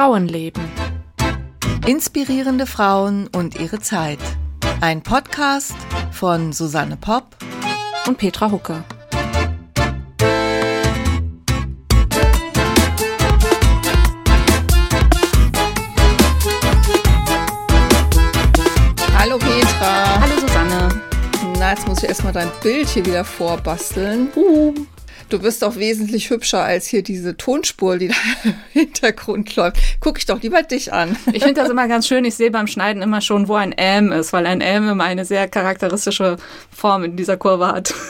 Frauenleben. 0.00 0.64
Inspirierende 1.86 2.64
Frauen 2.64 3.26
und 3.36 3.60
ihre 3.60 3.80
Zeit. 3.80 4.18
Ein 4.80 5.02
Podcast 5.02 5.76
von 6.10 6.54
Susanne 6.54 6.96
Popp 6.96 7.36
und 8.06 8.16
Petra 8.16 8.50
Hucke. 8.50 8.82
Hallo 19.18 19.36
Petra. 19.36 20.18
Hallo 20.18 20.40
Susanne. 20.40 20.88
Na, 21.58 21.72
jetzt 21.72 21.86
muss 21.86 22.02
ich 22.02 22.08
erstmal 22.08 22.32
dein 22.32 22.50
Bild 22.62 22.88
hier 22.88 23.04
wieder 23.04 23.22
vorbasteln. 23.22 24.28
Uh. 24.34 24.72
Du 25.30 25.38
bist 25.38 25.62
doch 25.62 25.76
wesentlich 25.76 26.28
hübscher 26.30 26.62
als 26.62 26.88
hier 26.88 27.04
diese 27.04 27.36
Tonspur, 27.36 27.98
die 27.98 28.08
da 28.08 28.14
im 28.42 28.54
Hintergrund 28.72 29.54
läuft. 29.54 29.78
Guck 30.00 30.18
ich 30.18 30.26
doch 30.26 30.42
lieber 30.42 30.62
dich 30.64 30.92
an. 30.92 31.16
Ich 31.32 31.44
finde 31.44 31.60
das 31.60 31.70
immer 31.70 31.86
ganz 31.86 32.08
schön. 32.08 32.24
Ich 32.24 32.34
sehe 32.34 32.50
beim 32.50 32.66
Schneiden 32.66 33.00
immer 33.00 33.20
schon, 33.20 33.46
wo 33.46 33.54
ein 33.54 33.70
M 33.70 34.10
ist, 34.10 34.32
weil 34.32 34.44
ein 34.44 34.60
M 34.60 34.88
immer 34.88 35.04
eine 35.04 35.24
sehr 35.24 35.46
charakteristische 35.46 36.36
Form 36.76 37.04
in 37.04 37.16
dieser 37.16 37.36
Kurve 37.36 37.68
hat. 37.68 37.94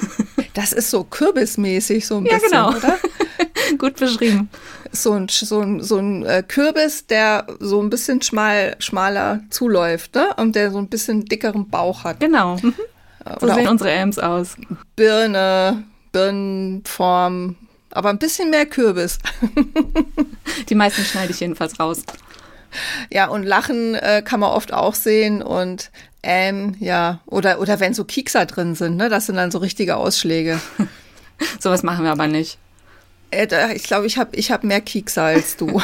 Das 0.53 0.73
ist 0.73 0.91
so 0.91 1.05
kürbismäßig, 1.05 2.09
so 2.09 2.17
ein 2.17 2.27
ja, 2.27 2.35
bisschen, 2.35 2.51
genau. 2.51 2.71
oder? 2.71 2.99
Gut 3.79 3.97
beschrieben. 3.97 4.51
So 4.91 5.13
ein, 5.13 5.29
so 5.29 5.61
ein, 5.61 5.81
so 5.81 5.99
ein 5.99 6.27
äh, 6.27 6.43
Kürbis, 6.47 7.07
der 7.07 7.47
so 7.61 7.81
ein 7.81 7.89
bisschen 7.89 8.21
schmal, 8.21 8.75
schmaler 8.81 9.45
zuläuft, 9.51 10.17
ne? 10.17 10.35
Und 10.39 10.57
der 10.57 10.73
so 10.73 10.79
ein 10.79 10.89
bisschen 10.89 11.25
dickeren 11.25 11.71
Bauch 11.71 12.03
hat. 12.03 12.19
Genau. 12.19 12.57
Mhm. 12.57 12.75
So 13.41 13.47
sehen 13.47 13.69
unsere 13.69 13.93
M's 13.93 14.19
aus. 14.19 14.57
Birne, 14.97 15.85
Birnenform, 16.13 17.57
aber 17.93 18.11
ein 18.11 18.19
bisschen 18.19 18.51
mehr 18.51 18.67
Kürbis. 18.67 19.19
Die 20.69 20.75
meisten 20.75 21.05
schneide 21.05 21.33
ich 21.33 21.41
jedenfalls 21.41 21.79
raus. 21.81 22.03
Ja, 23.13 23.27
und 23.29 23.43
Lachen 23.43 23.95
äh, 23.97 24.23
kann 24.25 24.41
man 24.41 24.51
oft 24.51 24.73
auch 24.73 24.95
sehen 24.95 25.43
und 25.43 25.91
ähm, 26.23 26.77
ja, 26.79 27.21
oder, 27.27 27.61
oder 27.61 27.81
wenn 27.81 27.95
so 27.95 28.05
Kiekser 28.05 28.47
drin 28.47 28.75
sind, 28.75 28.97
ne, 28.97 29.09
das 29.09 29.27
sind 29.27 29.37
dann 29.37 29.51
so 29.51 29.59
richtige 29.59 29.97
Ausschläge. 29.97 30.61
Sowas 31.59 31.83
machen 31.83 32.05
wir 32.05 32.13
aber 32.13 32.27
nicht. 32.29 32.59
Äh, 33.31 33.47
da- 33.47 33.71
ich 33.71 33.85
glaube, 33.85 34.07
ich 34.07 34.19
habe 34.19 34.37
ich 34.37 34.51
hab 34.53 34.63
mehr 34.63 34.81
Kiekser 34.81 35.23
als 35.25 35.57
du. 35.57 35.81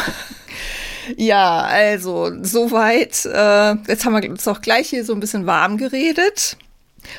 ja, 1.16 1.60
also, 1.62 2.30
soweit. 2.42 3.24
Äh, 3.24 3.74
jetzt 3.88 4.04
haben 4.04 4.20
wir 4.20 4.30
uns 4.30 4.44
doch 4.44 4.60
gleich 4.60 4.90
hier 4.90 5.04
so 5.04 5.12
ein 5.14 5.20
bisschen 5.20 5.46
warm 5.46 5.78
geredet. 5.78 6.56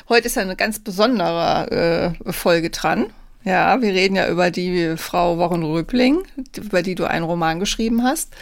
Heute 0.08 0.26
ist 0.26 0.36
ja 0.36 0.42
eine 0.42 0.56
ganz 0.56 0.78
besondere 0.78 2.14
äh, 2.26 2.32
Folge 2.32 2.70
dran. 2.70 3.06
Ja, 3.44 3.80
wir 3.80 3.90
reden 3.94 4.16
ja 4.16 4.28
über 4.28 4.50
die 4.50 4.96
Frau 4.96 5.38
Wochenröbling, 5.38 6.22
über 6.56 6.82
die 6.82 6.94
du 6.94 7.04
einen 7.04 7.24
Roman 7.24 7.60
geschrieben 7.60 8.02
hast. 8.02 8.34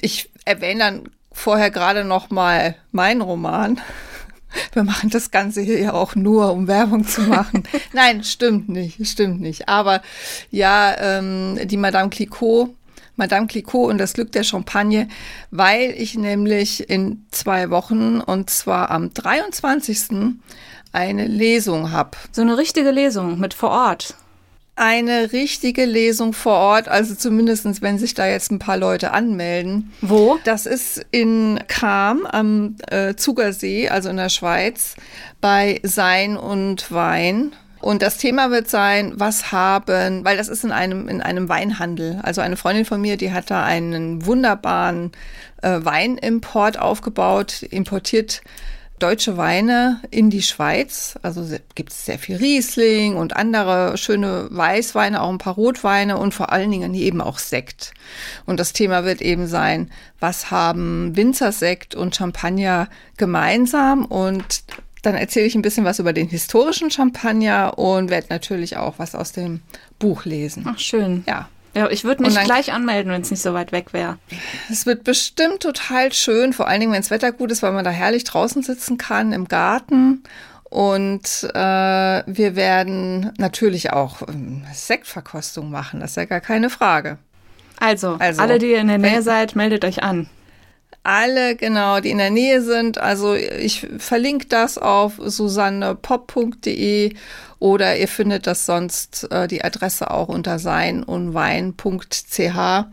Ich 0.00 0.30
erwähne 0.44 0.80
dann 0.80 1.02
vorher 1.32 1.70
gerade 1.70 2.04
noch 2.04 2.30
mal 2.30 2.76
meinen 2.92 3.22
Roman. 3.22 3.80
Wir 4.72 4.82
machen 4.82 5.10
das 5.10 5.30
Ganze 5.30 5.60
hier 5.60 5.78
ja 5.78 5.92
auch 5.92 6.16
nur, 6.16 6.52
um 6.52 6.66
Werbung 6.66 7.06
zu 7.06 7.20
machen. 7.22 7.62
Nein, 7.92 8.24
stimmt 8.24 8.68
nicht, 8.68 9.06
stimmt 9.06 9.40
nicht. 9.40 9.68
Aber 9.68 10.02
ja, 10.50 10.96
ähm, 10.98 11.58
die 11.64 11.76
Madame 11.76 12.10
Clicquot, 12.10 12.74
Madame 13.16 13.46
Clicquot 13.46 13.88
und 13.88 13.98
das 13.98 14.14
Glück 14.14 14.32
der 14.32 14.44
Champagne, 14.44 15.08
weil 15.50 15.94
ich 15.96 16.16
nämlich 16.16 16.88
in 16.88 17.26
zwei 17.30 17.70
Wochen 17.70 18.20
und 18.20 18.50
zwar 18.50 18.90
am 18.90 19.12
23. 19.12 20.36
eine 20.92 21.26
Lesung 21.26 21.92
habe. 21.92 22.16
So 22.32 22.42
eine 22.42 22.58
richtige 22.58 22.90
Lesung 22.90 23.38
mit 23.38 23.54
vor 23.54 23.70
Ort. 23.70 24.14
Eine 24.76 25.32
richtige 25.32 25.84
Lesung 25.84 26.32
vor 26.32 26.54
Ort, 26.54 26.88
also 26.88 27.14
zumindestens, 27.14 27.82
wenn 27.82 27.98
sich 27.98 28.14
da 28.14 28.26
jetzt 28.26 28.50
ein 28.50 28.58
paar 28.58 28.78
Leute 28.78 29.10
anmelden. 29.10 29.92
Wo? 30.00 30.38
Das 30.44 30.64
ist 30.64 31.04
in 31.10 31.60
Cham 31.68 32.24
am 32.24 32.76
äh, 32.90 33.14
Zugersee, 33.14 33.90
also 33.90 34.08
in 34.08 34.16
der 34.16 34.30
Schweiz, 34.30 34.96
bei 35.42 35.80
Sein 35.82 36.38
und 36.38 36.90
Wein. 36.90 37.52
Und 37.80 38.02
das 38.02 38.18
Thema 38.18 38.50
wird 38.50 38.68
sein, 38.68 39.14
was 39.16 39.52
haben, 39.52 40.24
weil 40.24 40.36
das 40.36 40.48
ist 40.48 40.64
in 40.64 40.72
einem, 40.72 41.08
in 41.08 41.22
einem 41.22 41.48
Weinhandel. 41.48 42.20
Also 42.22 42.40
eine 42.40 42.56
Freundin 42.56 42.84
von 42.84 43.00
mir, 43.00 43.16
die 43.16 43.32
hat 43.32 43.50
da 43.50 43.64
einen 43.64 44.26
wunderbaren 44.26 45.12
äh, 45.62 45.78
Weinimport 45.82 46.78
aufgebaut, 46.78 47.62
importiert 47.62 48.42
deutsche 49.00 49.36
Weine 49.36 50.00
in 50.10 50.30
die 50.30 50.42
Schweiz. 50.42 51.18
Also 51.22 51.44
gibt 51.74 51.90
es 51.90 52.04
sehr 52.04 52.18
viel 52.18 52.36
Riesling 52.36 53.16
und 53.16 53.34
andere 53.34 53.96
schöne 53.96 54.48
Weißweine, 54.50 55.22
auch 55.22 55.30
ein 55.30 55.38
paar 55.38 55.54
Rotweine 55.54 56.18
und 56.18 56.34
vor 56.34 56.52
allen 56.52 56.70
Dingen 56.70 56.94
eben 56.94 57.20
auch 57.20 57.38
Sekt. 57.38 57.92
Und 58.46 58.60
das 58.60 58.72
Thema 58.72 59.04
wird 59.04 59.22
eben 59.22 59.46
sein, 59.46 59.90
was 60.18 60.50
haben 60.50 61.16
Winzersekt 61.16 61.94
und 61.94 62.14
Champagner 62.14 62.88
gemeinsam? 63.16 64.04
Und 64.04 64.64
dann 65.02 65.14
erzähle 65.14 65.46
ich 65.46 65.54
ein 65.54 65.62
bisschen 65.62 65.84
was 65.84 65.98
über 65.98 66.12
den 66.12 66.28
historischen 66.28 66.90
Champagner 66.90 67.78
und 67.78 68.10
werde 68.10 68.26
natürlich 68.30 68.76
auch 68.76 68.94
was 68.98 69.14
aus 69.14 69.32
dem 69.32 69.60
Buch 69.98 70.24
lesen. 70.24 70.64
Ach, 70.66 70.78
schön. 70.78 71.24
Ja, 71.26 71.48
Ja, 71.74 71.88
ich 71.88 72.02
würde 72.04 72.22
mich 72.24 72.34
dann- 72.34 72.44
gleich 72.46 72.72
anmelden, 72.72 73.12
wenn 73.12 73.22
es 73.22 73.30
nicht 73.30 73.42
so 73.42 73.54
weit 73.54 73.70
weg 73.72 73.92
wäre. 73.92 74.18
Es 74.70 74.86
wird 74.86 75.04
bestimmt 75.04 75.60
total 75.60 76.12
schön, 76.12 76.52
vor 76.52 76.66
allen 76.66 76.80
Dingen, 76.80 76.92
wenn 76.92 77.00
das 77.00 77.10
Wetter 77.10 77.30
gut 77.32 77.52
ist, 77.52 77.62
weil 77.62 77.72
man 77.72 77.84
da 77.84 77.90
herrlich 77.90 78.24
draußen 78.24 78.62
sitzen 78.62 78.98
kann 78.98 79.32
im 79.32 79.46
Garten. 79.46 80.22
Und 80.64 81.48
äh, 81.54 81.58
wir 82.26 82.54
werden 82.56 83.32
natürlich 83.38 83.92
auch 83.92 84.22
ähm, 84.28 84.64
Sektverkostung 84.72 85.70
machen, 85.70 86.00
das 86.00 86.10
ist 86.10 86.16
ja 86.16 86.24
gar 86.26 86.40
keine 86.40 86.70
Frage. 86.70 87.18
Also, 87.80 88.16
Also, 88.18 88.42
alle, 88.42 88.58
die 88.58 88.72
ihr 88.72 88.78
in 88.80 88.88
der 88.88 88.98
Nähe 88.98 89.22
seid, 89.22 89.56
meldet 89.56 89.84
euch 89.84 90.02
an. 90.02 90.28
Alle, 91.02 91.56
genau, 91.56 92.00
die 92.00 92.10
in 92.10 92.18
der 92.18 92.30
Nähe 92.30 92.60
sind. 92.60 92.98
Also 92.98 93.34
ich 93.34 93.88
verlinke 93.98 94.48
das 94.48 94.76
auf 94.76 95.14
susannepop.de 95.18 97.14
oder 97.58 97.96
ihr 97.96 98.08
findet 98.08 98.46
das 98.46 98.66
sonst 98.66 99.26
äh, 99.30 99.48
die 99.48 99.64
Adresse 99.64 100.10
auch 100.10 100.28
unter 100.28 100.58
seinundwein.ch. 100.58 102.84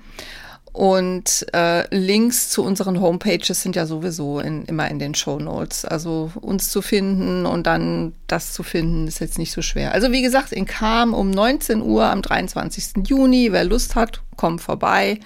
Und 0.78 1.48
äh, 1.54 1.96
Links 1.96 2.50
zu 2.50 2.64
unseren 2.64 3.02
Homepages 3.02 3.64
sind 3.64 3.76
ja 3.76 3.88
sowieso 3.88 4.40
in, 4.40 4.64
immer 4.66 4.88
in 4.90 5.00
den 5.00 5.16
Show 5.16 5.40
Notes. 5.40 5.86
Also 5.86 6.32
uns 6.40 6.70
zu 6.70 6.84
finden 6.84 7.48
und 7.48 7.66
dann 7.66 8.14
das 8.28 8.54
zu 8.54 8.62
finden, 8.62 9.08
ist 9.08 9.20
jetzt 9.20 9.40
nicht 9.40 9.52
so 9.52 9.64
schwer. 9.64 9.94
Also 9.94 10.12
wie 10.12 10.22
gesagt, 10.22 10.52
in 10.52 10.68
Kam 10.68 11.16
um 11.16 11.32
19 11.32 11.82
Uhr 11.82 12.06
am 12.06 12.22
23. 12.22 13.08
Juni. 13.08 13.52
Wer 13.52 13.64
Lust 13.64 13.96
hat, 13.96 14.22
kommt 14.36 14.62
vorbei. 14.62 15.20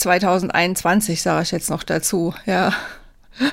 2021 0.00 1.22
sage 1.22 1.42
ich 1.42 1.50
jetzt 1.50 1.70
noch 1.70 1.82
dazu, 1.82 2.34
ja. 2.46 2.72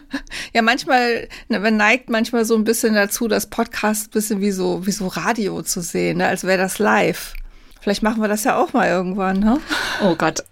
Ja, 0.54 0.62
manchmal, 0.64 1.28
ne, 1.50 1.60
man 1.60 1.78
neigt 1.78 2.10
manchmal 2.10 2.44
so 2.44 2.56
ein 2.56 2.64
bisschen 2.64 2.96
dazu, 2.96 3.28
das 3.28 3.48
Podcast 3.48 4.08
ein 4.08 4.12
bisschen 4.12 4.42
wie 4.42 4.52
so, 4.52 4.86
wie 4.88 4.92
so 4.92 5.08
Radio 5.08 5.62
zu 5.62 5.82
sehen, 5.82 6.18
ne? 6.18 6.28
als 6.28 6.44
wäre 6.46 6.58
das 6.58 6.80
live. 6.80 7.34
Vielleicht 7.80 8.02
machen 8.02 8.22
wir 8.22 8.28
das 8.28 8.44
ja 8.44 8.58
auch 8.58 8.74
mal 8.74 8.88
irgendwann, 8.88 9.40
ne? 9.40 9.60
Oh 10.02 10.16
Gott. 10.16 10.44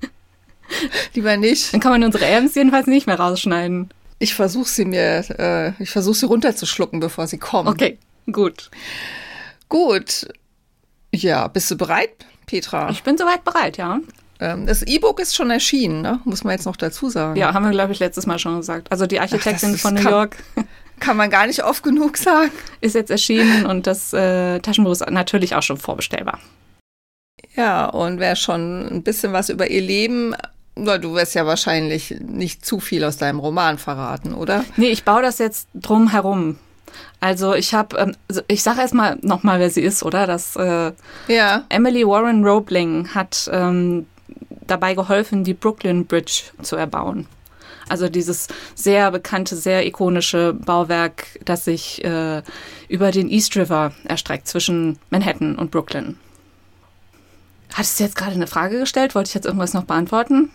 Lieber 1.14 1.36
nicht. 1.36 1.74
Dann 1.74 1.80
kann 1.80 1.92
man 1.92 2.04
unsere 2.04 2.24
M's 2.26 2.54
jedenfalls 2.54 2.86
nicht 2.86 3.06
mehr 3.06 3.18
rausschneiden. 3.18 3.90
Ich 4.20 4.34
versuche 4.34 4.68
sie 4.68 4.84
mir, 4.84 5.24
äh, 5.38 5.82
ich 5.82 5.90
versuche 5.90 6.16
sie 6.16 6.26
runterzuschlucken, 6.26 7.00
bevor 7.00 7.26
sie 7.26 7.38
kommen. 7.38 7.68
Okay, 7.68 7.98
gut. 8.30 8.70
Gut. 9.68 10.28
Ja, 11.12 11.48
bist 11.48 11.70
du 11.70 11.76
bereit, 11.76 12.10
Petra? 12.46 12.90
Ich 12.90 13.02
bin 13.02 13.18
soweit 13.18 13.44
bereit, 13.44 13.76
ja. 13.76 13.98
Ähm, 14.40 14.66
das 14.66 14.82
E-Book 14.82 15.20
ist 15.20 15.36
schon 15.36 15.50
erschienen, 15.50 16.00
ne? 16.02 16.20
Muss 16.24 16.44
man 16.44 16.52
jetzt 16.52 16.64
noch 16.64 16.76
dazu 16.76 17.08
sagen. 17.10 17.36
Ja, 17.36 17.52
haben 17.52 17.64
wir, 17.64 17.70
glaube 17.72 17.92
ich, 17.92 17.98
letztes 17.98 18.26
Mal 18.26 18.38
schon 18.38 18.56
gesagt. 18.56 18.90
Also 18.90 19.06
die 19.06 19.20
Architektin 19.20 19.74
ist- 19.74 19.82
von 19.82 19.94
New 19.94 20.02
kann- 20.02 20.12
York 20.12 20.36
Kann 21.00 21.16
man 21.16 21.30
gar 21.30 21.46
nicht 21.46 21.64
oft 21.64 21.82
genug 21.82 22.18
sagen. 22.18 22.50
ist 22.82 22.94
jetzt 22.94 23.10
erschienen 23.10 23.64
und 23.64 23.86
das 23.86 24.12
äh, 24.12 24.58
Taschenbuch 24.60 24.92
ist 24.92 25.08
natürlich 25.10 25.54
auch 25.54 25.62
schon 25.62 25.78
vorbestellbar. 25.78 26.38
Ja, 27.56 27.86
und 27.86 28.20
wer 28.20 28.36
schon 28.36 28.86
ein 28.86 29.02
bisschen 29.02 29.32
was 29.32 29.48
über 29.48 29.70
ihr 29.70 29.80
Leben, 29.80 30.34
na, 30.76 30.98
du 30.98 31.14
wirst 31.14 31.34
ja 31.34 31.46
wahrscheinlich 31.46 32.14
nicht 32.20 32.64
zu 32.64 32.80
viel 32.80 33.02
aus 33.04 33.16
deinem 33.16 33.38
Roman 33.40 33.78
verraten, 33.78 34.34
oder? 34.34 34.64
Nee, 34.76 34.90
ich 34.90 35.04
baue 35.04 35.22
das 35.22 35.38
jetzt 35.38 35.68
drum 35.74 36.10
herum. 36.10 36.58
Also 37.18 37.54
ich 37.54 37.74
habe, 37.74 37.96
ähm, 37.98 38.16
also 38.28 38.42
ich 38.48 38.62
sage 38.62 38.80
erstmal 38.80 39.16
nochmal, 39.22 39.58
wer 39.58 39.70
sie 39.70 39.82
ist, 39.82 40.02
oder? 40.02 40.26
Das 40.26 40.54
äh, 40.56 40.92
Ja, 41.28 41.64
Emily 41.70 42.06
Warren 42.06 42.44
Roebling 42.44 43.08
hat 43.14 43.48
ähm, 43.52 44.06
dabei 44.70 44.94
geholfen, 44.94 45.44
die 45.44 45.54
Brooklyn 45.54 46.06
Bridge 46.06 46.44
zu 46.62 46.76
erbauen. 46.76 47.26
Also 47.88 48.08
dieses 48.08 48.46
sehr 48.74 49.10
bekannte, 49.10 49.56
sehr 49.56 49.84
ikonische 49.84 50.52
Bauwerk, 50.54 51.26
das 51.44 51.64
sich 51.64 52.04
äh, 52.04 52.42
über 52.88 53.10
den 53.10 53.28
East 53.28 53.56
River 53.56 53.92
erstreckt 54.04 54.46
zwischen 54.46 54.98
Manhattan 55.10 55.56
und 55.56 55.70
Brooklyn. 55.72 56.16
Hattest 57.74 57.98
du 57.98 58.04
jetzt 58.04 58.16
gerade 58.16 58.34
eine 58.34 58.46
Frage 58.46 58.78
gestellt? 58.78 59.14
Wollte 59.14 59.28
ich 59.28 59.34
jetzt 59.34 59.46
irgendwas 59.46 59.74
noch 59.74 59.84
beantworten? 59.84 60.50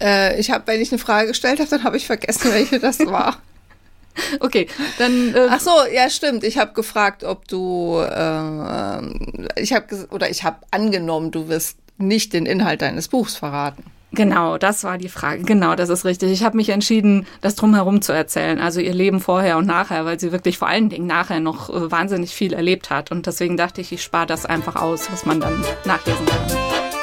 äh, 0.00 0.38
ich 0.40 0.50
habe, 0.50 0.66
wenn 0.66 0.80
ich 0.80 0.90
eine 0.90 0.98
Frage 0.98 1.28
gestellt 1.28 1.60
habe, 1.60 1.70
dann 1.70 1.84
habe 1.84 1.96
ich 1.96 2.06
vergessen, 2.06 2.50
welche 2.52 2.78
das 2.78 2.98
war. 3.00 3.36
Okay, 4.40 4.66
dann 4.98 5.34
äh, 5.34 5.46
Ach 5.48 5.60
so, 5.60 5.70
ja, 5.94 6.10
stimmt. 6.10 6.42
Ich 6.42 6.58
habe 6.58 6.72
gefragt, 6.72 7.22
ob 7.22 7.46
du, 7.46 8.04
ähm, 8.12 9.48
ich 9.54 9.72
habe 9.72 10.08
oder 10.10 10.28
ich 10.28 10.42
habe 10.42 10.58
angenommen, 10.72 11.30
du 11.30 11.48
wirst 11.48 11.78
nicht 12.00 12.32
den 12.32 12.46
Inhalt 12.46 12.82
deines 12.82 13.08
Buchs 13.08 13.36
verraten. 13.36 13.84
Genau, 14.12 14.58
das 14.58 14.82
war 14.82 14.98
die 14.98 15.08
Frage. 15.08 15.44
Genau, 15.44 15.76
das 15.76 15.88
ist 15.88 16.04
richtig. 16.04 16.32
Ich 16.32 16.42
habe 16.42 16.56
mich 16.56 16.70
entschieden, 16.70 17.26
das 17.42 17.54
drumherum 17.54 18.02
zu 18.02 18.12
erzählen, 18.12 18.58
also 18.58 18.80
ihr 18.80 18.92
Leben 18.92 19.20
vorher 19.20 19.56
und 19.56 19.66
nachher, 19.66 20.04
weil 20.04 20.18
sie 20.18 20.32
wirklich 20.32 20.58
vor 20.58 20.68
allen 20.68 20.88
Dingen 20.88 21.06
nachher 21.06 21.38
noch 21.38 21.70
äh, 21.70 21.90
wahnsinnig 21.90 22.34
viel 22.34 22.52
erlebt 22.52 22.90
hat. 22.90 23.12
Und 23.12 23.26
deswegen 23.26 23.56
dachte 23.56 23.80
ich, 23.80 23.92
ich 23.92 24.02
spare 24.02 24.26
das 24.26 24.46
einfach 24.46 24.76
aus, 24.76 25.10
was 25.12 25.26
man 25.26 25.40
dann 25.40 25.64
nachlesen 25.84 26.26
kann. 26.26 26.99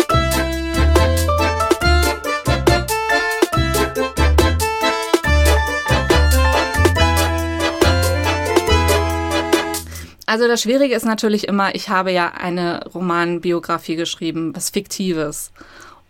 Also 10.27 10.45
das 10.49 10.61
Schwierige 10.61 10.93
ist 10.93 11.05
natürlich 11.05 11.47
immer, 11.47 11.73
ich 11.73 11.87
habe 11.87 12.11
ja 12.11 12.33
eine 12.33 12.83
Romanbiografie 12.93 13.95
geschrieben, 13.95 14.53
was 14.53 14.69
Fiktives. 14.69 15.53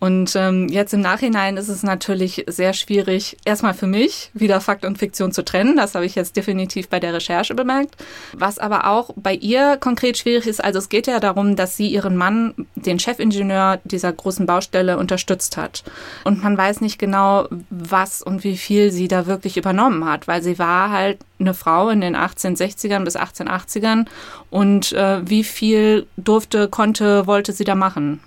Und 0.00 0.34
ähm, 0.34 0.68
jetzt 0.68 0.92
im 0.92 1.00
Nachhinein 1.00 1.56
ist 1.56 1.68
es 1.68 1.84
natürlich 1.84 2.44
sehr 2.48 2.72
schwierig, 2.72 3.36
erstmal 3.44 3.74
für 3.74 3.86
mich 3.86 4.30
wieder 4.34 4.60
Fakt 4.60 4.84
und 4.84 4.98
Fiktion 4.98 5.30
zu 5.30 5.44
trennen. 5.44 5.76
Das 5.76 5.94
habe 5.94 6.04
ich 6.04 6.16
jetzt 6.16 6.36
definitiv 6.36 6.88
bei 6.88 6.98
der 6.98 7.14
Recherche 7.14 7.54
bemerkt. 7.54 7.96
Was 8.32 8.58
aber 8.58 8.88
auch 8.88 9.10
bei 9.14 9.34
ihr 9.34 9.76
konkret 9.76 10.18
schwierig 10.18 10.46
ist, 10.46 10.62
also 10.62 10.80
es 10.80 10.88
geht 10.88 11.06
ja 11.06 11.20
darum, 11.20 11.54
dass 11.54 11.76
sie 11.76 11.88
ihren 11.88 12.16
Mann, 12.16 12.54
den 12.82 12.98
Chefingenieur 12.98 13.80
dieser 13.84 14.12
großen 14.12 14.46
Baustelle, 14.46 14.98
unterstützt 14.98 15.56
hat. 15.56 15.82
Und 16.24 16.42
man 16.42 16.56
weiß 16.56 16.80
nicht 16.80 16.98
genau, 16.98 17.48
was 17.70 18.22
und 18.22 18.44
wie 18.44 18.56
viel 18.56 18.90
sie 18.90 19.08
da 19.08 19.26
wirklich 19.26 19.56
übernommen 19.56 20.04
hat, 20.04 20.28
weil 20.28 20.42
sie 20.42 20.58
war 20.58 20.90
halt 20.90 21.18
eine 21.40 21.54
Frau 21.54 21.88
in 21.88 22.00
den 22.00 22.16
1860ern 22.16 23.04
bis 23.04 23.16
1880ern 23.16 24.06
und 24.50 24.92
äh, 24.92 25.28
wie 25.28 25.44
viel 25.44 26.06
durfte, 26.16 26.68
konnte, 26.68 27.26
wollte 27.26 27.52
sie 27.52 27.64
da 27.64 27.74
machen. 27.74 28.20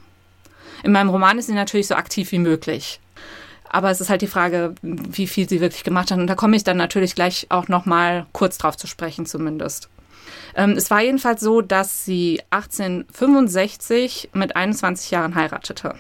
In 0.84 0.92
meinem 0.92 1.10
Roman 1.10 1.38
ist 1.38 1.48
sie 1.48 1.54
natürlich 1.54 1.88
so 1.88 1.96
aktiv 1.96 2.32
wie 2.32 2.40
möglich. 2.40 3.00
Aber 3.70 3.90
es 3.90 4.02
ist 4.02 4.10
halt 4.10 4.22
die 4.22 4.28
Frage, 4.28 4.76
wie 4.82 5.28
viel 5.28 5.48
sie 5.48 5.62
wirklich 5.62 5.84
gemacht 5.84 6.12
hat. 6.12 6.18
Und 6.18 6.28
da 6.28 6.36
komme 6.36 6.58
ich 6.58 6.64
dann 6.64 6.76
natürlich 6.76 7.16
gleich 7.16 7.48
auch 7.50 7.70
noch 7.70 7.86
mal 7.86 8.26
kurz 8.34 8.58
drauf 8.58 8.76
zu 8.76 8.86
sprechen, 8.86 9.26
zumindest. 9.26 9.90
Ähm, 10.56 10.72
es 10.72 10.90
war 10.92 11.02
jedenfalls 11.02 11.42
so, 11.42 11.62
dass 11.62 12.06
sie 12.06 12.42
1865 12.50 14.30
mit 14.34 14.56
21 14.56 15.12
Jahren 15.12 15.36
heiratete. 15.36 15.96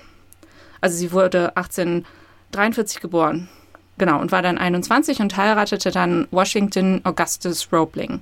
Also 0.81 0.97
sie 0.97 1.11
wurde 1.11 1.55
1843 1.55 3.01
geboren. 3.01 3.49
Genau, 3.97 4.19
und 4.19 4.31
war 4.31 4.41
dann 4.41 4.57
21 4.57 5.19
und 5.19 5.37
heiratete 5.37 5.91
dann 5.91 6.27
Washington 6.31 7.01
Augustus 7.03 7.67
Roebling. 7.71 8.21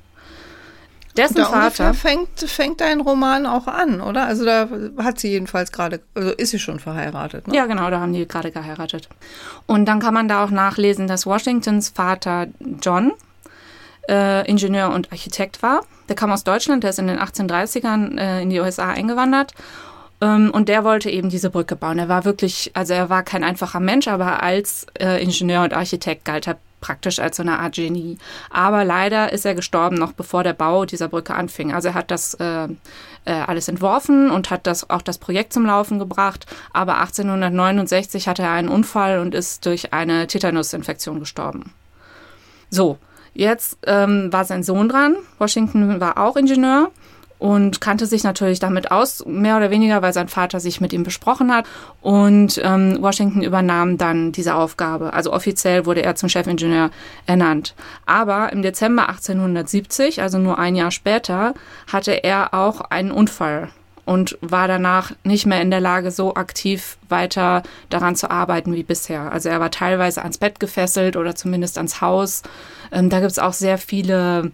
Dessen 1.15 1.35
da 1.35 1.45
Vater 1.45 1.93
fängt, 1.93 2.39
fängt 2.39 2.81
dein 2.81 3.01
Roman 3.01 3.45
auch 3.45 3.67
an, 3.67 3.99
oder? 3.99 4.25
Also 4.25 4.45
da 4.45 4.69
hat 4.99 5.19
sie 5.19 5.29
jedenfalls 5.29 5.71
gerade, 5.71 6.01
also 6.13 6.31
ist 6.31 6.51
sie 6.51 6.59
schon 6.59 6.79
verheiratet. 6.79 7.47
Ne? 7.47 7.55
Ja, 7.55 7.65
genau, 7.65 7.89
da 7.89 7.99
haben 7.99 8.13
die 8.13 8.27
gerade 8.27 8.51
geheiratet. 8.51 9.09
Und 9.65 9.85
dann 9.85 9.99
kann 9.99 10.13
man 10.13 10.27
da 10.27 10.43
auch 10.43 10.51
nachlesen, 10.51 11.07
dass 11.07 11.25
Washingtons 11.25 11.89
Vater 11.89 12.47
John 12.81 13.11
äh, 14.09 14.45
Ingenieur 14.49 14.89
und 14.89 15.11
Architekt 15.11 15.63
war. 15.63 15.81
Der 16.09 16.15
kam 16.15 16.31
aus 16.31 16.43
Deutschland, 16.43 16.83
der 16.83 16.89
ist 16.89 16.99
in 16.99 17.07
den 17.07 17.19
1830ern 17.19 18.17
äh, 18.17 18.41
in 18.41 18.49
die 18.49 18.59
USA 18.59 18.89
eingewandert. 18.89 19.53
Ähm, 20.21 20.51
und 20.51 20.67
der 20.67 20.83
wollte 20.83 21.09
eben 21.09 21.29
diese 21.29 21.49
Brücke 21.49 21.75
bauen. 21.75 21.99
Er 21.99 22.09
war 22.09 22.25
wirklich, 22.25 22.71
also 22.73 22.93
er 22.93 23.09
war 23.09 23.23
kein 23.23 23.43
einfacher 23.43 23.79
Mensch, 23.79 24.07
aber 24.07 24.43
als 24.43 24.87
äh, 24.99 25.23
Ingenieur 25.23 25.63
und 25.63 25.73
Architekt 25.73 26.25
galt 26.25 26.47
er 26.47 26.57
praktisch 26.81 27.19
als 27.19 27.37
so 27.37 27.43
eine 27.43 27.59
Art 27.59 27.75
Genie. 27.75 28.17
Aber 28.49 28.83
leider 28.83 29.31
ist 29.31 29.45
er 29.45 29.55
gestorben, 29.55 29.97
noch 29.97 30.13
bevor 30.13 30.43
der 30.43 30.53
Bau 30.53 30.85
dieser 30.85 31.07
Brücke 31.09 31.35
anfing. 31.35 31.73
Also 31.73 31.89
er 31.89 31.93
hat 31.93 32.11
das 32.11 32.35
äh, 32.35 32.67
äh, 33.25 33.31
alles 33.31 33.67
entworfen 33.67 34.31
und 34.31 34.49
hat 34.49 34.65
das 34.65 34.89
auch 34.89 35.01
das 35.01 35.17
Projekt 35.17 35.53
zum 35.53 35.65
Laufen 35.65 35.99
gebracht. 35.99 36.45
Aber 36.73 36.99
1869 36.99 38.27
hatte 38.27 38.43
er 38.43 38.51
einen 38.51 38.69
Unfall 38.69 39.19
und 39.19 39.35
ist 39.35 39.65
durch 39.65 39.93
eine 39.93 40.27
Tetanusinfektion 40.27 41.19
gestorben. 41.19 41.73
So, 42.69 42.97
jetzt 43.33 43.77
ähm, 43.85 44.31
war 44.31 44.45
sein 44.45 44.63
Sohn 44.63 44.89
dran. 44.89 45.15
Washington 45.37 45.99
war 45.99 46.17
auch 46.17 46.35
Ingenieur 46.35 46.91
und 47.39 47.79
kannte 47.79 48.05
sich 48.05 48.23
natürlich 48.23 48.59
damit 48.59 48.91
aus, 48.91 49.25
mehr 49.25 49.57
oder 49.57 49.71
weniger, 49.71 50.01
weil 50.01 50.13
sein 50.13 50.27
Vater 50.27 50.59
sich 50.59 50.81
mit 50.81 50.93
ihm 50.93 51.03
besprochen 51.03 51.53
hat. 51.53 51.65
Und 52.01 52.59
ähm, 52.63 52.97
Washington 52.99 53.41
übernahm 53.41 53.97
dann 53.97 54.33
diese 54.33 54.55
Aufgabe. 54.55 55.13
Also 55.13 55.33
offiziell 55.33 55.85
wurde 55.85 56.03
er 56.03 56.15
zum 56.15 56.29
Chefingenieur 56.29 56.91
ernannt. 57.25 57.75
Aber 58.05 58.51
im 58.51 58.61
Dezember 58.61 59.07
1870, 59.09 60.21
also 60.21 60.37
nur 60.37 60.59
ein 60.59 60.75
Jahr 60.75 60.91
später, 60.91 61.53
hatte 61.91 62.11
er 62.11 62.53
auch 62.53 62.81
einen 62.81 63.11
Unfall 63.11 63.69
und 64.09 64.39
war 64.41 64.67
danach 64.67 65.11
nicht 65.23 65.45
mehr 65.45 65.61
in 65.61 65.69
der 65.69 65.81
Lage, 65.81 66.09
so 66.09 66.33
aktiv 66.33 66.97
weiter 67.09 67.61
daran 67.91 68.15
zu 68.15 68.31
arbeiten 68.31 68.73
wie 68.73 68.81
bisher. 68.81 69.31
Also 69.31 69.49
er 69.49 69.59
war 69.59 69.69
teilweise 69.69 70.23
ans 70.23 70.39
Bett 70.39 70.59
gefesselt 70.59 71.15
oder 71.15 71.35
zumindest 71.35 71.77
ans 71.77 72.01
Haus. 72.01 72.41
Ähm, 72.91 73.11
da 73.11 73.19
gibt 73.19 73.31
es 73.31 73.37
auch 73.37 73.53
sehr 73.53 73.77
viele 73.77 74.51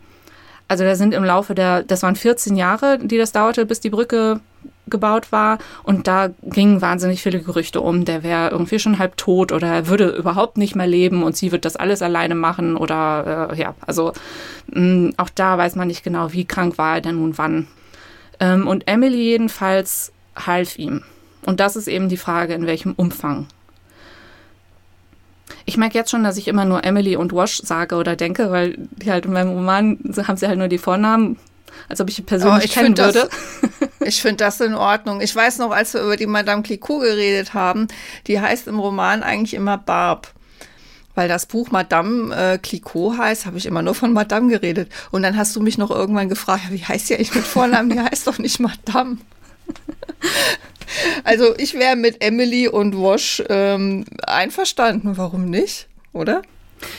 also 0.67 0.83
da 0.83 0.95
sind 0.95 1.13
im 1.13 1.23
Laufe 1.23 1.53
der, 1.53 1.83
das 1.83 2.01
waren 2.01 2.15
14 2.15 2.55
Jahre, 2.55 2.97
die 2.99 3.19
das 3.19 3.31
dauerte, 3.31 3.65
bis 3.65 3.79
die 3.79 3.91
Brücke 3.91 4.41
gebaut 4.87 5.31
war. 5.31 5.59
Und 5.83 6.07
da 6.07 6.31
gingen 6.41 6.81
wahnsinnig 6.81 7.21
viele 7.21 7.39
Gerüchte 7.39 7.81
um, 7.81 8.03
der 8.03 8.23
wäre 8.23 8.49
irgendwie 8.49 8.79
schon 8.79 8.99
halb 8.99 9.15
tot 9.15 9.51
oder 9.51 9.67
er 9.67 9.87
würde 9.87 10.09
überhaupt 10.09 10.57
nicht 10.57 10.75
mehr 10.75 10.87
leben 10.87 11.23
und 11.23 11.37
sie 11.37 11.51
wird 11.51 11.65
das 11.65 11.75
alles 11.75 12.01
alleine 12.01 12.35
machen 12.35 12.75
oder 12.75 13.51
äh, 13.51 13.59
ja, 13.59 13.75
also 13.85 14.11
mh, 14.73 14.81
mm, 14.81 15.13
auch 15.17 15.29
da 15.29 15.57
weiß 15.57 15.75
man 15.75 15.87
nicht 15.87 16.03
genau, 16.03 16.33
wie 16.33 16.45
krank 16.45 16.77
war 16.77 16.95
er 16.95 17.01
denn 17.01 17.15
nun 17.15 17.37
wann. 17.37 17.67
Ähm, 18.39 18.67
und 18.67 18.87
Emily 18.87 19.21
jedenfalls 19.21 20.11
half 20.35 20.77
ihm. 20.77 21.03
Und 21.45 21.59
das 21.59 21.75
ist 21.75 21.87
eben 21.87 22.09
die 22.09 22.17
Frage, 22.17 22.53
in 22.53 22.65
welchem 22.65 22.93
Umfang. 22.93 23.47
Ich 25.65 25.77
merke 25.77 25.97
jetzt 25.97 26.11
schon, 26.11 26.23
dass 26.23 26.37
ich 26.37 26.47
immer 26.47 26.65
nur 26.65 26.83
Emily 26.83 27.15
und 27.15 27.33
Wash 27.33 27.57
sage 27.57 27.95
oder 27.95 28.15
denke, 28.15 28.51
weil 28.51 28.75
die 28.77 29.11
halt 29.11 29.25
in 29.25 29.33
meinem 29.33 29.51
Roman 29.51 29.99
haben 30.27 30.37
sie 30.37 30.47
halt 30.47 30.57
nur 30.57 30.67
die 30.67 30.77
Vornamen, 30.77 31.37
als 31.89 32.01
ob 32.01 32.09
ich 32.09 32.15
die 32.15 32.21
persönlich 32.21 32.63
oh, 32.63 32.65
ich 32.65 32.71
kennen 32.71 32.97
würde. 32.97 33.29
Das, 33.61 33.89
ich 34.07 34.21
finde 34.21 34.37
das 34.37 34.59
in 34.61 34.75
Ordnung. 34.75 35.21
Ich 35.21 35.35
weiß 35.35 35.59
noch, 35.59 35.71
als 35.71 35.93
wir 35.93 36.01
über 36.01 36.17
die 36.17 36.27
Madame 36.27 36.63
Clicquot 36.63 37.01
geredet 37.01 37.53
haben, 37.53 37.87
die 38.27 38.39
heißt 38.39 38.67
im 38.67 38.79
Roman 38.79 39.23
eigentlich 39.23 39.53
immer 39.53 39.77
Barb. 39.77 40.34
Weil 41.15 41.27
das 41.27 41.45
Buch 41.45 41.71
Madame 41.71 42.35
äh, 42.35 42.57
Clicquot 42.57 43.17
heißt, 43.17 43.45
habe 43.45 43.57
ich 43.57 43.65
immer 43.65 43.81
nur 43.81 43.95
von 43.95 44.13
Madame 44.13 44.49
geredet. 44.49 44.91
Und 45.11 45.23
dann 45.23 45.37
hast 45.37 45.55
du 45.55 45.61
mich 45.61 45.77
noch 45.77 45.91
irgendwann 45.91 46.29
gefragt, 46.29 46.63
wie 46.69 46.83
heißt 46.83 47.09
die 47.09 47.15
eigentlich 47.15 47.33
mit 47.33 47.45
Vornamen? 47.45 47.89
Die 47.89 47.99
heißt 47.99 48.27
doch 48.27 48.37
nicht 48.37 48.59
Madame. 48.59 49.17
Also 51.23 51.55
ich 51.57 51.73
wäre 51.73 51.95
mit 51.95 52.23
Emily 52.23 52.67
und 52.67 52.95
Wash 52.95 53.43
ähm, 53.49 54.05
einverstanden. 54.25 55.17
Warum 55.17 55.49
nicht, 55.49 55.87
oder? 56.13 56.43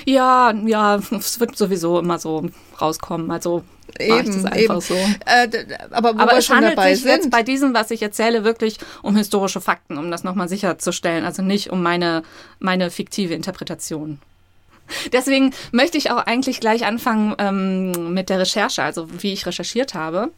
Ja, 0.04 0.52
ja, 0.64 0.96
es 0.96 1.40
wird 1.40 1.56
sowieso 1.56 1.98
immer 1.98 2.18
so 2.18 2.48
rauskommen. 2.80 3.30
Also 3.30 3.64
eben, 3.98 4.46
eben. 4.54 4.80
so. 4.80 4.94
Äh, 4.94 5.48
aber 5.90 6.14
wo 6.14 6.20
aber 6.20 6.32
wir 6.32 6.38
es 6.38 6.46
schon 6.46 6.56
handelt 6.56 6.76
dabei 6.76 6.94
sich 6.94 7.04
sind. 7.04 7.12
jetzt 7.12 7.30
bei 7.30 7.42
diesem, 7.42 7.74
was 7.74 7.90
ich 7.90 8.02
erzähle, 8.02 8.44
wirklich 8.44 8.78
um 9.02 9.16
historische 9.16 9.60
Fakten, 9.60 9.98
um 9.98 10.10
das 10.10 10.24
nochmal 10.24 10.48
sicherzustellen. 10.48 11.24
Also 11.24 11.42
nicht 11.42 11.70
um 11.70 11.82
meine, 11.82 12.22
meine 12.58 12.90
fiktive 12.90 13.34
Interpretation. 13.34 14.20
Deswegen 15.12 15.52
möchte 15.72 15.98
ich 15.98 16.10
auch 16.10 16.18
eigentlich 16.18 16.60
gleich 16.60 16.84
anfangen 16.84 17.34
ähm, 17.38 18.14
mit 18.14 18.28
der 18.28 18.38
Recherche, 18.38 18.82
also 18.82 19.08
wie 19.22 19.32
ich 19.32 19.46
recherchiert 19.46 19.94
habe. 19.94 20.30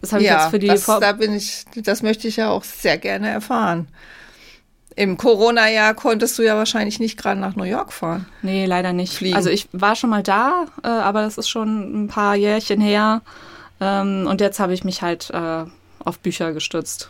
Das 0.00 0.12
habe 0.12 0.22
ich 0.22 0.28
ja, 0.28 0.42
jetzt 0.42 0.50
für 0.50 0.58
die 0.58 0.68
das, 0.68 0.84
Vor 0.84 1.00
da 1.00 1.12
bin 1.12 1.34
ich, 1.34 1.64
das 1.74 2.02
möchte 2.02 2.28
ich 2.28 2.36
ja 2.36 2.50
auch 2.50 2.64
sehr 2.64 2.98
gerne 2.98 3.28
erfahren. 3.28 3.88
Im 5.00 5.16
Corona-Jahr 5.16 5.94
konntest 5.94 6.38
du 6.38 6.42
ja 6.42 6.56
wahrscheinlich 6.56 7.00
nicht 7.00 7.16
gerade 7.16 7.40
nach 7.40 7.56
New 7.56 7.64
York 7.64 7.90
fahren. 7.90 8.26
Nee, 8.42 8.66
leider 8.66 8.92
nicht. 8.92 9.14
Fliegen. 9.14 9.34
Also 9.34 9.48
ich 9.48 9.66
war 9.72 9.96
schon 9.96 10.10
mal 10.10 10.22
da, 10.22 10.66
äh, 10.84 10.88
aber 10.88 11.22
das 11.22 11.38
ist 11.38 11.48
schon 11.48 12.04
ein 12.04 12.08
paar 12.08 12.36
Jährchen 12.36 12.82
her. 12.82 13.22
Ähm, 13.80 14.26
und 14.28 14.42
jetzt 14.42 14.60
habe 14.60 14.74
ich 14.74 14.84
mich 14.84 15.00
halt 15.00 15.30
äh, 15.30 15.64
auf 16.04 16.18
Bücher 16.18 16.52
gestützt. 16.52 17.08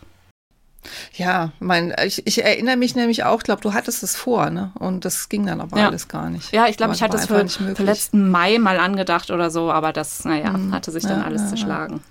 Ja, 1.15 1.51
mein, 1.59 1.93
ich, 2.07 2.25
ich 2.29 2.45
erinnere 2.45 2.77
mich 2.77 2.95
nämlich 2.95 3.25
auch, 3.25 3.43
glaube 3.43 3.61
du 3.61 3.75
hattest 3.75 4.05
es 4.05 4.15
vor, 4.15 4.51
ne? 4.51 4.71
Und 4.79 5.05
das 5.05 5.29
ging 5.29 5.45
dann 5.45 5.61
aber 5.61 5.77
ja. 5.77 5.89
alles 5.89 6.07
gar 6.07 6.31
nicht. 6.31 6.53
Ja, 6.53 6.69
ich 6.69 6.77
glaube, 6.77 6.95
ich 6.95 7.03
hatte 7.03 7.17
es 7.17 7.27
für, 7.27 7.49
für 7.49 7.83
letzten 7.83 8.31
Mai 8.31 8.61
mal 8.61 8.79
angedacht 8.79 9.33
oder 9.33 9.51
so, 9.51 9.73
aber 9.73 9.93
das, 9.93 10.25
naja, 10.25 10.53
mhm. 10.53 10.73
hatte 10.73 10.93
sich 10.93 11.03
dann 11.03 11.23
ja, 11.23 11.25
alles 11.25 11.43
ja, 11.43 11.49
zerschlagen. 11.49 12.05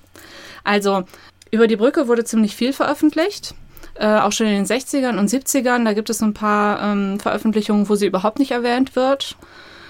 Also 0.66 1.06
über 1.52 1.68
die 1.68 1.78
Brücke 1.78 2.10
wurde 2.10 2.26
ziemlich 2.26 2.54
viel 2.54 2.74
veröffentlicht. 2.74 3.56
Äh, 4.00 4.20
auch 4.20 4.32
schon 4.32 4.48
in 4.48 4.54
den 4.54 4.66
60ern 4.66 5.18
und 5.18 5.30
70ern. 5.30 5.84
Da 5.84 5.92
gibt 5.92 6.10
es 6.10 6.22
ein 6.22 6.34
paar 6.34 6.82
ähm, 6.82 7.20
Veröffentlichungen, 7.20 7.90
wo 7.90 7.96
sie 7.96 8.06
überhaupt 8.08 8.40
nicht 8.40 8.52
erwähnt 8.52 8.96
wird. 8.96 9.36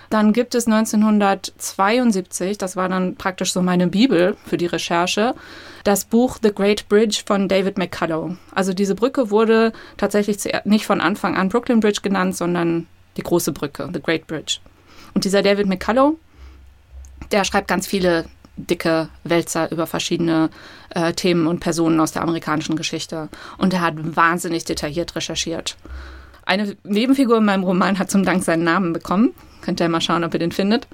Dann 0.10 0.34
gibt 0.34 0.56
es 0.56 0.66
1972, 0.66 2.58
das 2.58 2.76
war 2.76 2.90
dann 2.90 3.16
praktisch 3.16 3.54
so 3.54 3.62
meine 3.62 3.86
Bibel 3.86 4.36
für 4.44 4.58
die 4.58 4.66
Recherche, 4.66 5.36
das 5.84 6.06
Buch 6.06 6.40
The 6.42 6.52
Great 6.52 6.90
Bridge 6.90 7.22
von 7.24 7.48
David 7.48 7.78
McCullough. 7.78 8.36
Also 8.56 8.74
diese 8.74 8.96
Brücke 8.96 9.30
wurde 9.30 9.72
tatsächlich 9.98 10.38
nicht 10.64 10.88
von 10.88 11.00
Anfang 11.00 11.38
an 11.38 11.50
Brooklyn 11.50 11.80
Bridge 11.80 12.02
genannt, 12.02 12.36
sondern 12.36 12.88
die 13.18 13.22
große 13.22 13.52
Brücke, 13.52 13.88
The 13.94 14.02
Great 14.02 14.26
Bridge. 14.26 14.58
Und 15.14 15.26
dieser 15.26 15.44
David 15.44 15.68
McCullough, 15.68 16.16
der 17.32 17.44
schreibt 17.44 17.68
ganz 17.68 17.86
viele 17.86 18.26
dicke 18.68 19.10
Wälzer 19.24 19.72
über 19.72 19.88
verschiedene 19.88 20.50
äh, 20.90 21.14
Themen 21.14 21.48
und 21.48 21.60
Personen 21.60 22.00
aus 22.00 22.12
der 22.12 22.22
amerikanischen 22.22 22.76
Geschichte. 22.76 23.30
Und 23.58 23.74
er 23.74 23.82
hat 23.82 23.94
wahnsinnig 24.16 24.66
detailliert 24.66 25.16
recherchiert. 25.16 25.78
Eine 26.46 26.76
Nebenfigur 26.84 27.38
in 27.38 27.46
meinem 27.46 27.64
Roman 27.64 28.00
hat 28.00 28.10
zum 28.10 28.24
Dank 28.24 28.44
seinen 28.44 28.64
Namen 28.64 28.94
bekommen. 28.94 29.34
Könnt 29.62 29.80
ihr 29.80 29.90
mal 29.90 30.02
schauen, 30.02 30.24
ob 30.24 30.34
ihr 30.34 30.40
den 30.40 30.52
findet. 30.52 30.88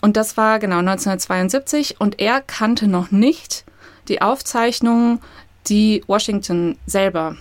Und 0.00 0.16
das 0.16 0.36
war 0.36 0.58
genau 0.58 0.78
1972 0.78 2.00
und 2.00 2.20
er 2.20 2.40
kannte 2.40 2.86
noch 2.86 3.10
nicht 3.10 3.64
die 4.08 4.22
Aufzeichnungen, 4.22 5.20
die 5.68 6.04
Washington 6.06 6.78
selber 6.86 7.36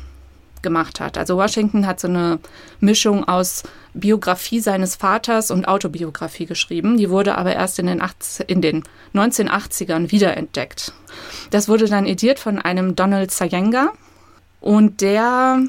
gemacht 0.66 1.00
hat. 1.00 1.18
Also 1.18 1.38
Washington 1.38 1.88
hat 1.88 2.02
so 2.02 2.10
eine 2.10 2.40
Mischung 2.82 3.26
aus 3.26 3.64
Biografie 3.94 4.60
seines 4.60 4.98
Vaters 4.98 5.52
und 5.52 5.70
Autobiografie 5.70 6.46
geschrieben. 6.46 6.98
Die 6.98 7.10
wurde 7.10 7.38
aber 7.38 7.54
erst 7.54 7.80
in 7.80 7.86
den, 7.86 8.02
80, 8.02 8.50
in 8.50 8.62
den 8.62 8.84
1980ern 9.14 10.12
wiederentdeckt. 10.12 10.92
Das 11.52 11.70
wurde 11.70 11.86
dann 11.86 12.06
ediert 12.06 12.40
von 12.40 12.60
einem 12.60 12.96
Donald 12.96 13.32
Sayenga 13.32 13.94
und 14.60 15.02
der 15.02 15.62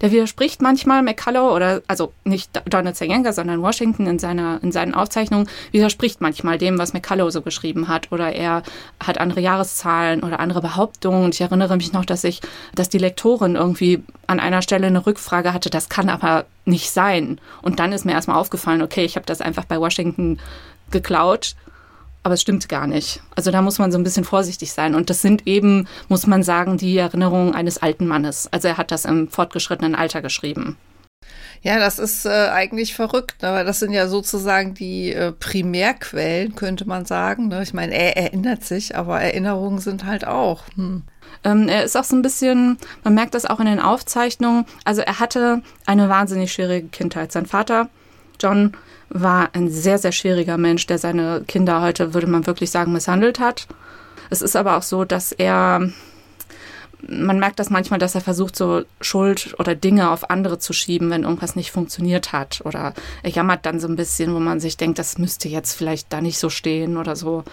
der 0.00 0.12
widerspricht 0.12 0.62
manchmal 0.62 1.02
McCullough 1.02 1.54
oder 1.54 1.82
also 1.86 2.12
nicht 2.24 2.50
Donald 2.66 2.96
Sayenga, 2.96 3.32
sondern 3.32 3.62
Washington 3.62 4.06
in 4.06 4.18
seiner 4.18 4.60
in 4.62 4.72
seinen 4.72 4.94
Aufzeichnungen 4.94 5.48
widerspricht 5.72 6.20
manchmal 6.20 6.58
dem, 6.58 6.78
was 6.78 6.92
McCullough 6.92 7.30
so 7.30 7.42
geschrieben 7.42 7.88
hat 7.88 8.12
oder 8.12 8.32
er 8.32 8.62
hat 9.04 9.18
andere 9.18 9.40
Jahreszahlen 9.40 10.22
oder 10.22 10.40
andere 10.40 10.60
Behauptungen. 10.60 11.24
Und 11.24 11.34
ich 11.34 11.40
erinnere 11.40 11.76
mich 11.76 11.92
noch, 11.92 12.04
dass 12.04 12.24
ich, 12.24 12.40
dass 12.74 12.88
die 12.88 12.98
Lektorin 12.98 13.56
irgendwie 13.56 14.02
an 14.26 14.40
einer 14.40 14.62
Stelle 14.62 14.86
eine 14.86 15.06
Rückfrage 15.06 15.52
hatte, 15.52 15.70
das 15.70 15.88
kann 15.88 16.08
aber 16.08 16.46
nicht 16.64 16.90
sein. 16.90 17.40
Und 17.62 17.78
dann 17.78 17.92
ist 17.92 18.04
mir 18.04 18.12
erstmal 18.12 18.38
aufgefallen, 18.38 18.82
okay, 18.82 19.04
ich 19.04 19.16
habe 19.16 19.26
das 19.26 19.40
einfach 19.40 19.64
bei 19.64 19.78
Washington 19.78 20.38
geklaut 20.90 21.54
aber 22.26 22.34
es 22.34 22.40
stimmt 22.40 22.68
gar 22.68 22.88
nicht. 22.88 23.22
Also 23.36 23.52
da 23.52 23.62
muss 23.62 23.78
man 23.78 23.92
so 23.92 23.98
ein 23.98 24.02
bisschen 24.02 24.24
vorsichtig 24.24 24.72
sein. 24.72 24.96
Und 24.96 25.10
das 25.10 25.22
sind 25.22 25.46
eben, 25.46 25.86
muss 26.08 26.26
man 26.26 26.42
sagen, 26.42 26.76
die 26.76 26.98
Erinnerungen 26.98 27.54
eines 27.54 27.78
alten 27.78 28.04
Mannes. 28.04 28.48
Also 28.50 28.66
er 28.66 28.78
hat 28.78 28.90
das 28.90 29.04
im 29.04 29.28
fortgeschrittenen 29.28 29.94
Alter 29.94 30.22
geschrieben. 30.22 30.76
Ja, 31.62 31.78
das 31.78 32.00
ist 32.00 32.26
äh, 32.26 32.48
eigentlich 32.48 32.96
verrückt, 32.96 33.44
aber 33.44 33.62
das 33.62 33.78
sind 33.78 33.92
ja 33.92 34.08
sozusagen 34.08 34.74
die 34.74 35.12
äh, 35.12 35.30
Primärquellen, 35.30 36.56
könnte 36.56 36.84
man 36.84 37.04
sagen. 37.04 37.46
Ne? 37.46 37.62
Ich 37.62 37.72
meine, 37.72 37.94
er 37.94 38.16
erinnert 38.16 38.64
sich, 38.64 38.96
aber 38.96 39.20
Erinnerungen 39.20 39.78
sind 39.78 40.04
halt 40.04 40.26
auch. 40.26 40.64
Hm. 40.74 41.04
Ähm, 41.44 41.68
er 41.68 41.84
ist 41.84 41.96
auch 41.96 42.02
so 42.02 42.16
ein 42.16 42.22
bisschen, 42.22 42.76
man 43.04 43.14
merkt 43.14 43.34
das 43.34 43.46
auch 43.46 43.60
in 43.60 43.66
den 43.66 43.78
Aufzeichnungen. 43.78 44.64
Also 44.84 45.02
er 45.02 45.20
hatte 45.20 45.62
eine 45.86 46.08
wahnsinnig 46.08 46.52
schwierige 46.52 46.88
Kindheit. 46.88 47.30
Sein 47.30 47.46
Vater, 47.46 47.88
John, 48.40 48.72
war 49.08 49.50
ein 49.52 49.68
sehr, 49.70 49.98
sehr 49.98 50.12
schwieriger 50.12 50.58
Mensch, 50.58 50.86
der 50.86 50.98
seine 50.98 51.42
Kinder 51.46 51.80
heute, 51.80 52.14
würde 52.14 52.26
man 52.26 52.46
wirklich 52.46 52.70
sagen, 52.70 52.92
misshandelt 52.92 53.38
hat. 53.38 53.66
Es 54.30 54.42
ist 54.42 54.56
aber 54.56 54.76
auch 54.76 54.82
so, 54.82 55.04
dass 55.04 55.32
er, 55.32 55.88
man 57.08 57.38
merkt 57.38 57.60
das 57.60 57.70
manchmal, 57.70 58.00
dass 58.00 58.14
er 58.14 58.20
versucht, 58.20 58.56
so 58.56 58.82
Schuld 59.00 59.54
oder 59.58 59.74
Dinge 59.74 60.10
auf 60.10 60.30
andere 60.30 60.58
zu 60.58 60.72
schieben, 60.72 61.10
wenn 61.10 61.22
irgendwas 61.22 61.54
nicht 61.54 61.70
funktioniert 61.70 62.32
hat. 62.32 62.62
Oder 62.64 62.94
er 63.22 63.30
jammert 63.30 63.64
dann 63.64 63.78
so 63.78 63.86
ein 63.86 63.96
bisschen, 63.96 64.34
wo 64.34 64.40
man 64.40 64.58
sich 64.58 64.76
denkt, 64.76 64.98
das 64.98 65.18
müsste 65.18 65.48
jetzt 65.48 65.74
vielleicht 65.74 66.12
da 66.12 66.20
nicht 66.20 66.38
so 66.38 66.50
stehen 66.50 66.96
oder 66.96 67.14
so. 67.14 67.44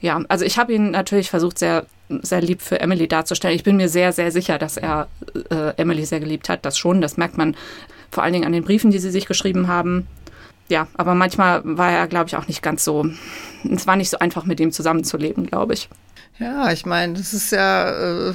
Ja, 0.00 0.22
also 0.28 0.44
ich 0.44 0.58
habe 0.58 0.72
ihn 0.72 0.92
natürlich 0.92 1.28
versucht, 1.30 1.58
sehr, 1.58 1.86
sehr 2.08 2.40
lieb 2.40 2.62
für 2.62 2.80
Emily 2.80 3.08
darzustellen. 3.08 3.56
Ich 3.56 3.64
bin 3.64 3.76
mir 3.76 3.88
sehr, 3.88 4.12
sehr 4.12 4.30
sicher, 4.30 4.58
dass 4.58 4.76
er 4.76 5.08
äh, 5.50 5.74
Emily 5.76 6.04
sehr 6.04 6.20
geliebt 6.20 6.48
hat. 6.48 6.64
Das 6.64 6.78
schon, 6.78 7.00
das 7.00 7.16
merkt 7.16 7.36
man 7.36 7.56
vor 8.12 8.22
allen 8.22 8.32
Dingen 8.32 8.46
an 8.46 8.52
den 8.52 8.64
Briefen, 8.64 8.92
die 8.92 9.00
sie 9.00 9.10
sich 9.10 9.26
geschrieben 9.26 9.66
haben 9.66 10.06
ja, 10.70 10.86
aber 10.94 11.14
manchmal 11.14 11.62
war 11.64 11.90
er, 11.90 12.06
glaube 12.06 12.28
ich, 12.28 12.36
auch 12.36 12.46
nicht 12.46 12.62
ganz 12.62 12.84
so. 12.84 13.06
Es 13.70 13.86
war 13.86 13.96
nicht 13.96 14.10
so 14.10 14.18
einfach, 14.18 14.44
mit 14.44 14.60
ihm 14.60 14.72
zusammenzuleben, 14.72 15.46
glaube 15.46 15.74
ich. 15.74 15.88
Ja, 16.38 16.70
ich 16.70 16.86
meine, 16.86 17.14
das 17.14 17.34
ist 17.34 17.50
ja 17.50 17.90
äh, 17.90 18.34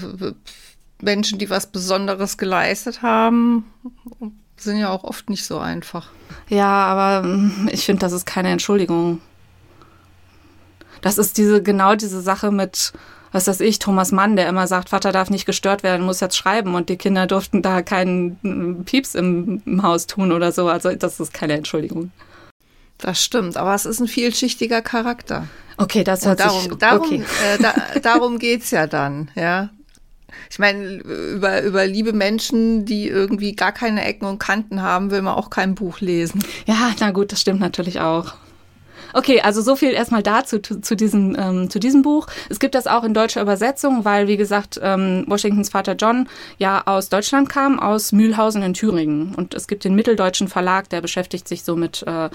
Menschen, 1.02 1.40
die 1.40 1.50
was 1.50 1.68
Besonderes 1.68 2.38
geleistet 2.38 3.02
haben, 3.02 3.66
sind 4.58 4.78
ja 4.78 4.90
auch 4.90 5.04
oft 5.04 5.30
nicht 5.30 5.46
so 5.46 5.60
einfach. 5.60 6.10
Ja, 6.50 6.68
aber 6.68 7.28
hm, 7.28 7.70
ich 7.72 7.86
finde, 7.86 8.02
das 8.02 8.13
ist 8.13 8.25
keine 8.25 8.50
Entschuldigung. 8.50 9.22
Das 11.02 11.18
ist 11.18 11.38
diese 11.38 11.62
genau 11.62 11.96
diese 11.96 12.22
Sache 12.22 12.52
mit, 12.52 12.94
was 13.34 13.48
weiß 13.48 13.60
ich, 13.62 13.80
Thomas 13.80 14.12
Mann, 14.12 14.38
der 14.38 14.48
immer 14.48 14.68
sagt, 14.68 14.90
Vater 14.90 15.12
darf 15.12 15.30
nicht 15.30 15.46
gestört 15.46 15.84
werden, 15.84 16.06
muss 16.06 16.22
jetzt 16.22 16.38
schreiben 16.38 16.75
und 16.75 16.88
die 16.88 16.98
Kinder 16.98 17.28
durften 17.28 17.62
da 17.62 17.82
keinen 17.82 18.38
hm, 18.44 18.86
Pieps 18.86 19.16
im, 19.16 19.62
im 19.66 19.84
Haus 19.84 20.08
tun 20.08 20.32
oder 20.32 20.52
so. 20.52 20.70
Also 20.70 20.94
das 20.96 21.20
ist 21.20 21.34
keine 21.34 21.54
Entschuldigung. 21.54 22.12
Das 23.00 23.22
stimmt, 23.22 23.58
aber 23.58 23.74
es 23.74 23.86
ist 23.86 24.00
ein 24.00 24.08
vielschichtiger 24.08 24.82
Charakter. 24.82 25.48
Okay, 25.78 26.04
das 26.04 26.25
hört 26.25 26.40
darum, 26.40 26.62
sich, 26.62 26.74
darum, 26.75 27.06
okay. 27.06 27.24
äh, 27.56 27.62
da, 27.62 27.74
darum 28.02 28.38
geht's 28.38 28.72
ja 28.72 28.86
dann, 28.88 29.32
ja. 29.36 29.70
Ich 30.50 30.60
meine, 30.60 30.98
über, 30.98 31.63
über 31.63 31.86
liebe 31.88 32.13
Menschen, 32.13 32.86
die 32.86 33.08
irgendwie 33.08 33.56
gar 33.56 33.72
keine 33.72 34.06
Ecken 34.06 34.25
und 34.25 34.40
Kanten 34.40 34.82
haben, 34.82 35.10
will 35.10 35.24
man 35.24 35.34
auch 35.34 35.50
kein 35.50 35.74
Buch 35.74 36.00
lesen. 36.00 36.44
Ja, 36.66 36.94
na 37.00 37.12
gut, 37.12 37.32
das 37.32 37.42
stimmt 37.42 37.60
natürlich 37.60 38.00
auch. 38.00 38.36
Okay, 39.13 39.41
also 39.41 39.62
so 39.62 39.75
viel 39.75 39.91
erstmal 39.91 40.24
dazu, 40.24 40.60
zu, 40.60 40.82
zu, 40.82 40.96
diesem, 40.96 41.36
ähm, 41.39 41.70
zu 41.70 41.79
diesem 41.79 42.01
Buch. 42.01 42.27
Es 42.50 42.60
gibt 42.60 42.75
das 42.75 42.88
auch 42.88 43.03
in 43.03 43.13
deutscher 43.13 43.41
Übersetzung, 43.41 44.05
weil, 44.05 44.27
wie 44.27 44.38
gesagt, 44.38 44.79
ähm, 44.82 45.24
Washingtons 45.27 45.70
Vater 45.70 45.96
John 45.96 46.27
ja 46.58 46.82
aus 46.86 47.10
Deutschland 47.10 47.48
kam, 47.48 47.79
aus 47.79 48.12
Mühlhausen 48.12 48.63
in 48.63 48.74
Thüringen. 48.74 49.36
Und 49.36 49.53
es 49.53 49.67
gibt 49.67 49.84
den 49.84 49.96
Mitteldeutschen 49.96 50.48
Verlag, 50.48 50.89
der 50.89 51.01
beschäftigt 51.01 51.48
sich 51.48 51.63
so 51.63 51.75
mit 51.75 52.03
äh, 52.08 52.29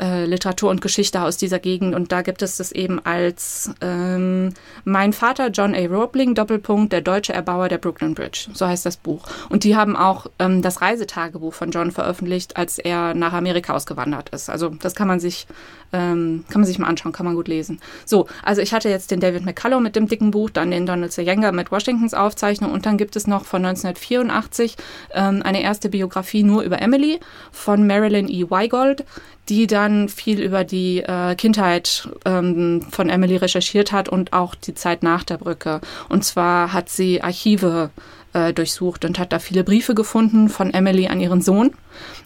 äh, 0.00 0.24
Literatur 0.24 0.70
und 0.70 0.80
Geschichte 0.80 1.22
aus 1.22 1.36
dieser 1.36 1.58
Gegend. 1.58 1.94
Und 1.94 2.12
da 2.12 2.22
gibt 2.22 2.42
es 2.42 2.56
das 2.56 2.72
eben 2.72 3.04
als 3.04 3.70
ähm, 3.80 4.50
Mein 4.84 5.12
Vater 5.12 5.48
John 5.48 5.74
A. 5.74 5.86
Roebling, 5.86 6.34
Doppelpunkt, 6.34 6.92
der 6.92 7.00
deutsche 7.00 7.32
Erbauer 7.32 7.68
der 7.68 7.78
Brooklyn 7.78 8.14
Bridge. 8.14 8.48
So 8.52 8.66
heißt 8.66 8.86
das 8.86 8.96
Buch. 8.96 9.26
Und 9.48 9.64
die 9.64 9.76
haben 9.76 9.96
auch 9.96 10.26
ähm, 10.38 10.62
das 10.62 10.80
Reisetagebuch 10.80 11.54
von 11.54 11.70
John 11.70 11.90
veröffentlicht, 11.90 12.56
als 12.56 12.78
er 12.78 13.14
nach 13.14 13.32
Amerika 13.32 13.74
ausgewandert 13.74 14.30
ist. 14.30 14.50
Also 14.50 14.70
das 14.70 14.94
kann 14.94 15.08
man 15.08 15.20
sich, 15.20 15.46
ähm, 15.92 16.44
kann 16.48 16.60
man 16.60 16.66
sich 16.66 16.78
mal 16.78 16.88
anschauen, 16.88 17.12
kann 17.12 17.26
man 17.26 17.34
gut 17.34 17.48
lesen. 17.48 17.80
So, 18.04 18.26
also 18.42 18.60
ich 18.60 18.72
hatte 18.72 18.88
jetzt 18.88 19.10
den 19.10 19.20
David 19.20 19.44
McCullough 19.44 19.80
mit 19.80 19.96
dem 19.96 20.08
dicken 20.08 20.30
Buch, 20.30 20.50
dann 20.50 20.70
den 20.70 20.86
Donald 20.86 21.12
Sayenga 21.12 21.52
mit 21.52 21.70
Washingtons 21.70 22.14
Aufzeichnung 22.14 22.72
und 22.72 22.86
dann 22.86 22.98
gibt 22.98 23.16
es 23.16 23.26
noch 23.26 23.44
von 23.44 23.64
1984 23.64 24.76
ähm, 25.12 25.42
eine 25.42 25.62
erste 25.62 25.88
Biografie 25.88 26.42
nur 26.42 26.62
über 26.62 26.80
Emily 26.80 27.20
von 27.52 27.86
Marilyn 27.86 28.28
E. 28.28 28.50
Weigold 28.50 29.04
die 29.48 29.66
dann 29.66 30.08
viel 30.08 30.40
über 30.40 30.64
die 30.64 31.00
äh, 31.00 31.34
Kindheit 31.34 32.08
ähm, 32.24 32.82
von 32.90 33.08
Emily 33.08 33.36
recherchiert 33.36 33.92
hat 33.92 34.08
und 34.08 34.32
auch 34.32 34.54
die 34.54 34.74
Zeit 34.74 35.02
nach 35.02 35.24
der 35.24 35.38
Brücke. 35.38 35.80
Und 36.08 36.24
zwar 36.24 36.72
hat 36.72 36.88
sie 36.88 37.22
Archive 37.22 37.90
äh, 38.32 38.52
durchsucht 38.52 39.04
und 39.04 39.18
hat 39.18 39.32
da 39.32 39.38
viele 39.38 39.64
Briefe 39.64 39.94
gefunden 39.94 40.48
von 40.48 40.72
Emily 40.72 41.08
an 41.08 41.20
ihren 41.20 41.42
Sohn. 41.42 41.72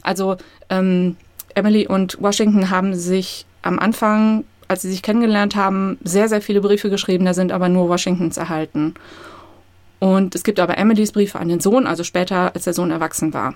Also 0.02 0.37
ähm, 0.70 1.16
Emily 1.54 1.87
und 1.87 2.20
Washington 2.20 2.70
haben 2.70 2.94
sich 2.94 3.46
am 3.62 3.78
Anfang, 3.78 4.44
als 4.68 4.82
sie 4.82 4.90
sich 4.90 5.02
kennengelernt 5.02 5.56
haben, 5.56 5.98
sehr, 6.04 6.28
sehr 6.28 6.40
viele 6.40 6.60
Briefe 6.60 6.90
geschrieben, 6.90 7.25
da 7.25 7.34
sind 7.34 7.52
aber 7.52 7.68
nur 7.68 7.88
Washingtons 7.88 8.37
erhalten. 8.37 8.94
Und 10.00 10.34
es 10.34 10.44
gibt 10.44 10.60
aber 10.60 10.78
Emilys 10.78 11.12
Briefe 11.12 11.38
an 11.38 11.48
den 11.48 11.60
Sohn, 11.60 11.86
also 11.86 12.04
später, 12.04 12.54
als 12.54 12.64
der 12.64 12.74
Sohn 12.74 12.90
erwachsen 12.90 13.34
war. 13.34 13.54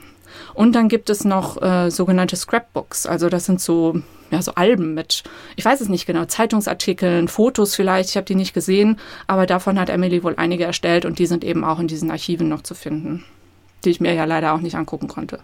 Und 0.54 0.74
dann 0.74 0.88
gibt 0.88 1.10
es 1.10 1.24
noch 1.24 1.60
äh, 1.62 1.90
sogenannte 1.90 2.36
Scrapbooks. 2.36 3.06
Also 3.06 3.28
das 3.28 3.44
sind 3.44 3.60
so, 3.60 4.00
ja, 4.30 4.42
so 4.42 4.54
Alben 4.54 4.94
mit, 4.94 5.22
ich 5.56 5.64
weiß 5.64 5.80
es 5.80 5.88
nicht 5.88 6.06
genau, 6.06 6.24
Zeitungsartikeln, 6.24 7.28
Fotos 7.28 7.76
vielleicht. 7.76 8.10
Ich 8.10 8.16
habe 8.16 8.24
die 8.24 8.34
nicht 8.34 8.54
gesehen, 8.54 8.98
aber 9.26 9.46
davon 9.46 9.78
hat 9.78 9.90
Emily 9.90 10.24
wohl 10.24 10.34
einige 10.36 10.64
erstellt 10.64 11.04
und 11.04 11.18
die 11.18 11.26
sind 11.26 11.44
eben 11.44 11.64
auch 11.64 11.78
in 11.78 11.86
diesen 11.86 12.10
Archiven 12.10 12.48
noch 12.48 12.62
zu 12.62 12.74
finden, 12.74 13.24
die 13.84 13.90
ich 13.90 14.00
mir 14.00 14.14
ja 14.14 14.24
leider 14.24 14.54
auch 14.54 14.60
nicht 14.60 14.74
angucken 14.74 15.08
konnte. 15.08 15.40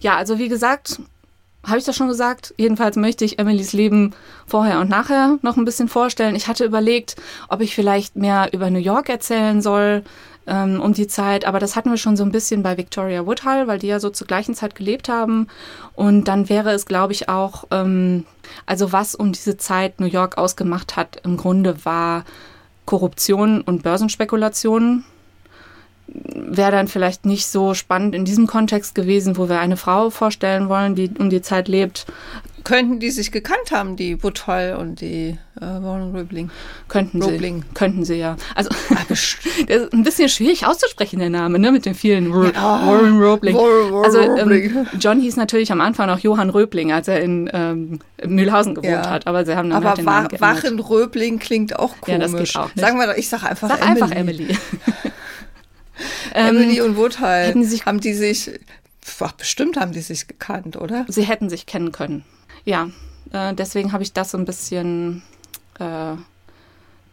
Ja, 0.00 0.16
also 0.16 0.38
wie 0.38 0.48
gesagt, 0.48 1.00
habe 1.64 1.78
ich 1.78 1.84
das 1.84 1.96
schon 1.96 2.08
gesagt? 2.08 2.54
Jedenfalls 2.56 2.96
möchte 2.96 3.24
ich 3.24 3.38
Emilys 3.38 3.72
Leben 3.72 4.14
vorher 4.46 4.80
und 4.80 4.90
nachher 4.90 5.38
noch 5.42 5.56
ein 5.56 5.64
bisschen 5.64 5.88
vorstellen. 5.88 6.34
Ich 6.34 6.48
hatte 6.48 6.64
überlegt, 6.64 7.16
ob 7.48 7.60
ich 7.60 7.74
vielleicht 7.74 8.16
mehr 8.16 8.52
über 8.52 8.68
New 8.70 8.80
York 8.80 9.08
erzählen 9.08 9.62
soll 9.62 10.02
ähm, 10.46 10.80
um 10.80 10.92
die 10.92 11.06
Zeit. 11.06 11.44
Aber 11.44 11.58
das 11.58 11.76
hatten 11.76 11.90
wir 11.90 11.96
schon 11.96 12.16
so 12.16 12.24
ein 12.24 12.32
bisschen 12.32 12.62
bei 12.62 12.76
Victoria 12.76 13.26
Woodhull, 13.26 13.66
weil 13.66 13.78
die 13.78 13.86
ja 13.86 14.00
so 14.00 14.10
zur 14.10 14.26
gleichen 14.26 14.54
Zeit 14.54 14.74
gelebt 14.74 15.08
haben. 15.08 15.46
Und 15.94 16.26
dann 16.26 16.48
wäre 16.48 16.72
es, 16.72 16.86
glaube 16.86 17.12
ich, 17.12 17.28
auch, 17.28 17.64
ähm, 17.70 18.26
also 18.66 18.92
was 18.92 19.14
um 19.14 19.32
diese 19.32 19.56
Zeit 19.56 20.00
New 20.00 20.06
York 20.06 20.38
ausgemacht 20.38 20.96
hat, 20.96 21.20
im 21.24 21.36
Grunde 21.36 21.84
war 21.84 22.24
Korruption 22.86 23.60
und 23.60 23.84
Börsenspekulation 23.84 25.04
wäre 26.14 26.72
dann 26.72 26.88
vielleicht 26.88 27.24
nicht 27.24 27.46
so 27.46 27.74
spannend 27.74 28.14
in 28.14 28.24
diesem 28.24 28.46
Kontext 28.46 28.94
gewesen, 28.94 29.36
wo 29.36 29.48
wir 29.48 29.60
eine 29.60 29.76
Frau 29.76 30.10
vorstellen 30.10 30.68
wollen, 30.68 30.94
die 30.94 31.10
um 31.18 31.30
die 31.30 31.42
Zeit 31.42 31.68
lebt, 31.68 32.06
Könnten 32.64 33.00
die 33.00 33.10
sich 33.10 33.32
gekannt 33.32 33.72
haben, 33.72 33.96
die 33.96 34.22
Woodhull 34.22 34.76
und 34.78 35.00
die 35.00 35.36
äh, 35.56 35.60
Warren 35.60 36.14
Roebling? 36.14 36.50
Könnten 36.88 37.20
Roebling. 37.20 37.62
sie. 37.62 37.74
Könnten 37.74 38.04
sie, 38.04 38.14
ja. 38.16 38.36
Also, 38.54 38.70
der 39.68 39.82
ist 39.82 39.92
ein 39.92 40.04
bisschen 40.04 40.28
schwierig 40.28 40.66
auszusprechen, 40.66 41.18
der 41.18 41.30
Name, 41.30 41.58
ne, 41.58 41.72
mit 41.72 41.86
den 41.86 41.94
vielen 41.94 42.32
Ro 42.32 42.44
ja, 42.44 42.54
Warren. 42.54 43.20
Warren, 43.20 44.04
also, 44.04 44.20
ähm, 44.20 44.86
John 45.00 45.20
hieß 45.20 45.36
natürlich 45.36 45.72
am 45.72 45.80
Anfang 45.80 46.08
auch 46.10 46.18
Johann 46.18 46.50
Röbling, 46.50 46.92
als 46.92 47.08
er 47.08 47.20
in 47.20 47.50
ähm, 47.52 47.98
Mühlhausen 48.24 48.74
gewohnt 48.74 48.92
ja. 48.92 49.10
hat, 49.10 49.26
aber 49.26 49.44
sie 49.44 49.56
haben 49.56 49.70
dann 49.70 49.78
aber 49.78 49.90
halt 49.90 49.98
den 49.98 50.04
Namen. 50.04 50.40
Wachen 50.40 50.78
Röbling 50.78 51.38
klingt 51.38 51.78
auch 51.78 52.00
komisch. 52.00 52.12
Ja, 52.12 52.18
das 52.18 52.32
geht 52.32 52.56
auch 52.56 52.66
nicht. 52.66 52.80
Sagen 52.80 52.98
wir 52.98 53.06
doch, 53.08 53.16
ich 53.16 53.28
sage 53.28 53.46
einfach 53.46 53.70
Sag 53.70 53.80
Emily. 53.80 54.02
einfach 54.02 54.16
Emily. 54.16 54.48
Ähm, 56.34 56.56
Emily 56.56 56.80
und 56.80 56.96
Woodhull, 56.96 57.52
die 57.54 57.64
sich, 57.64 57.84
haben 57.84 58.00
die 58.00 58.14
sich, 58.14 58.50
ach, 59.20 59.32
bestimmt 59.32 59.76
haben 59.76 59.92
die 59.92 60.00
sich 60.00 60.28
gekannt, 60.28 60.76
oder? 60.76 61.04
Sie 61.08 61.22
hätten 61.24 61.50
sich 61.50 61.66
kennen 61.66 61.92
können. 61.92 62.24
Ja, 62.64 62.88
äh, 63.32 63.54
deswegen 63.54 63.92
habe 63.92 64.02
ich 64.02 64.12
das 64.12 64.30
so 64.30 64.38
ein 64.38 64.44
bisschen 64.44 65.22
äh, 65.78 66.14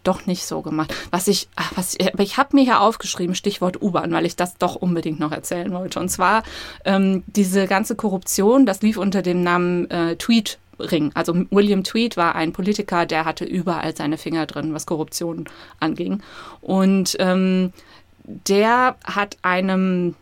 doch 0.04 0.26
nicht 0.26 0.46
so 0.46 0.62
gemacht. 0.62 0.94
Was 1.12 1.28
ich, 1.28 1.50
ach, 1.56 1.72
was 1.76 1.96
ich, 1.98 2.14
ich 2.18 2.38
habe 2.38 2.56
mir 2.56 2.64
hier 2.64 2.82
aufgeschrieben, 2.82 3.36
Stichwort 3.36 3.82
U-Bahn, 3.82 4.12
weil 4.12 4.26
ich 4.26 4.36
das 4.36 4.58
doch 4.58 4.76
unbedingt 4.76 5.20
noch 5.20 5.32
erzählen 5.32 5.72
wollte. 5.72 6.00
Und 6.00 6.10
zwar 6.10 6.44
ähm, 6.86 7.24
diese 7.28 7.68
ganze 7.68 7.96
Korruption, 7.96 8.66
das 8.66 8.82
lief 8.82 8.98
unter 8.98 9.22
dem 9.22 9.44
Namen 9.44 9.90
äh, 9.92 10.16
Tweet 10.16 10.58
Ring. 10.80 11.12
Also 11.14 11.36
William 11.52 11.84
Tweed 11.84 12.16
war 12.16 12.36
ein 12.36 12.54
Politiker, 12.54 13.06
der 13.06 13.26
hatte 13.26 13.44
überall 13.44 13.96
seine 13.96 14.18
Finger 14.18 14.46
drin, 14.46 14.74
was 14.74 14.86
Korruption 14.86 15.46
anging. 15.80 16.22
Und 16.62 17.18
ähm, 17.20 17.74
der 18.30 18.96
hat 19.04 19.38
einem, 19.42 20.16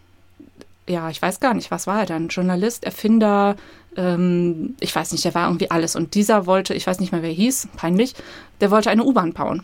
ja, 0.87 1.09
ich 1.09 1.21
weiß 1.21 1.39
gar 1.39 1.53
nicht, 1.53 1.71
was 1.71 1.87
war 1.87 1.99
er 1.99 2.05
dann? 2.05 2.29
Journalist, 2.29 2.85
Erfinder, 2.85 3.55
ähm, 3.97 4.75
ich 4.79 4.95
weiß 4.95 5.11
nicht, 5.11 5.25
der 5.25 5.35
war 5.35 5.47
irgendwie 5.47 5.71
alles. 5.71 5.95
Und 5.95 6.15
dieser 6.15 6.45
wollte, 6.45 6.73
ich 6.73 6.87
weiß 6.87 6.99
nicht 6.99 7.11
mehr, 7.11 7.21
wer 7.21 7.31
hieß, 7.31 7.69
peinlich, 7.75 8.15
der 8.61 8.71
wollte 8.71 8.89
eine 8.89 9.03
U-Bahn 9.03 9.33
bauen. 9.33 9.63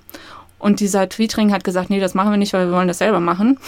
Und 0.59 0.79
dieser 0.79 1.07
Tweetring 1.07 1.53
hat 1.53 1.63
gesagt, 1.63 1.89
nee, 1.89 1.99
das 1.99 2.13
machen 2.13 2.31
wir 2.31 2.37
nicht, 2.37 2.53
weil 2.53 2.67
wir 2.67 2.75
wollen 2.75 2.87
das 2.87 2.97
selber 2.99 3.19
machen. 3.19 3.59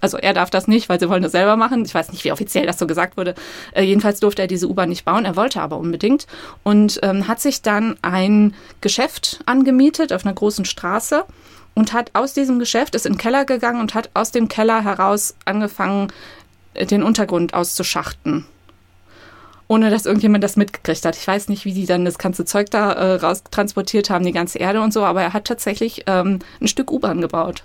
Also 0.00 0.18
er 0.18 0.34
darf 0.34 0.50
das 0.50 0.68
nicht, 0.68 0.90
weil 0.90 1.00
sie 1.00 1.08
wollen 1.08 1.22
das 1.22 1.32
selber 1.32 1.56
machen. 1.56 1.82
Ich 1.82 1.94
weiß 1.94 2.12
nicht, 2.12 2.24
wie 2.24 2.32
offiziell 2.32 2.66
das 2.66 2.78
so 2.78 2.86
gesagt 2.86 3.16
wurde. 3.16 3.34
Äh, 3.72 3.84
jedenfalls 3.84 4.20
durfte 4.20 4.42
er 4.42 4.48
diese 4.48 4.68
U-Bahn 4.68 4.90
nicht 4.90 5.06
bauen. 5.06 5.24
Er 5.24 5.34
wollte 5.34 5.62
aber 5.62 5.78
unbedingt 5.78 6.26
und 6.62 7.00
ähm, 7.02 7.26
hat 7.26 7.40
sich 7.40 7.62
dann 7.62 7.96
ein 8.02 8.54
Geschäft 8.82 9.40
angemietet 9.46 10.12
auf 10.12 10.26
einer 10.26 10.34
großen 10.34 10.66
Straße 10.66 11.24
und 11.74 11.92
hat 11.92 12.10
aus 12.14 12.32
diesem 12.32 12.58
Geschäft, 12.58 12.94
ist 12.94 13.06
in 13.06 13.14
den 13.14 13.18
Keller 13.18 13.44
gegangen 13.44 13.80
und 13.80 13.94
hat 13.94 14.10
aus 14.14 14.30
dem 14.30 14.48
Keller 14.48 14.84
heraus 14.84 15.34
angefangen, 15.44 16.12
den 16.74 17.02
Untergrund 17.02 17.54
auszuschachten 17.54 18.46
ohne 19.66 19.90
dass 19.90 20.06
irgendjemand 20.06 20.44
das 20.44 20.56
mitgekriegt 20.56 21.04
hat. 21.04 21.16
Ich 21.16 21.26
weiß 21.26 21.48
nicht, 21.48 21.64
wie 21.64 21.72
die 21.72 21.86
dann 21.86 22.04
das 22.04 22.18
ganze 22.18 22.44
Zeug 22.44 22.70
da 22.70 22.92
äh, 22.92 23.14
raus 23.14 23.42
transportiert 23.50 24.10
haben, 24.10 24.24
die 24.24 24.32
ganze 24.32 24.58
Erde 24.58 24.80
und 24.80 24.92
so, 24.92 25.04
aber 25.04 25.22
er 25.22 25.32
hat 25.32 25.46
tatsächlich 25.46 26.04
ähm, 26.06 26.40
ein 26.60 26.68
Stück 26.68 26.90
U-Bahn 26.90 27.20
gebaut. 27.20 27.62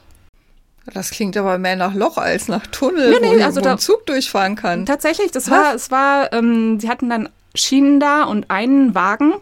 Das 0.94 1.12
klingt 1.12 1.38
aber 1.38 1.58
mehr 1.58 1.76
nach 1.76 1.94
Loch 1.94 2.18
als 2.18 2.48
nach 2.48 2.66
Tunnel, 2.68 3.12
nee, 3.12 3.36
nee, 3.36 3.40
wo, 3.40 3.44
also 3.44 3.60
wo 3.60 3.64
da, 3.64 3.72
ein 3.74 3.78
Zug 3.78 4.06
durchfahren 4.06 4.56
kann. 4.56 4.86
Tatsächlich, 4.86 5.32
das 5.32 5.52
war, 5.52 5.76
es 5.76 5.92
war, 5.92 6.34
ähm, 6.34 6.80
sie 6.80 6.90
hatten 6.90 7.10
dann 7.10 7.30
Schienen 7.54 8.00
da 8.00 8.24
und 8.24 8.50
einen 8.50 8.96
Wagen, 8.96 9.34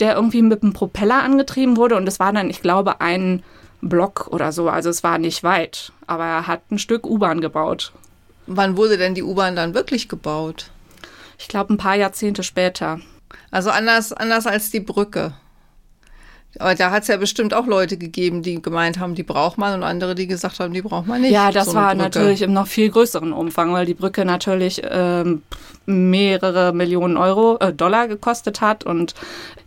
der 0.00 0.14
irgendwie 0.14 0.42
mit 0.42 0.62
einem 0.62 0.72
Propeller 0.72 1.22
angetrieben 1.22 1.76
wurde 1.76 1.96
und 1.96 2.06
es 2.08 2.18
war 2.18 2.32
dann, 2.32 2.50
ich 2.50 2.62
glaube, 2.62 3.00
ein 3.00 3.42
Block 3.82 4.28
oder 4.30 4.52
so. 4.52 4.68
Also 4.68 4.88
es 4.88 5.02
war 5.02 5.18
nicht 5.18 5.42
weit, 5.42 5.92
aber 6.06 6.24
er 6.24 6.46
hat 6.46 6.70
ein 6.70 6.78
Stück 6.78 7.04
U-Bahn 7.04 7.40
gebaut. 7.40 7.92
Wann 8.46 8.76
wurde 8.76 8.96
denn 8.96 9.14
die 9.14 9.22
U-Bahn 9.22 9.56
dann 9.56 9.74
wirklich 9.74 10.08
gebaut? 10.08 10.70
Ich 11.38 11.48
glaube, 11.48 11.74
ein 11.74 11.78
paar 11.78 11.96
Jahrzehnte 11.96 12.42
später. 12.42 13.00
Also 13.50 13.70
anders, 13.70 14.12
anders 14.12 14.46
als 14.46 14.70
die 14.70 14.80
Brücke. 14.80 15.34
Aber 16.58 16.74
da 16.74 16.90
hat 16.90 17.02
es 17.02 17.08
ja 17.08 17.16
bestimmt 17.16 17.54
auch 17.54 17.66
Leute 17.66 17.96
gegeben, 17.96 18.42
die 18.42 18.60
gemeint 18.60 18.98
haben, 18.98 19.14
die 19.14 19.22
braucht 19.22 19.56
man 19.56 19.74
und 19.74 19.82
andere, 19.82 20.14
die 20.14 20.26
gesagt 20.26 20.60
haben, 20.60 20.74
die 20.74 20.82
braucht 20.82 21.06
man 21.06 21.22
nicht. 21.22 21.30
Ja, 21.30 21.50
das 21.50 21.66
so 21.66 21.74
war 21.74 21.90
Brücke. 21.90 22.02
natürlich 22.02 22.42
im 22.42 22.52
noch 22.52 22.66
viel 22.66 22.90
größeren 22.90 23.32
Umfang, 23.32 23.72
weil 23.72 23.86
die 23.86 23.94
Brücke 23.94 24.26
natürlich 24.26 24.82
ähm, 24.84 25.42
mehrere 25.86 26.74
Millionen 26.74 27.16
Euro, 27.16 27.56
äh, 27.60 27.72
Dollar 27.72 28.06
gekostet 28.06 28.60
hat 28.60 28.84
und 28.84 29.14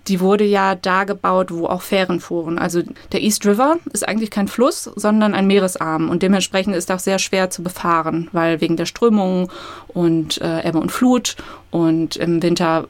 die 0.07 0.19
wurde 0.19 0.43
ja 0.43 0.75
da 0.75 1.03
gebaut, 1.05 1.51
wo 1.51 1.65
auch 1.65 1.81
Fähren 1.81 2.19
fuhren. 2.19 2.59
Also 2.59 2.83
der 3.11 3.23
East 3.23 3.45
River 3.47 3.77
ist 3.91 4.07
eigentlich 4.07 4.29
kein 4.29 4.47
Fluss, 4.47 4.83
sondern 4.83 5.33
ein 5.33 5.47
Meeresarm 5.47 6.09
und 6.09 6.21
dementsprechend 6.21 6.75
ist 6.75 6.91
auch 6.91 6.99
sehr 6.99 7.17
schwer 7.17 7.49
zu 7.49 7.63
befahren, 7.63 8.29
weil 8.31 8.61
wegen 8.61 8.77
der 8.77 8.85
Strömungen 8.85 9.49
und 9.87 10.39
äh, 10.41 10.67
Ebbe 10.67 10.77
und 10.77 10.91
Flut 10.91 11.35
und 11.71 12.15
im 12.17 12.43
Winter 12.43 12.87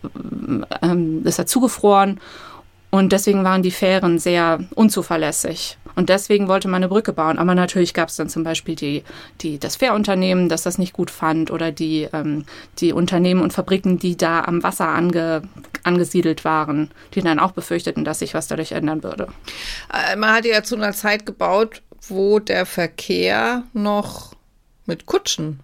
äh, 0.82 0.96
ist 1.24 1.40
er 1.40 1.46
zugefroren 1.46 2.20
und 2.96 3.12
deswegen 3.12 3.44
waren 3.44 3.62
die 3.62 3.72
Fähren 3.72 4.20
sehr 4.20 4.60
unzuverlässig. 4.74 5.78
Und 5.96 6.08
deswegen 6.08 6.48
wollte 6.48 6.70
man 6.70 6.78
eine 6.78 6.88
Brücke 6.88 7.12
bauen. 7.12 7.38
Aber 7.38 7.54
natürlich 7.54 7.94
gab 7.94 8.08
es 8.08 8.16
dann 8.16 8.30
zum 8.30 8.46
Beispiel 8.46 8.76
die, 8.76 9.04
die, 9.42 9.60
das 9.60 9.76
Fährunternehmen, 9.76 10.48
das 10.48 10.64
das 10.64 10.78
nicht 10.78 10.94
gut 10.94 11.12
fand, 11.12 11.52
oder 11.52 11.74
die, 11.74 12.08
ähm, 12.14 12.46
die 12.80 12.94
Unternehmen 12.94 13.42
und 13.42 13.52
Fabriken, 13.52 14.00
die 14.00 14.16
da 14.16 14.46
am 14.46 14.64
Wasser 14.64 14.88
ange, 14.88 15.42
angesiedelt 15.84 16.46
waren, 16.46 16.90
die 17.14 17.22
dann 17.22 17.40
auch 17.40 17.52
befürchteten, 17.52 18.06
dass 18.06 18.20
sich 18.20 18.34
was 18.34 18.48
dadurch 18.48 18.72
ändern 18.72 19.04
würde. 19.04 19.28
Äh, 19.94 20.16
man 20.16 20.34
hatte 20.34 20.48
ja 20.48 20.64
zu 20.64 20.78
einer 20.78 20.94
Zeit 20.94 21.26
gebaut, 21.26 21.82
wo 22.08 22.40
der 22.40 22.66
Verkehr 22.66 23.64
noch 23.74 24.34
mit 24.86 25.06
Kutschen 25.06 25.60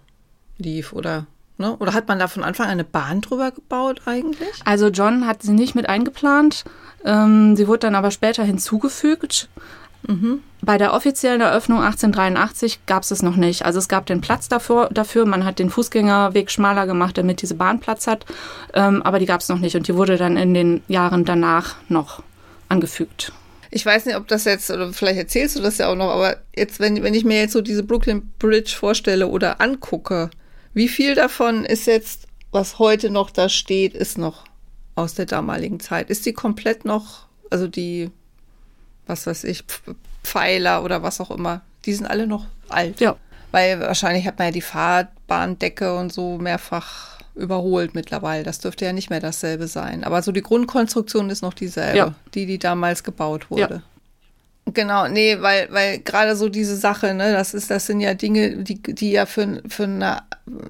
lief, 0.58 0.92
oder? 0.92 1.28
Ne? 1.62 1.78
Oder 1.78 1.94
hat 1.94 2.08
man 2.08 2.20
da 2.20 2.28
von 2.28 2.44
Anfang 2.44 2.66
an 2.66 2.72
eine 2.74 2.84
Bahn 2.84 3.22
drüber 3.22 3.52
gebaut 3.52 4.02
eigentlich? 4.06 4.50
Also 4.66 4.88
John 4.88 5.28
hat 5.28 5.44
sie 5.44 5.52
nicht 5.52 5.76
mit 5.76 5.88
eingeplant. 5.88 6.66
Ähm, 7.06 7.56
sie 7.56 7.68
wurde 7.68 7.80
dann 7.80 7.96
aber 7.96 8.12
später 8.12 8.44
hinzugefügt. 8.44 9.50
Mhm. 10.08 10.42
Bei 10.62 10.78
der 10.78 10.94
offiziellen 10.94 11.42
Eröffnung 11.42 11.80
1883 11.80 12.86
gab 12.86 13.04
es 13.04 13.12
es 13.12 13.22
noch 13.22 13.36
nicht. 13.36 13.66
Also 13.66 13.80
es 13.80 13.88
gab 13.88 14.06
den 14.06 14.22
Platz 14.22 14.48
dafür, 14.48 14.90
dafür. 14.92 15.26
man 15.26 15.46
hat 15.46 15.60
den 15.60 15.70
Fußgängerweg 15.70 16.52
schmaler 16.52 16.88
gemacht, 16.88 17.18
damit 17.18 17.42
diese 17.42 17.56
Bahn 17.56 17.80
Platz 17.80 18.08
hat, 18.08 18.26
ähm, 18.74 19.02
aber 19.04 19.20
die 19.20 19.26
gab 19.26 19.42
es 19.42 19.50
noch 19.50 19.60
nicht 19.60 19.76
und 19.76 19.88
die 19.88 19.96
wurde 19.96 20.18
dann 20.18 20.38
in 20.38 20.54
den 20.54 20.84
Jahren 20.88 21.26
danach 21.26 21.76
noch 21.88 22.24
angefügt. 22.70 23.32
Ich 23.70 23.86
weiß 23.86 24.06
nicht, 24.06 24.18
ob 24.18 24.28
das 24.28 24.46
jetzt, 24.46 24.70
oder 24.70 24.92
vielleicht 24.92 25.18
erzählst 25.18 25.56
du 25.56 25.62
das 25.62 25.78
ja 25.78 25.88
auch 25.88 25.96
noch, 25.96 26.10
aber 26.10 26.38
jetzt, 26.56 26.80
wenn, 26.80 27.02
wenn 27.04 27.14
ich 27.14 27.24
mir 27.24 27.40
jetzt 27.40 27.54
so 27.54 27.62
diese 27.62 27.84
Brooklyn 27.84 28.32
Bridge 28.38 28.76
vorstelle 28.78 29.28
oder 29.28 29.62
angucke, 29.62 30.30
wie 30.74 30.90
viel 30.90 31.16
davon 31.16 31.64
ist 31.64 31.88
jetzt, 31.88 32.28
was 32.52 32.80
heute 32.80 33.10
noch 33.10 33.30
da 33.30 33.48
steht, 33.48 33.94
ist 33.94 34.18
noch 34.18 34.44
aus 34.96 35.14
der 35.14 35.26
damaligen 35.26 35.80
Zeit? 35.80 36.10
Ist 36.10 36.26
die 36.26 36.34
komplett 36.34 36.86
noch, 36.86 37.26
also 37.50 37.68
die, 37.68 38.12
was 39.08 39.28
weiß 39.28 39.44
ich, 39.46 39.64
Pfeiler 40.24 40.84
oder 40.84 41.04
was 41.04 41.20
auch 41.22 41.32
immer, 41.32 41.62
die 41.86 41.94
sind 41.94 42.06
alle 42.06 42.28
noch 42.28 42.46
alt? 42.70 43.00
Ja. 43.00 43.16
Weil 43.52 43.80
wahrscheinlich 43.82 44.26
hat 44.26 44.40
man 44.40 44.48
ja 44.48 44.52
die 44.52 44.62
Fahrbahndecke 44.62 45.98
und 45.98 46.14
so 46.14 46.38
mehrfach 46.38 47.20
überholt 47.36 47.96
mittlerweile. 47.96 48.44
Das 48.44 48.60
dürfte 48.60 48.86
ja 48.86 48.94
nicht 48.94 49.10
mehr 49.10 49.20
dasselbe 49.20 49.68
sein. 49.68 50.04
Aber 50.04 50.22
so 50.22 50.32
die 50.32 50.42
Grundkonstruktion 50.42 51.30
ist 51.30 51.42
noch 51.42 51.54
dieselbe, 51.54 51.98
ja. 51.98 52.16
die, 52.34 52.46
die 52.46 52.60
damals 52.60 53.04
gebaut 53.04 53.50
wurde. 53.50 53.76
Ja. 53.76 53.82
Genau, 54.74 55.08
nee, 55.08 55.42
weil, 55.42 55.68
weil 55.72 56.00
gerade 56.00 56.36
so 56.36 56.48
diese 56.48 56.76
Sache, 56.76 57.14
ne, 57.14 57.34
das 57.34 57.54
ist, 57.54 57.72
das 57.72 57.88
sind 57.88 58.00
ja 58.00 58.14
Dinge, 58.14 58.58
die, 58.58 58.82
die 58.82 59.12
ja 59.12 59.26
für, 59.26 59.62
für 59.68 59.84
ein 59.84 60.04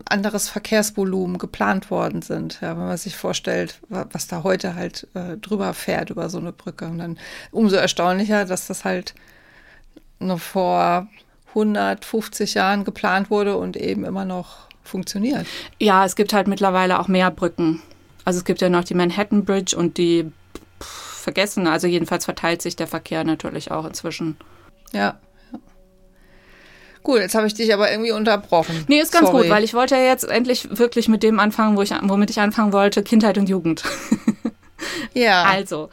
anderes 0.06 0.50
Verkehrsvolumen 0.50 1.38
geplant 1.38 1.90
worden 1.92 2.22
sind. 2.22 2.60
Ja, 2.62 2.78
wenn 2.78 2.88
man 2.88 2.98
sich 2.98 3.16
vorstellt, 3.16 3.80
was 3.90 4.28
da 4.28 4.44
heute 4.44 4.76
halt 4.76 5.08
äh, 5.14 5.38
drüber 5.38 5.74
fährt 5.74 6.10
über 6.10 6.30
so 6.30 6.38
eine 6.38 6.52
Brücke. 6.52 6.86
Und 6.86 7.00
dann 7.00 7.18
umso 7.52 7.78
erstaunlicher, 7.78 8.46
dass 8.46 8.68
das 8.68 8.86
halt 8.86 9.16
noch 10.20 10.40
vor 10.40 11.08
150 11.50 12.54
Jahren 12.54 12.84
geplant 12.84 13.30
wurde 13.30 13.58
und 13.58 13.78
eben 13.78 14.06
immer 14.06 14.26
noch 14.26 14.68
funktioniert. 14.84 15.46
Ja, 15.80 16.06
es 16.06 16.16
gibt 16.16 16.34
halt 16.34 16.48
mittlerweile 16.48 17.00
auch 17.00 17.08
mehr 17.08 17.32
Brücken. 17.32 17.82
Also 18.26 18.40
es 18.40 18.46
gibt 18.46 18.62
ja 18.62 18.70
noch 18.70 18.84
die 18.84 18.94
Manhattan 18.94 19.46
Bridge 19.46 19.76
und 19.76 19.98
die 19.98 20.32
vergessen. 20.80 21.68
Also 21.68 21.88
jedenfalls 21.88 22.26
verteilt 22.26 22.62
sich 22.62 22.76
der 22.76 22.88
Verkehr 22.88 23.24
natürlich 23.24 23.72
auch 23.72 23.86
inzwischen. 23.86 24.38
Ja. 24.92 25.18
Gut, 27.04 27.20
jetzt 27.20 27.36
habe 27.36 27.48
ich 27.48 27.54
dich 27.54 27.74
aber 27.74 27.92
irgendwie 27.92 28.12
unterbrochen. 28.12 28.86
Nee, 28.88 29.00
ist 29.00 29.12
ganz 29.12 29.28
Sorry. 29.28 29.44
gut, 29.44 29.50
weil 29.50 29.64
ich 29.64 29.74
wollte 29.74 29.96
ja 29.96 30.04
jetzt 30.04 30.24
endlich 30.24 30.78
wirklich 30.78 31.08
mit 31.08 31.24
dem 31.24 31.40
anfangen, 31.40 31.78
wo 31.78 31.82
ich, 31.82 31.92
womit 32.02 32.30
ich 32.30 32.40
anfangen 32.40 32.74
wollte, 32.74 33.04
Kindheit 33.04 33.38
und 33.38 33.50
Jugend. 33.50 33.84
ja. 35.14 35.44
Also, 35.44 35.90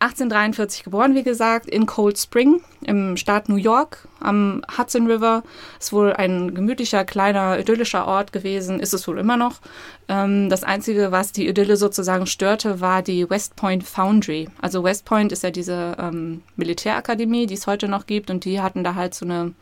1843 0.00 0.84
geboren, 0.84 1.14
wie 1.14 1.22
gesagt, 1.22 1.66
in 1.66 1.86
Cold 1.86 2.18
Spring 2.18 2.60
im 2.82 3.16
Staat 3.16 3.48
New 3.48 3.56
York 3.56 4.06
am 4.20 4.62
Hudson 4.76 5.06
River. 5.06 5.42
Ist 5.80 5.92
wohl 5.92 6.12
ein 6.12 6.54
gemütlicher, 6.54 7.04
kleiner, 7.04 7.58
idyllischer 7.58 8.06
Ort 8.06 8.32
gewesen, 8.32 8.80
ist 8.80 8.92
es 8.92 9.08
wohl 9.08 9.18
immer 9.18 9.36
noch. 9.36 9.60
Ähm, 10.08 10.50
das 10.50 10.62
Einzige, 10.62 11.10
was 11.10 11.32
die 11.32 11.48
Idylle 11.48 11.76
sozusagen 11.76 12.26
störte, 12.26 12.80
war 12.80 13.02
die 13.02 13.28
West 13.30 13.56
Point 13.56 13.84
Foundry. 13.84 14.48
Also 14.60 14.84
West 14.84 15.04
Point 15.04 15.32
ist 15.32 15.42
ja 15.42 15.50
diese 15.50 15.96
ähm, 15.98 16.42
Militärakademie, 16.56 17.46
die 17.46 17.54
es 17.54 17.66
heute 17.66 17.88
noch 17.88 18.06
gibt 18.06 18.30
und 18.30 18.44
die 18.44 18.60
hatten 18.60 18.84
da 18.84 18.94
halt 18.94 19.14
so 19.14 19.24
eine, 19.24 19.54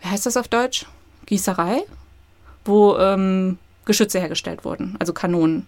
wie 0.00 0.08
heißt 0.08 0.26
das 0.26 0.36
auf 0.36 0.48
Deutsch? 0.48 0.86
Gießerei, 1.26 1.82
wo 2.64 2.96
ähm, 2.96 3.58
Geschütze 3.84 4.20
hergestellt 4.20 4.64
wurden, 4.64 4.96
also 4.98 5.12
Kanonen. 5.12 5.66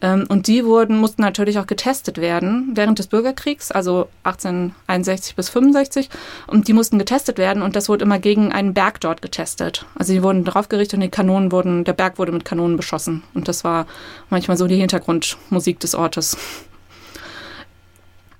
Ähm, 0.00 0.26
und 0.28 0.46
die 0.46 0.64
wurden, 0.64 0.98
mussten 0.98 1.22
natürlich 1.22 1.58
auch 1.58 1.66
getestet 1.66 2.18
werden 2.18 2.70
während 2.74 2.98
des 2.98 3.08
Bürgerkriegs, 3.08 3.72
also 3.72 4.08
1861 4.22 5.34
bis 5.34 5.48
65. 5.48 6.08
Und 6.46 6.68
die 6.68 6.72
mussten 6.72 6.98
getestet 6.98 7.38
werden 7.38 7.62
und 7.62 7.74
das 7.74 7.88
wurde 7.88 8.04
immer 8.04 8.18
gegen 8.18 8.52
einen 8.52 8.74
Berg 8.74 9.00
dort 9.00 9.22
getestet. 9.22 9.86
Also 9.96 10.12
die 10.12 10.22
wurden 10.22 10.44
drauf 10.44 10.68
gerichtet 10.68 10.94
und 10.94 11.00
die 11.00 11.08
Kanonen 11.08 11.50
wurden, 11.50 11.84
der 11.84 11.94
Berg 11.94 12.18
wurde 12.18 12.32
mit 12.32 12.44
Kanonen 12.44 12.76
beschossen. 12.76 13.22
Und 13.34 13.48
das 13.48 13.64
war 13.64 13.86
manchmal 14.30 14.56
so 14.56 14.66
die 14.66 14.76
Hintergrundmusik 14.76 15.80
des 15.80 15.94
Ortes. 15.94 16.36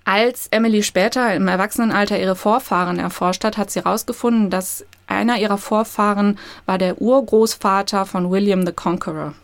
Als 0.04 0.46
Emily 0.50 0.82
später 0.82 1.34
im 1.34 1.48
Erwachsenenalter 1.48 2.18
ihre 2.18 2.36
Vorfahren 2.36 2.98
erforscht 2.98 3.44
hat, 3.44 3.58
hat 3.58 3.70
sie 3.70 3.80
herausgefunden, 3.80 4.48
dass 4.48 4.86
einer 5.08 5.38
ihrer 5.38 5.58
Vorfahren 5.58 6.38
war 6.66 6.78
der 6.78 7.00
Urgroßvater 7.00 8.06
von 8.06 8.30
William 8.30 8.64
the 8.64 8.72
Conqueror. 8.72 9.34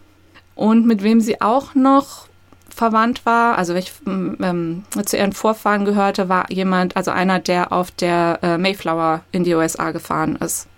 Und 0.55 0.87
mit 0.87 1.03
wem 1.03 1.20
sie 1.20 1.40
auch 1.40 1.74
noch 1.74 2.29
verwandt 2.68 3.24
war, 3.24 3.57
also 3.57 3.74
welch, 3.74 3.92
ähm, 4.07 4.85
zu 5.05 5.16
ihren 5.16 5.33
Vorfahren 5.33 5.85
gehörte, 5.85 6.29
war 6.29 6.50
jemand, 6.50 6.96
also 6.96 7.11
einer, 7.11 7.38
der 7.38 7.72
auf 7.72 7.90
der 7.90 8.38
äh, 8.42 8.59
Mayflower 8.59 9.22
in 9.33 9.44
die 9.44 9.55
USA 9.55 9.92
gefahren 9.92 10.37
ist. 10.37 10.68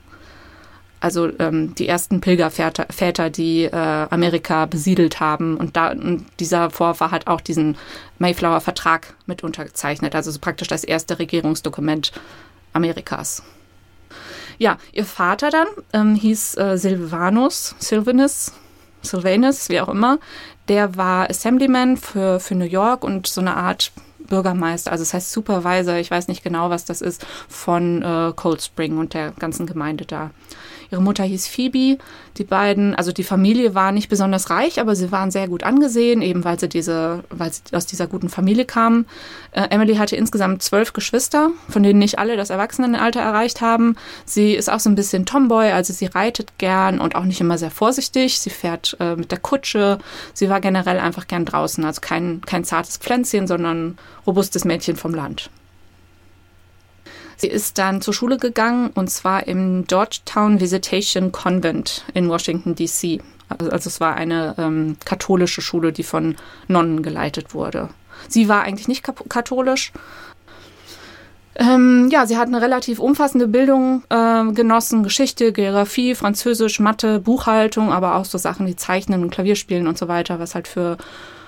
Also 1.01 1.31
ähm, 1.39 1.75
die 1.75 1.89
ersten 1.89 2.21
Pilgerväter, 2.21 2.87
Väter, 2.91 3.31
die 3.31 3.65
äh, 3.65 3.71
Amerika 4.11 4.67
besiedelt 4.67 5.21
haben. 5.21 5.57
Und, 5.57 5.77
da, 5.77 5.91
und 5.91 6.27
dieser 6.41 6.71
Vorfahr 6.71 7.11
hat 7.11 7.27
auch 7.27 7.41
diesen 7.41 7.77
Mayflower-Vertrag 8.19 9.15
mit 9.27 9.45
unterzeichnet. 9.45 10.15
Also 10.15 10.31
so 10.31 10.39
praktisch 10.39 10.69
das 10.69 10.85
erste 10.85 11.19
Regierungsdokument 11.19 12.13
Amerikas. 12.73 13.43
Ja, 14.59 14.79
ihr 14.93 15.05
Vater 15.05 15.51
dann 15.51 15.67
ähm, 15.93 16.15
hieß 16.15 16.57
äh, 16.57 16.79
Silvanus, 16.79 17.75
Sylvanus, 17.79 18.53
Sylvanus, 19.03 19.69
wie 19.69 19.81
auch 19.81 19.89
immer. 19.89 20.19
Der 20.69 20.97
war 20.97 21.31
Assemblyman 21.31 21.97
für, 21.97 22.41
für 22.41 22.55
New 22.55 22.65
York 22.65 23.05
und 23.05 23.27
so 23.27 23.41
eine 23.41 23.57
Art 23.57 23.93
Bürgermeister, 24.27 24.91
also 24.91 25.03
das 25.03 25.15
heißt 25.15 25.31
Supervisor, 25.33 25.97
ich 25.97 26.11
weiß 26.11 26.29
nicht 26.29 26.43
genau, 26.43 26.69
was 26.71 26.85
das 26.85 27.01
ist, 27.01 27.25
von 27.49 28.03
äh, 28.03 28.33
Cold 28.35 28.61
Spring 28.61 28.99
und 28.99 29.15
der 29.15 29.31
ganzen 29.33 29.67
Gemeinde 29.67 30.05
da. 30.05 30.31
Ihre 30.91 31.03
Mutter 31.03 31.25
hieß 31.25 31.47
Phoebe. 31.47 31.99
Die 32.37 32.45
beiden, 32.45 32.95
also 32.95 33.13
die 33.13 33.25
Familie 33.25 33.75
war 33.75 33.93
nicht 33.93 34.09
besonders 34.09 34.51
reich, 34.51 34.81
aber 34.81 34.95
sie 34.95 35.11
waren 35.13 35.31
sehr 35.31 35.49
gut 35.49 35.63
angesehen, 35.63 36.23
eben 36.23 36.45
weil 36.45 36.59
sie 36.59 36.69
diese, 36.69 37.25
weil 37.31 37.53
sie 37.53 37.63
aus 37.73 37.87
dieser 37.87 38.07
guten 38.07 38.29
Familie 38.29 38.65
kamen. 38.65 39.07
Äh, 39.53 39.69
Emily 39.71 39.97
hatte 39.97 40.17
insgesamt 40.17 40.63
zwölf 40.63 40.93
Geschwister, 40.93 41.51
von 41.69 41.83
denen 41.83 41.99
nicht 41.99 42.19
alle 42.19 42.37
das 42.37 42.51
Erwachsenenalter 42.51 43.21
erreicht 43.21 43.61
haben. 43.61 43.97
Sie 44.25 44.55
ist 44.55 44.71
auch 44.71 44.81
so 44.81 44.91
ein 44.91 44.95
bisschen 44.95 45.27
Tomboy, 45.27 45.71
also 45.71 45.93
sie 45.93 46.07
reitet 46.07 46.59
gern 46.59 47.01
und 47.01 47.15
auch 47.15 47.25
nicht 47.25 47.41
immer 47.41 47.59
sehr 47.59 47.71
vorsichtig. 47.71 48.41
Sie 48.41 48.51
fährt 48.51 48.97
äh, 49.01 49.17
mit 49.17 49.31
der 49.33 49.39
Kutsche. 49.39 49.99
Sie 50.35 50.49
war 50.51 50.61
generell 50.61 50.99
einfach 50.99 51.27
gern 51.27 51.45
draußen, 51.45 51.85
also 51.85 52.01
kein, 52.01 52.43
kein 52.43 52.65
zartes 52.65 52.99
Pflänzchen, 52.99 53.47
sondern 53.47 53.99
robustes 54.27 54.65
Mädchen 54.65 54.97
vom 54.97 55.15
Land. 55.15 55.51
Sie 57.37 57.49
ist 57.49 57.79
dann 57.79 58.01
zur 58.01 58.15
Schule 58.15 58.39
gegangen 58.39 58.91
und 58.95 59.11
zwar 59.11 59.47
im 59.47 59.85
Georgetown 59.87 60.61
Visitation 60.61 61.33
Convent 61.33 62.05
in 62.15 62.29
Washington, 62.29 62.75
D.C. 62.75 63.21
Also, 63.49 63.71
also 63.71 63.89
es 63.89 64.01
war 64.01 64.15
eine 64.15 64.55
ähm, 64.59 64.97
katholische 65.05 65.61
Schule, 65.61 65.93
die 65.93 66.03
von 66.03 66.37
Nonnen 66.69 67.03
geleitet 67.03 67.55
wurde. 67.55 67.91
Sie 68.29 68.49
war 68.49 68.63
eigentlich 68.63 68.89
nicht 68.89 69.05
katholisch. 69.29 69.93
Ähm, 71.59 72.09
ja, 72.11 72.27
sie 72.27 72.37
hat 72.37 72.49
eine 72.49 72.61
relativ 72.61 72.99
umfassende 72.99 73.49
Bildung 73.49 74.03
äh, 74.11 74.45
genossen. 74.53 75.03
Geschichte, 75.03 75.53
Geografie, 75.53 76.15
Französisch, 76.15 76.81
Mathe, 76.81 77.19
Buchhaltung, 77.19 77.93
aber 77.93 78.17
auch 78.17 78.27
so 78.27 78.37
Sachen 78.37 78.67
wie 78.67 78.77
Zeichnen 78.77 79.23
und 79.23 79.31
Klavierspielen 79.31 79.87
und 79.87 79.97
so 79.97 80.09
weiter, 80.09 80.39
was 80.39 80.55
halt 80.55 80.69
für, 80.69 80.99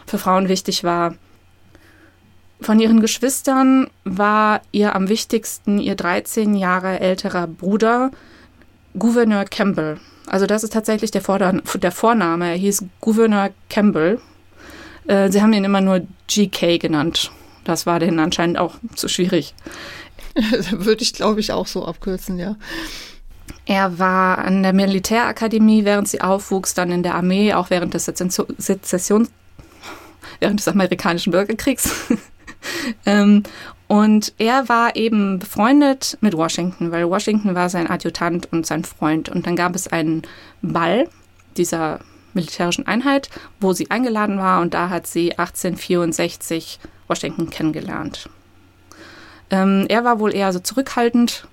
für 0.07 0.19
Frauen 0.19 0.49
wichtig 0.49 0.83
war. 0.83 1.15
Von 2.61 2.81
ihren 2.81 3.01
Geschwistern 3.01 3.89
war 4.05 4.63
ihr 4.73 4.95
am 4.95 5.09
wichtigsten 5.09 5.79
ihr 5.79 5.95
13 5.95 6.55
Jahre 6.55 7.01
älterer 7.01 7.47
Bruder 7.47 8.11
Gouverneur 8.99 9.45
Campbell. 9.45 9.99
Also 10.27 10.47
das 10.47 10.65
ist 10.65 10.73
tatsächlich 10.73 11.11
der, 11.11 11.23
Vorder 11.23 11.53
der 11.53 11.93
Vorname. 11.93 12.51
Er 12.51 12.57
hieß 12.57 12.85
Gouverneur 13.01 13.51
Campbell. 13.71 14.21
Äh, 15.07 15.31
sie 15.31 15.41
haben 15.41 15.53
ihn 15.53 15.65
immer 15.65 15.81
nur 15.81 16.07
GK 16.27 16.79
genannt. 16.79 17.31
Das 17.65 17.87
war 17.87 18.01
denen 18.01 18.19
anscheinend 18.19 18.59
auch 18.59 18.75
zu 18.95 19.09
schwierig. 19.09 19.55
Würde 20.71 21.03
ich, 21.03 21.13
glaube 21.13 21.41
ich, 21.41 21.53
auch 21.53 21.67
so 21.67 21.85
abkürzen, 21.85 22.39
ja. 22.39 22.57
Er 23.67 23.99
war 23.99 24.39
an 24.39 24.63
der 24.63 24.73
Militärakademie, 24.73 25.85
während 25.85 26.09
sie 26.09 26.23
aufwuchs, 26.23 26.75
dann 26.75 26.91
in 26.91 27.03
der 27.03 27.15
Armee, 27.15 27.53
auch 27.55 27.71
während 27.71 27.95
des 27.95 28.07
Sezessions 28.07 29.31
während 30.41 30.61
des 30.61 30.69
amerikanischen 30.69 31.31
Bürgerkriegs. 31.31 31.91
ähm, 33.07 33.43
und 33.87 34.35
er 34.39 34.69
war 34.69 34.97
eben 34.97 35.39
befreundet 35.39 36.19
mit 36.21 36.37
Washington, 36.37 36.91
weil 36.93 37.09
Washington 37.09 37.55
war 37.55 37.69
sein 37.69 37.89
Adjutant 37.89 38.53
und 38.53 38.67
sein 38.67 38.85
Freund. 38.85 39.29
Und 39.29 39.47
dann 39.47 39.57
gab 39.57 39.75
es 39.75 39.89
einen 39.89 40.23
Ball 40.61 41.09
dieser 41.57 42.01
militärischen 42.35 42.87
Einheit, 42.87 43.31
wo 43.61 43.73
sie 43.73 43.91
eingeladen 43.91 44.39
war 44.39 44.61
und 44.61 44.75
da 44.75 44.91
hat 44.91 45.07
sie 45.07 45.33
1864 45.33 46.79
Washington 47.09 47.51
kennengelernt. 47.51 48.29
Ähm, 49.51 49.87
er 49.89 50.05
war 50.05 50.21
wohl 50.21 50.35
eher 50.35 50.53
so 50.53 50.61
zurückhaltend 50.61 51.49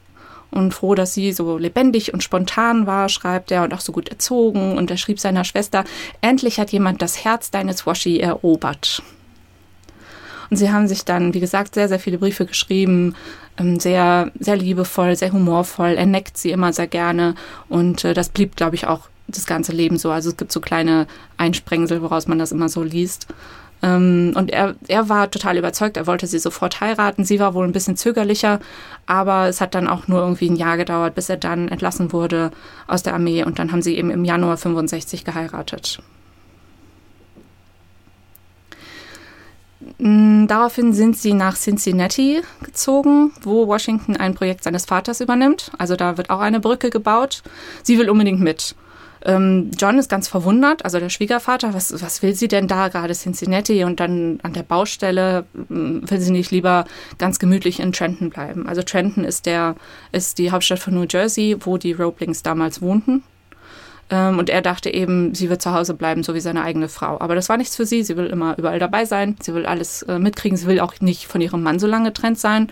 und 0.51 0.73
froh, 0.73 0.95
dass 0.95 1.13
sie 1.13 1.31
so 1.31 1.57
lebendig 1.57 2.13
und 2.13 2.23
spontan 2.23 2.87
war, 2.87 3.09
schreibt 3.09 3.51
er, 3.51 3.63
und 3.63 3.73
auch 3.73 3.81
so 3.81 3.91
gut 3.91 4.09
erzogen. 4.09 4.77
Und 4.77 4.91
er 4.91 4.97
schrieb 4.97 5.19
seiner 5.19 5.43
Schwester, 5.43 5.83
endlich 6.21 6.59
hat 6.59 6.71
jemand 6.71 7.01
das 7.01 7.23
Herz 7.23 7.51
deines 7.51 7.85
Washi 7.85 8.19
erobert. 8.19 9.01
Und 10.49 10.57
sie 10.57 10.71
haben 10.71 10.87
sich 10.87 11.05
dann, 11.05 11.33
wie 11.33 11.39
gesagt, 11.39 11.75
sehr, 11.75 11.87
sehr 11.87 11.99
viele 11.99 12.17
Briefe 12.17 12.45
geschrieben, 12.45 13.15
ähm, 13.57 13.79
sehr, 13.79 14.31
sehr 14.39 14.57
liebevoll, 14.57 15.15
sehr 15.15 15.31
humorvoll. 15.31 15.95
Er 15.97 16.05
neckt 16.05 16.37
sie 16.37 16.51
immer 16.51 16.73
sehr 16.73 16.87
gerne 16.87 17.35
und 17.69 18.03
äh, 18.03 18.13
das 18.13 18.29
blieb, 18.29 18.55
glaube 18.55 18.75
ich, 18.75 18.87
auch 18.87 19.07
das 19.27 19.45
ganze 19.45 19.71
Leben 19.71 19.97
so. 19.97 20.11
Also 20.11 20.29
es 20.29 20.37
gibt 20.37 20.51
so 20.51 20.61
kleine 20.61 21.07
Einsprengsel, 21.37 22.01
woraus 22.01 22.27
man 22.27 22.39
das 22.39 22.51
immer 22.51 22.69
so 22.69 22.83
liest. 22.83 23.27
Ähm, 23.81 24.33
und 24.35 24.51
er, 24.51 24.75
er 24.87 25.09
war 25.09 25.29
total 25.29 25.57
überzeugt, 25.57 25.97
er 25.97 26.07
wollte 26.07 26.27
sie 26.27 26.39
sofort 26.39 26.81
heiraten. 26.81 27.25
Sie 27.25 27.39
war 27.39 27.53
wohl 27.53 27.65
ein 27.65 27.73
bisschen 27.73 27.97
zögerlicher, 27.97 28.59
aber 29.05 29.47
es 29.47 29.61
hat 29.61 29.75
dann 29.75 29.87
auch 29.87 30.07
nur 30.07 30.21
irgendwie 30.21 30.49
ein 30.49 30.55
Jahr 30.55 30.77
gedauert, 30.77 31.15
bis 31.15 31.29
er 31.29 31.37
dann 31.37 31.67
entlassen 31.67 32.11
wurde 32.13 32.51
aus 32.87 33.03
der 33.03 33.13
Armee 33.13 33.43
und 33.43 33.59
dann 33.59 33.71
haben 33.71 33.81
sie 33.81 33.97
eben 33.97 34.11
im 34.11 34.25
Januar 34.25 34.57
65 34.57 35.25
geheiratet. 35.25 35.99
Daraufhin 39.97 40.93
sind 40.93 41.17
sie 41.17 41.33
nach 41.33 41.55
Cincinnati 41.55 42.41
gezogen, 42.61 43.31
wo 43.41 43.67
Washington 43.67 44.17
ein 44.17 44.33
Projekt 44.33 44.63
seines 44.63 44.85
Vaters 44.85 45.21
übernimmt. 45.21 45.71
Also 45.77 45.95
da 45.95 46.17
wird 46.17 46.29
auch 46.29 46.39
eine 46.39 46.59
Brücke 46.59 46.89
gebaut. 46.89 47.43
Sie 47.83 47.97
will 47.97 48.09
unbedingt 48.09 48.41
mit. 48.41 48.75
Ähm, 49.25 49.71
John 49.75 49.97
ist 49.97 50.07
ganz 50.07 50.27
verwundert, 50.27 50.85
also 50.85 50.99
der 50.99 51.09
Schwiegervater, 51.09 51.73
was, 51.73 51.99
was 51.99 52.21
will 52.21 52.35
sie 52.35 52.47
denn 52.47 52.67
da 52.67 52.89
gerade 52.89 53.15
Cincinnati 53.15 53.83
und 53.83 53.99
dann 53.99 54.39
an 54.43 54.53
der 54.53 54.61
Baustelle 54.61 55.45
mm, 55.53 56.01
will 56.03 56.19
sie 56.19 56.31
nicht 56.31 56.51
lieber 56.51 56.85
ganz 57.17 57.39
gemütlich 57.39 57.79
in 57.79 57.91
Trenton 57.91 58.29
bleiben. 58.29 58.67
Also 58.67 58.83
Trenton 58.83 59.23
ist 59.23 59.47
der, 59.47 59.75
ist 60.11 60.37
die 60.37 60.51
Hauptstadt 60.51 60.77
von 60.77 60.93
New 60.93 61.07
Jersey, 61.09 61.57
wo 61.59 61.77
die 61.77 61.93
Roeblings 61.93 62.43
damals 62.43 62.83
wohnten. 62.83 63.23
Ähm, 64.09 64.37
und 64.37 64.49
er 64.49 64.61
dachte 64.61 64.93
eben, 64.93 65.33
sie 65.33 65.49
wird 65.49 65.61
zu 65.61 65.73
Hause 65.73 65.93
bleiben, 65.93 66.23
so 66.23 66.35
wie 66.35 66.39
seine 66.39 66.63
eigene 66.63 66.89
Frau. 66.89 67.19
Aber 67.19 67.35
das 67.35 67.49
war 67.49 67.57
nichts 67.57 67.75
für 67.75 67.85
sie. 67.85 68.03
Sie 68.03 68.17
will 68.17 68.27
immer 68.27 68.57
überall 68.57 68.79
dabei 68.79 69.05
sein. 69.05 69.35
Sie 69.41 69.53
will 69.53 69.65
alles 69.65 70.03
äh, 70.03 70.19
mitkriegen. 70.19 70.57
Sie 70.57 70.67
will 70.67 70.79
auch 70.79 70.93
nicht 71.01 71.25
von 71.27 71.41
ihrem 71.41 71.63
Mann 71.63 71.79
so 71.79 71.87
lange 71.87 72.09
getrennt 72.09 72.39
sein. 72.39 72.71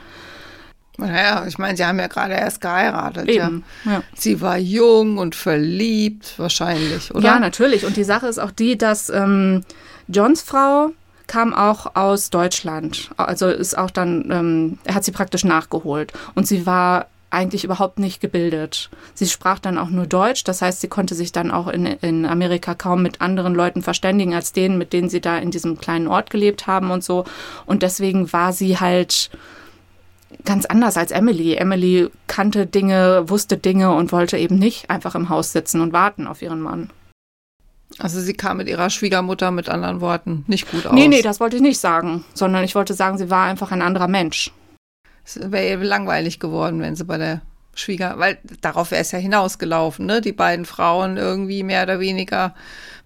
Naja, 0.97 1.45
ich 1.47 1.57
meine, 1.57 1.75
sie 1.75 1.83
haben 1.83 1.97
ja 1.97 2.05
gerade 2.05 2.33
erst 2.33 2.61
geheiratet. 2.61 3.27
Eben, 3.27 3.63
ja. 3.83 3.91
ja. 3.93 4.03
Sie 4.15 4.41
war 4.41 4.57
jung 4.57 5.17
und 5.17 5.33
verliebt, 5.33 6.37
wahrscheinlich, 6.37 7.13
oder? 7.15 7.23
Ja, 7.23 7.39
natürlich. 7.39 7.85
Und 7.85 7.97
die 7.97 8.03
Sache 8.03 8.27
ist 8.27 8.37
auch 8.37 8.51
die, 8.51 8.77
dass 8.77 9.09
ähm, 9.09 9.63
Johns 10.07 10.43
Frau 10.43 10.91
kam 11.25 11.53
auch 11.53 11.95
aus 11.95 12.29
Deutschland. 12.29 13.09
Also 13.17 13.47
ist 13.47 13.75
auch 13.75 13.89
dann, 13.89 14.29
ähm, 14.29 14.77
er 14.83 14.93
hat 14.93 15.03
sie 15.03 15.11
praktisch 15.11 15.43
nachgeholt. 15.43 16.13
Und 16.35 16.47
sie 16.47 16.67
war 16.67 17.07
eigentlich 17.33 17.63
überhaupt 17.63 17.99
nicht 17.99 18.21
gebildet. 18.21 18.89
Sie 19.13 19.27
sprach 19.27 19.59
dann 19.59 19.77
auch 19.77 19.89
nur 19.89 20.05
Deutsch, 20.05 20.43
das 20.43 20.61
heißt, 20.61 20.81
sie 20.81 20.87
konnte 20.87 21.15
sich 21.15 21.31
dann 21.31 21.51
auch 21.51 21.67
in, 21.67 21.85
in 21.85 22.25
Amerika 22.25 22.75
kaum 22.75 23.01
mit 23.01 23.21
anderen 23.21 23.55
Leuten 23.55 23.81
verständigen 23.81 24.33
als 24.33 24.53
denen, 24.53 24.77
mit 24.77 24.93
denen 24.93 25.09
sie 25.09 25.21
da 25.21 25.37
in 25.37 25.51
diesem 25.51 25.77
kleinen 25.77 26.07
Ort 26.07 26.29
gelebt 26.29 26.67
haben 26.67 26.91
und 26.91 27.03
so. 27.03 27.25
Und 27.65 27.83
deswegen 27.83 28.31
war 28.31 28.53
sie 28.53 28.79
halt 28.79 29.31
ganz 30.45 30.65
anders 30.65 30.97
als 30.97 31.11
Emily. 31.11 31.55
Emily 31.55 32.09
kannte 32.27 32.65
Dinge, 32.65 33.29
wusste 33.29 33.57
Dinge 33.57 33.93
und 33.93 34.11
wollte 34.11 34.37
eben 34.37 34.57
nicht 34.57 34.89
einfach 34.89 35.15
im 35.15 35.29
Haus 35.29 35.51
sitzen 35.51 35.81
und 35.81 35.93
warten 35.93 36.27
auf 36.27 36.41
ihren 36.41 36.61
Mann. 36.61 36.89
Also 37.99 38.19
sie 38.19 38.33
kam 38.33 38.57
mit 38.57 38.67
ihrer 38.67 38.89
Schwiegermutter 38.89 39.51
mit 39.51 39.69
anderen 39.69 40.01
Worten 40.01 40.45
nicht 40.47 40.71
gut 40.71 40.85
aus. 40.87 40.93
Nee, 40.93 41.07
nee, 41.07 41.21
das 41.21 41.39
wollte 41.39 41.57
ich 41.57 41.61
nicht 41.61 41.79
sagen, 41.79 42.25
sondern 42.33 42.63
ich 42.63 42.75
wollte 42.75 42.93
sagen, 42.93 43.17
sie 43.17 43.29
war 43.29 43.45
einfach 43.45 43.71
ein 43.71 43.83
anderer 43.83 44.07
Mensch. 44.07 44.51
Es 45.25 45.39
wäre 45.51 45.83
langweilig 45.83 46.39
geworden, 46.39 46.81
wenn 46.81 46.95
sie 46.95 47.05
bei 47.05 47.17
der 47.17 47.41
Schwieger, 47.75 48.19
weil 48.19 48.37
darauf 48.61 48.91
wäre 48.91 49.01
es 49.01 49.11
ja 49.11 49.19
hinausgelaufen, 49.19 50.05
ne? 50.05 50.21
Die 50.21 50.31
beiden 50.31 50.65
Frauen 50.65 51.17
irgendwie 51.17 51.63
mehr 51.63 51.83
oder 51.83 51.99
weniger 51.99 52.53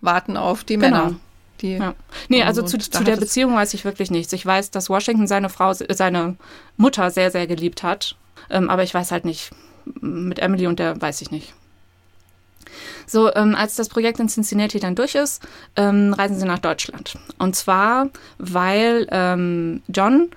warten 0.01 0.35
auf 0.35 0.63
die 0.63 0.77
genau. 0.77 0.89
Männer. 0.89 1.15
Die 1.61 1.77
ja. 1.77 1.95
Nee, 2.27 2.43
also 2.43 2.61
zu, 2.61 2.77
zu 2.77 3.03
der 3.03 3.15
Beziehung 3.15 3.55
weiß 3.55 3.73
ich 3.73 3.85
wirklich 3.85 4.11
nichts. 4.11 4.33
Ich 4.33 4.45
weiß, 4.45 4.71
dass 4.71 4.89
Washington 4.89 5.27
seine 5.27 5.49
Frau, 5.49 5.73
seine 5.73 6.35
Mutter 6.75 7.09
sehr, 7.11 7.31
sehr 7.31 7.47
geliebt 7.47 7.81
hat. 7.81 8.15
Ähm, 8.49 8.69
aber 8.69 8.83
ich 8.83 8.93
weiß 8.93 9.11
halt 9.11 9.25
nicht, 9.25 9.51
mit 10.01 10.39
Emily 10.39 10.67
und 10.67 10.79
der 10.79 11.01
weiß 11.01 11.21
ich 11.21 11.31
nicht. 11.31 11.53
So, 13.07 13.33
ähm, 13.33 13.55
als 13.55 13.75
das 13.75 13.89
Projekt 13.89 14.19
in 14.19 14.27
Cincinnati 14.27 14.79
dann 14.79 14.95
durch 14.95 15.15
ist, 15.15 15.41
ähm, 15.77 16.13
reisen 16.13 16.37
sie 16.37 16.45
nach 16.45 16.59
Deutschland. 16.59 17.17
Und 17.39 17.55
zwar, 17.55 18.09
weil 18.37 19.07
ähm, 19.11 19.81
John 19.87 20.29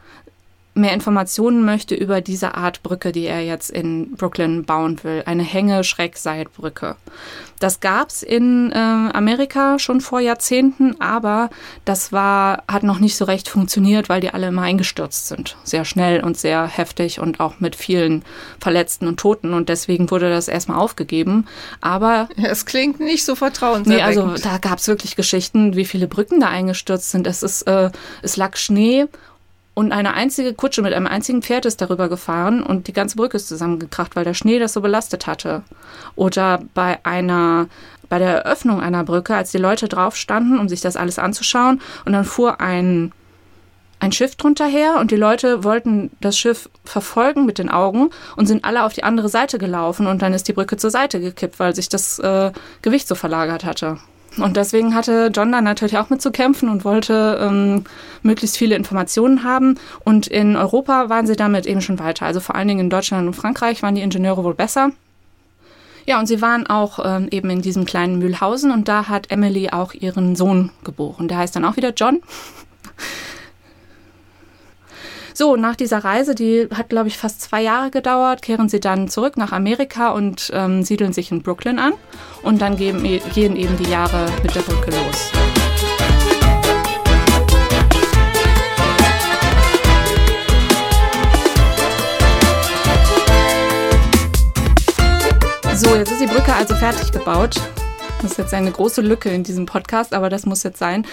mehr 0.74 0.92
Informationen 0.92 1.64
möchte 1.64 1.94
über 1.94 2.20
diese 2.20 2.54
Art 2.54 2.82
Brücke, 2.82 3.12
die 3.12 3.26
er 3.26 3.44
jetzt 3.44 3.70
in 3.70 4.12
Brooklyn 4.12 4.64
bauen 4.64 5.02
will. 5.02 5.22
Eine 5.26 5.42
Hänge-Schrägseilbrücke. 5.42 6.96
Das 7.58 7.80
gab's 7.80 8.22
in 8.22 8.72
äh, 8.72 8.76
Amerika 8.76 9.78
schon 9.78 10.00
vor 10.00 10.20
Jahrzehnten, 10.20 10.98
aber 11.00 11.50
das 11.84 12.10
war, 12.10 12.62
hat 12.66 12.84
noch 12.84 13.00
nicht 13.00 13.16
so 13.16 13.26
recht 13.26 13.48
funktioniert, 13.48 14.08
weil 14.08 14.22
die 14.22 14.30
alle 14.30 14.48
immer 14.48 14.62
eingestürzt 14.62 15.28
sind. 15.28 15.56
Sehr 15.62 15.84
schnell 15.84 16.24
und 16.24 16.38
sehr 16.38 16.66
heftig 16.66 17.20
und 17.20 17.38
auch 17.38 17.60
mit 17.60 17.76
vielen 17.76 18.24
Verletzten 18.60 19.06
und 19.06 19.20
Toten. 19.20 19.52
Und 19.52 19.68
deswegen 19.68 20.10
wurde 20.10 20.30
das 20.30 20.48
erstmal 20.48 20.78
aufgegeben. 20.78 21.46
Aber. 21.80 22.28
Es 22.36 22.64
klingt 22.64 22.98
nicht 22.98 23.24
so 23.24 23.34
vertrauenserweckend. 23.34 23.96
Nee, 23.96 24.02
also 24.02 24.34
da 24.42 24.58
gab's 24.58 24.88
wirklich 24.88 25.14
Geschichten, 25.16 25.76
wie 25.76 25.84
viele 25.84 26.08
Brücken 26.08 26.40
da 26.40 26.48
eingestürzt 26.48 27.10
sind. 27.10 27.26
Es 27.26 27.42
ist, 27.42 27.62
äh, 27.62 27.90
es 28.22 28.36
lag 28.36 28.56
Schnee 28.56 29.06
und 29.80 29.92
eine 29.92 30.12
einzige 30.12 30.52
Kutsche 30.52 30.82
mit 30.82 30.92
einem 30.92 31.06
einzigen 31.06 31.40
Pferd 31.40 31.64
ist 31.64 31.80
darüber 31.80 32.10
gefahren 32.10 32.62
und 32.62 32.86
die 32.86 32.92
ganze 32.92 33.16
Brücke 33.16 33.38
ist 33.38 33.48
zusammengekracht, 33.48 34.14
weil 34.14 34.24
der 34.24 34.34
Schnee 34.34 34.58
das 34.58 34.74
so 34.74 34.82
belastet 34.82 35.26
hatte. 35.26 35.62
Oder 36.16 36.60
bei 36.74 36.98
einer 37.02 37.66
bei 38.10 38.18
der 38.18 38.44
Eröffnung 38.44 38.82
einer 38.82 39.04
Brücke, 39.04 39.34
als 39.34 39.52
die 39.52 39.58
Leute 39.58 39.88
drauf 39.88 40.16
standen, 40.16 40.58
um 40.58 40.68
sich 40.68 40.82
das 40.82 40.96
alles 40.96 41.18
anzuschauen, 41.18 41.80
und 42.04 42.12
dann 42.12 42.26
fuhr 42.26 42.60
ein 42.60 43.12
ein 44.00 44.12
Schiff 44.12 44.36
drunter 44.36 44.66
her 44.66 44.98
und 45.00 45.12
die 45.12 45.16
Leute 45.16 45.64
wollten 45.64 46.10
das 46.20 46.36
Schiff 46.36 46.68
verfolgen 46.84 47.46
mit 47.46 47.56
den 47.56 47.70
Augen 47.70 48.10
und 48.36 48.44
sind 48.44 48.66
alle 48.66 48.84
auf 48.84 48.92
die 48.92 49.04
andere 49.04 49.30
Seite 49.30 49.56
gelaufen 49.56 50.06
und 50.06 50.20
dann 50.20 50.34
ist 50.34 50.46
die 50.46 50.52
Brücke 50.52 50.76
zur 50.76 50.90
Seite 50.90 51.20
gekippt, 51.20 51.58
weil 51.58 51.74
sich 51.74 51.88
das 51.88 52.18
äh, 52.18 52.52
Gewicht 52.82 53.08
so 53.08 53.14
verlagert 53.14 53.64
hatte. 53.64 53.98
Und 54.36 54.56
deswegen 54.56 54.94
hatte 54.94 55.30
John 55.34 55.50
dann 55.50 55.64
natürlich 55.64 55.98
auch 55.98 56.08
mit 56.08 56.22
zu 56.22 56.30
kämpfen 56.30 56.68
und 56.68 56.84
wollte 56.84 57.38
ähm, 57.40 57.84
möglichst 58.22 58.56
viele 58.56 58.76
Informationen 58.76 59.42
haben. 59.42 59.76
Und 60.04 60.28
in 60.28 60.56
Europa 60.56 61.08
waren 61.08 61.26
sie 61.26 61.36
damit 61.36 61.66
eben 61.66 61.80
schon 61.80 61.98
weiter. 61.98 62.26
Also 62.26 62.40
vor 62.40 62.54
allen 62.54 62.68
Dingen 62.68 62.80
in 62.80 62.90
Deutschland 62.90 63.26
und 63.26 63.34
Frankreich 63.34 63.82
waren 63.82 63.94
die 63.94 64.02
Ingenieure 64.02 64.44
wohl 64.44 64.54
besser. 64.54 64.90
Ja, 66.06 66.18
und 66.18 66.26
sie 66.26 66.40
waren 66.40 66.66
auch 66.66 66.98
ähm, 67.04 67.28
eben 67.30 67.50
in 67.50 67.62
diesem 67.62 67.84
kleinen 67.84 68.18
Mühlhausen 68.18 68.70
und 68.70 68.88
da 68.88 69.08
hat 69.08 69.30
Emily 69.30 69.70
auch 69.70 69.94
ihren 69.94 70.34
Sohn 70.34 70.70
geboren. 70.84 71.28
Der 71.28 71.38
heißt 71.38 71.54
dann 71.54 71.64
auch 71.64 71.76
wieder 71.76 71.92
John. 71.92 72.20
So, 75.40 75.56
nach 75.56 75.74
dieser 75.74 76.04
Reise, 76.04 76.34
die 76.34 76.68
hat, 76.70 76.90
glaube 76.90 77.08
ich, 77.08 77.16
fast 77.16 77.40
zwei 77.40 77.62
Jahre 77.62 77.90
gedauert, 77.90 78.42
kehren 78.42 78.68
sie 78.68 78.78
dann 78.78 79.08
zurück 79.08 79.38
nach 79.38 79.52
Amerika 79.52 80.10
und 80.10 80.50
ähm, 80.52 80.82
siedeln 80.82 81.14
sich 81.14 81.32
in 81.32 81.40
Brooklyn 81.40 81.78
an. 81.78 81.94
Und 82.42 82.60
dann 82.60 82.76
gehen, 82.76 83.02
gehen 83.32 83.56
eben 83.56 83.74
die 83.78 83.88
Jahre 83.88 84.26
mit 84.42 84.54
der 84.54 84.60
Brücke 84.60 84.90
los. 84.90 85.32
So, 95.74 95.96
jetzt 95.96 96.12
ist 96.12 96.20
die 96.20 96.26
Brücke 96.26 96.52
also 96.52 96.74
fertig 96.74 97.12
gebaut. 97.12 97.54
Das 98.20 98.32
ist 98.32 98.36
jetzt 98.36 98.52
eine 98.52 98.70
große 98.70 99.00
Lücke 99.00 99.30
in 99.30 99.42
diesem 99.42 99.64
Podcast, 99.64 100.12
aber 100.12 100.28
das 100.28 100.44
muss 100.44 100.62
jetzt 100.64 100.78
sein. 100.78 101.06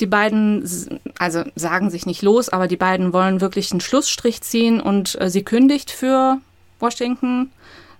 Die 0.00 0.06
beiden, 0.06 1.00
also 1.18 1.44
sagen 1.54 1.90
sich 1.90 2.06
nicht 2.06 2.22
los, 2.22 2.48
aber 2.48 2.68
die 2.68 2.76
beiden 2.76 3.12
wollen 3.12 3.40
wirklich 3.40 3.70
einen 3.72 3.80
Schlussstrich 3.80 4.40
ziehen 4.42 4.80
und 4.80 5.20
äh, 5.20 5.28
sie 5.28 5.42
kündigt 5.42 5.90
für 5.90 6.38
Washington 6.78 7.50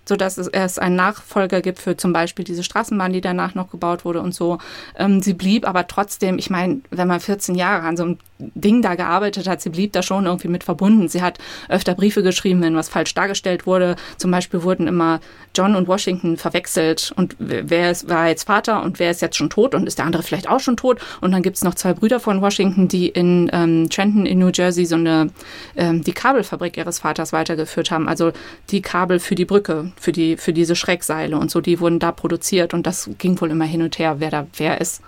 sodass 0.09 0.37
es 0.37 0.47
erst 0.47 0.81
einen 0.81 0.97
Nachfolger 0.97 1.61
gibt 1.61 1.79
für 1.79 1.95
zum 1.95 2.11
Beispiel 2.11 2.43
diese 2.43 2.63
Straßenbahn, 2.63 3.13
die 3.13 3.21
danach 3.21 3.55
noch 3.55 3.69
gebaut 3.69 4.03
wurde 4.03 4.21
und 4.21 4.33
so. 4.33 4.57
Ähm, 4.97 5.21
sie 5.21 5.33
blieb 5.33 5.65
aber 5.65 5.87
trotzdem, 5.87 6.37
ich 6.37 6.49
meine, 6.49 6.81
wenn 6.89 7.07
man 7.07 7.21
14 7.21 7.55
Jahre 7.55 7.87
an 7.87 7.95
so 7.95 8.03
einem 8.03 8.17
Ding 8.39 8.81
da 8.81 8.95
gearbeitet 8.95 9.47
hat, 9.47 9.61
sie 9.61 9.69
blieb 9.69 9.93
da 9.93 10.01
schon 10.01 10.25
irgendwie 10.25 10.47
mit 10.47 10.63
verbunden. 10.63 11.07
Sie 11.09 11.21
hat 11.21 11.37
öfter 11.67 11.93
Briefe 11.93 12.23
geschrieben, 12.23 12.61
wenn 12.61 12.75
was 12.75 12.89
falsch 12.89 13.13
dargestellt 13.13 13.65
wurde. 13.65 13.95
Zum 14.17 14.31
Beispiel 14.31 14.63
wurden 14.63 14.87
immer 14.87 15.19
John 15.55 15.75
und 15.75 15.87
Washington 15.87 16.37
verwechselt 16.37 17.13
und 17.15 17.35
wer 17.39 17.91
ist, 17.91 18.09
war 18.09 18.27
jetzt 18.27 18.43
Vater 18.43 18.81
und 18.83 18.99
wer 18.99 19.11
ist 19.11 19.21
jetzt 19.21 19.35
schon 19.35 19.49
tot 19.49 19.75
und 19.75 19.87
ist 19.87 19.99
der 19.99 20.05
andere 20.05 20.23
vielleicht 20.23 20.49
auch 20.49 20.59
schon 20.59 20.77
tot. 20.77 20.99
Und 21.21 21.31
dann 21.31 21.43
gibt 21.43 21.57
es 21.57 21.63
noch 21.63 21.75
zwei 21.75 21.93
Brüder 21.93 22.19
von 22.19 22.41
Washington, 22.41 22.87
die 22.87 23.09
in 23.09 23.49
ähm, 23.53 23.89
Trenton 23.89 24.25
in 24.25 24.39
New 24.39 24.51
Jersey 24.53 24.85
so 24.85 24.95
eine 24.95 25.29
ähm, 25.75 26.03
die 26.03 26.13
Kabelfabrik 26.13 26.77
ihres 26.77 26.99
Vaters 26.99 27.31
weitergeführt 27.33 27.91
haben. 27.91 28.07
Also 28.07 28.31
die 28.69 28.81
Kabel 28.81 29.19
für 29.19 29.35
die 29.35 29.45
Brücke 29.45 29.91
für, 29.99 30.11
die, 30.11 30.37
für 30.37 30.53
diese 30.53 30.75
Schreckseile 30.75 31.37
und 31.37 31.51
so, 31.51 31.61
die 31.61 31.79
wurden 31.79 31.99
da 31.99 32.11
produziert 32.11 32.73
und 32.73 32.87
das 32.87 33.09
ging 33.17 33.39
wohl 33.41 33.51
immer 33.51 33.65
hin 33.65 33.81
und 33.81 33.99
her, 33.99 34.15
wer 34.19 34.31
da 34.31 34.47
wer 34.57 34.79
ist. 34.81 35.01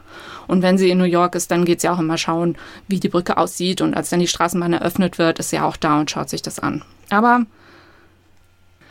Und 0.47 0.61
wenn 0.61 0.77
sie 0.77 0.89
in 0.89 0.97
New 0.97 1.05
York 1.05 1.35
ist, 1.35 1.49
dann 1.51 1.65
geht 1.65 1.81
sie 1.81 1.89
auch 1.89 1.99
immer 1.99 2.17
schauen, 2.17 2.57
wie 2.87 2.99
die 2.99 3.09
Brücke 3.09 3.37
aussieht 3.37 3.81
und 3.81 3.93
als 3.95 4.09
dann 4.09 4.19
die 4.19 4.27
Straßenbahn 4.27 4.73
eröffnet 4.73 5.17
wird, 5.17 5.39
ist 5.39 5.49
sie 5.49 5.59
auch 5.59 5.77
da 5.77 5.99
und 5.99 6.11
schaut 6.11 6.29
sich 6.29 6.41
das 6.41 6.59
an. 6.59 6.83
Aber 7.09 7.45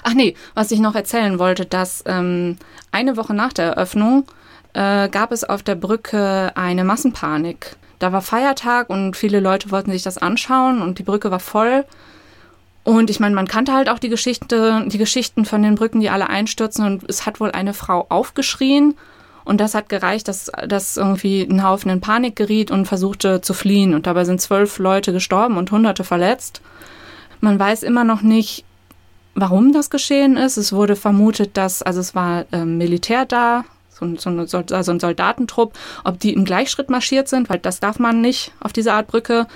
Ach 0.03 0.15
nee, 0.15 0.35
was 0.55 0.71
ich 0.71 0.81
noch 0.81 0.95
erzählen 0.95 1.39
wollte, 1.39 1.67
dass 1.67 2.03
ähm, 2.07 2.57
eine 2.91 3.19
Woche 3.19 3.35
nach 3.35 3.53
der 3.53 3.73
Eröffnung 3.73 4.25
äh, 4.73 5.09
gab 5.09 5.33
es 5.33 5.45
auf 5.45 5.63
der 5.63 5.75
Brücke 5.75 6.53
eine 6.55 6.85
Massenpanik. 6.85 7.77
Da 7.99 8.13
war 8.13 8.23
Feiertag 8.23 8.89
und 8.89 9.15
viele 9.15 9.41
Leute 9.41 9.71
wollten 9.71 9.91
sich 9.91 10.03
das 10.03 10.17
anschauen 10.17 10.81
und 10.81 10.99
die 10.99 11.03
Brücke 11.03 11.31
war 11.31 11.41
voll. 11.41 11.85
Und 12.83 13.11
ich 13.11 13.21
meine, 13.21 13.35
man 13.35 13.47
kannte 13.47 13.73
halt 13.73 13.89
auch 13.89 13.99
die 13.99 14.09
Geschichte, 14.09 14.85
die 14.87 14.99
Geschichten 14.99 15.45
von 15.45 15.63
den 15.63 15.75
Brücken, 15.75 16.01
die 16.01 16.11
alle 16.11 16.29
einstürzen 16.29 16.85
und 16.85 17.05
es 17.09 17.27
hat 17.27 17.41
wohl 17.41 17.51
eine 17.51 17.75
Frau 17.75 18.07
aufgeschrien 18.09 18.95
und 19.45 19.61
das 19.61 19.75
hat 19.75 19.89
gereicht, 19.89 20.29
dass, 20.29 20.51
dass 20.67 20.97
irgendwie 20.97 21.43
ein 21.43 21.63
Haufen 21.63 21.91
in 21.91 22.01
Panik 22.01 22.37
geriet 22.37 22.71
und 22.71 22.87
versuchte 22.87 23.41
zu 23.41 23.53
fliehen 23.53 23.95
und 23.95 24.07
dabei 24.07 24.25
sind 24.25 24.41
zwölf 24.41 24.79
Leute 24.79 25.13
gestorben 25.13 25.57
und 25.57 25.71
hunderte 25.71 26.05
verletzt. 26.05 26.63
Man 27.41 27.59
weiß 27.59 27.83
immer 27.83 28.05
noch 28.05 28.23
nicht, 28.23 28.65
warum 29.35 29.73
das 29.73 29.91
geschehen 29.91 30.37
ist. 30.37 30.57
Es 30.57 30.73
wurde 30.73 30.97
vermutet, 30.97 31.57
dass, 31.57 31.83
also 31.83 32.01
es 32.01 32.15
war 32.15 32.45
äh, 32.53 32.65
Militär 32.65 33.25
da, 33.25 33.65
so, 33.91 34.07
so, 34.17 34.47
so, 34.47 34.75
also 34.75 34.93
ein 34.93 35.01
Soldatentrupp, 35.01 35.75
ob 36.05 36.19
die 36.21 36.33
im 36.33 36.45
Gleichschritt 36.45 36.91
marschiert 36.91 37.29
sind, 37.29 37.51
weil 37.51 37.59
das 37.59 37.81
darf 37.81 37.99
man 37.99 38.21
nicht 38.21 38.53
auf 38.61 38.73
diese 38.73 38.93
Art 38.93 39.07
Brücke. 39.07 39.47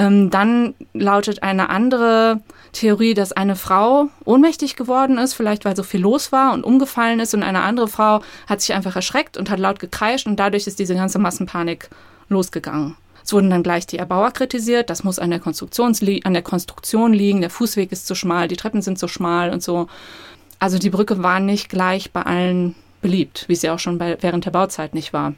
Ähm, 0.00 0.30
dann 0.30 0.74
lautet 0.94 1.42
eine 1.42 1.68
andere 1.68 2.40
Theorie, 2.72 3.12
dass 3.12 3.32
eine 3.32 3.54
Frau 3.54 4.08
ohnmächtig 4.24 4.74
geworden 4.74 5.18
ist, 5.18 5.34
vielleicht 5.34 5.66
weil 5.66 5.76
so 5.76 5.82
viel 5.82 6.00
los 6.00 6.32
war 6.32 6.54
und 6.54 6.64
umgefallen 6.64 7.20
ist 7.20 7.34
und 7.34 7.42
eine 7.42 7.60
andere 7.60 7.86
Frau 7.86 8.22
hat 8.46 8.62
sich 8.62 8.72
einfach 8.72 8.96
erschreckt 8.96 9.36
und 9.36 9.50
hat 9.50 9.58
laut 9.58 9.78
gekreischt 9.78 10.26
und 10.26 10.36
dadurch 10.36 10.66
ist 10.66 10.78
diese 10.78 10.94
ganze 10.94 11.18
Massenpanik 11.18 11.90
losgegangen. 12.30 12.96
Es 13.22 13.34
wurden 13.34 13.50
dann 13.50 13.62
gleich 13.62 13.86
die 13.86 13.98
Erbauer 13.98 14.30
kritisiert, 14.30 14.88
das 14.88 15.04
muss 15.04 15.18
an 15.18 15.28
der, 15.28 15.42
an 15.44 16.32
der 16.32 16.42
Konstruktion 16.42 17.12
liegen, 17.12 17.42
der 17.42 17.50
Fußweg 17.50 17.92
ist 17.92 18.06
zu 18.06 18.14
schmal, 18.14 18.48
die 18.48 18.56
Treppen 18.56 18.80
sind 18.80 18.98
zu 18.98 19.06
schmal 19.06 19.50
und 19.50 19.62
so. 19.62 19.86
Also 20.58 20.78
die 20.78 20.90
Brücke 20.90 21.22
war 21.22 21.40
nicht 21.40 21.68
gleich 21.68 22.10
bei 22.10 22.22
allen 22.22 22.74
beliebt, 23.02 23.44
wie 23.48 23.54
sie 23.54 23.68
auch 23.68 23.78
schon 23.78 23.98
bei, 23.98 24.16
während 24.22 24.46
der 24.46 24.50
Bauzeit 24.50 24.94
nicht 24.94 25.12
war. 25.12 25.34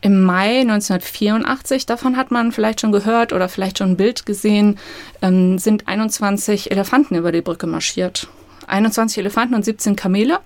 Im 0.00 0.22
Mai 0.22 0.60
1984, 0.60 1.86
davon 1.86 2.16
hat 2.16 2.30
man 2.30 2.52
vielleicht 2.52 2.80
schon 2.80 2.92
gehört 2.92 3.32
oder 3.32 3.48
vielleicht 3.48 3.78
schon 3.78 3.90
ein 3.90 3.96
Bild 3.96 4.26
gesehen, 4.26 4.78
ähm, 5.22 5.58
sind 5.58 5.88
21 5.88 6.70
Elefanten 6.70 7.16
über 7.16 7.32
die 7.32 7.40
Brücke 7.40 7.66
marschiert. 7.66 8.28
21 8.68 9.18
Elefanten 9.18 9.54
und 9.54 9.64
17 9.64 9.96
Kamele. 9.96 10.38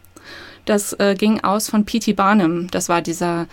Das 0.64 0.94
äh, 0.94 1.14
ging 1.18 1.44
aus 1.44 1.68
von 1.68 1.84
P.T. 1.84 2.14
Barnum. 2.14 2.70
Das 2.70 2.88
war 2.88 3.02
dieser 3.02 3.46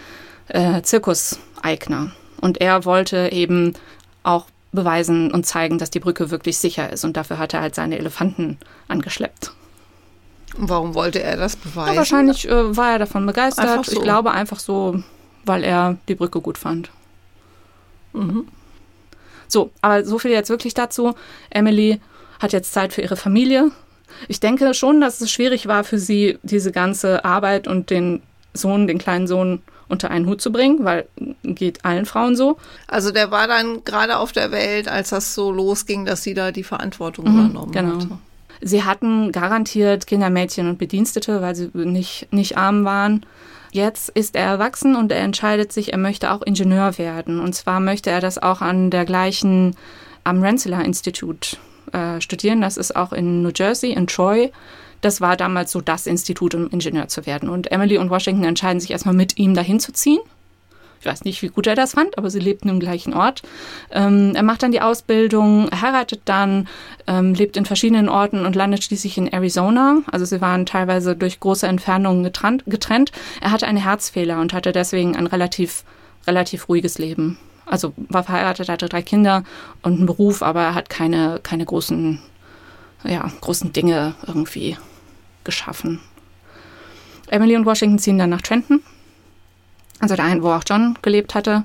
äh, 0.47 0.81
Zirkuseigner. 0.81 2.11
Und 2.39 2.61
er 2.61 2.85
wollte 2.85 3.29
eben 3.33 3.73
auch 4.23 4.45
beweisen 4.71 5.31
und 5.31 5.45
zeigen, 5.45 5.79
dass 5.79 5.89
die 5.89 5.99
Brücke 5.99 6.31
wirklich 6.31 6.59
sicher 6.59 6.91
ist. 6.91 7.03
Und 7.03 7.17
dafür 7.17 7.39
hat 7.39 7.53
er 7.53 7.61
halt 7.61 7.75
seine 7.75 7.97
Elefanten 7.97 8.57
angeschleppt. 8.87 9.51
Warum 10.57 10.93
wollte 10.93 11.21
er 11.21 11.37
das 11.37 11.55
beweisen? 11.55 11.93
Ja, 11.93 11.97
wahrscheinlich 11.97 12.47
äh, 12.47 12.77
war 12.77 12.93
er 12.93 12.99
davon 12.99 13.25
begeistert. 13.25 13.85
So. 13.85 13.91
Ich 13.91 14.01
glaube 14.01 14.31
einfach 14.31 14.59
so, 14.59 15.03
weil 15.49 15.63
er 15.63 15.97
die 16.07 16.15
Brücke 16.15 16.39
gut 16.39 16.57
fand. 16.57 16.91
Mhm. 18.13 18.47
So, 19.47 19.71
aber 19.81 20.05
so 20.05 20.19
viel 20.19 20.31
jetzt 20.31 20.49
wirklich 20.49 20.75
dazu. 20.75 21.15
Emily 21.49 21.99
hat 22.39 22.53
jetzt 22.53 22.71
Zeit 22.71 22.93
für 22.93 23.01
ihre 23.01 23.17
Familie. 23.17 23.71
Ich 24.27 24.39
denke 24.39 24.73
schon, 24.73 25.01
dass 25.01 25.19
es 25.21 25.31
schwierig 25.31 25.67
war 25.67 25.83
für 25.83 25.97
sie, 25.97 26.37
diese 26.43 26.71
ganze 26.71 27.25
Arbeit 27.25 27.67
und 27.67 27.89
den 27.89 28.21
Sohn, 28.53 28.87
den 28.87 28.99
kleinen 28.99 29.27
Sohn 29.27 29.61
unter 29.87 30.11
einen 30.11 30.27
Hut 30.27 30.39
zu 30.39 30.51
bringen, 30.51 30.85
weil 30.85 31.07
geht 31.43 31.83
allen 31.83 32.05
Frauen 32.05 32.35
so. 32.35 32.57
Also 32.87 33.11
der 33.11 33.31
war 33.31 33.47
dann 33.47 33.83
gerade 33.83 34.17
auf 34.17 34.31
der 34.31 34.51
Welt, 34.51 34.87
als 34.87 35.09
das 35.09 35.33
so 35.33 35.51
losging, 35.51 36.05
dass 36.05 36.21
sie 36.21 36.35
da 36.35 36.51
die 36.51 36.63
Verantwortung 36.63 37.25
mhm, 37.25 37.39
übernommen 37.39 37.71
genau. 37.71 37.95
hatte. 37.95 38.09
Sie 38.61 38.83
hatten 38.83 39.31
garantiert 39.31 40.05
Kindermädchen 40.05 40.69
und 40.69 40.77
Bedienstete, 40.77 41.41
weil 41.41 41.55
sie 41.55 41.71
nicht, 41.73 42.31
nicht 42.31 42.55
arm 42.55 42.85
waren. 42.85 43.25
Jetzt 43.71 44.09
ist 44.09 44.35
er 44.35 44.45
erwachsen 44.45 44.95
und 44.95 45.11
er 45.11 45.19
entscheidet 45.19 45.71
sich, 45.71 45.91
er 45.91 45.99
möchte 45.99 46.31
auch 46.31 46.41
Ingenieur 46.41 46.97
werden. 46.97 47.39
Und 47.39 47.53
zwar 47.53 47.79
möchte 47.79 48.09
er 48.09 48.19
das 48.19 48.37
auch 48.37 48.61
an 48.61 48.89
der 48.89 49.05
gleichen, 49.05 49.75
am 50.23 50.41
Rensselaer 50.41 50.85
Institut 50.85 51.57
äh, 51.93 52.19
studieren. 52.19 52.61
Das 52.61 52.77
ist 52.77 52.95
auch 52.95 53.13
in 53.13 53.41
New 53.43 53.51
Jersey, 53.55 53.91
in 53.91 54.07
Troy. 54.07 54.51
Das 55.01 55.21
war 55.21 55.37
damals 55.37 55.71
so 55.71 55.81
das 55.81 56.07
Institut, 56.07 56.55
um 56.55 56.69
Ingenieur 56.69 57.07
zu 57.07 57.25
werden. 57.25 57.49
Und 57.49 57.71
Emily 57.71 57.97
und 57.97 58.09
Washington 58.09 58.43
entscheiden 58.43 58.79
sich 58.79 58.91
erstmal 58.91 59.15
mit 59.15 59.37
ihm 59.37 59.53
dahin 59.53 59.79
zu 59.79 59.93
ziehen. 59.93 60.19
Ich 60.99 61.05
weiß 61.05 61.23
nicht, 61.23 61.41
wie 61.41 61.47
gut 61.47 61.65
er 61.65 61.75
das 61.75 61.93
fand, 61.93 62.17
aber 62.17 62.29
sie 62.29 62.39
lebten 62.39 62.67
im 62.67 62.79
gleichen 62.79 63.13
Ort. 63.13 63.41
Ähm, 63.91 64.33
er 64.35 64.43
macht 64.43 64.63
dann 64.63 64.73
die 64.73 64.81
Ausbildung, 64.81 65.69
heiratet 65.71 66.21
dann, 66.25 66.67
ähm, 67.07 67.33
lebt 67.33 67.55
in 67.55 67.65
verschiedenen 67.65 68.09
Orten 68.09 68.45
und 68.45 68.55
landet 68.55 68.83
schließlich 68.83 69.17
in 69.17 69.27
Arizona. 69.27 70.01
Also 70.11 70.25
sie 70.25 70.41
waren 70.41 70.65
teilweise 70.65 71.15
durch 71.15 71.39
große 71.39 71.67
Entfernungen 71.67 72.23
getrennt. 72.23 72.63
getrennt. 72.65 73.11
Er 73.39 73.51
hatte 73.51 73.65
einen 73.65 73.77
Herzfehler 73.77 74.41
und 74.41 74.51
hatte 74.51 74.73
deswegen 74.73 75.15
ein 75.15 75.27
relativ, 75.27 75.83
relativ 76.27 76.67
ruhiges 76.67 76.97
Leben. 76.97 77.37
Also 77.65 77.93
war 78.09 78.23
verheiratet, 78.23 78.67
hatte 78.67 78.89
drei 78.89 79.01
Kinder 79.01 79.43
und 79.83 79.97
einen 79.97 80.05
Beruf, 80.05 80.43
aber 80.43 80.61
er 80.61 80.73
hat 80.73 80.89
keine, 80.89 81.39
keine 81.41 81.63
großen, 81.63 82.19
ja, 83.05 83.31
großen 83.39 83.71
Dinge 83.71 84.15
irgendwie 84.27 84.75
geschaffen. 85.45 86.01
Emily 87.29 87.55
und 87.55 87.65
Washington 87.65 87.99
ziehen 87.99 88.17
dann 88.17 88.31
nach 88.31 88.41
Trenton 88.41 88.81
also 89.99 90.15
dahin, 90.15 90.43
wo 90.43 90.51
auch 90.51 90.63
John 90.67 90.97
gelebt 91.01 91.35
hatte. 91.35 91.63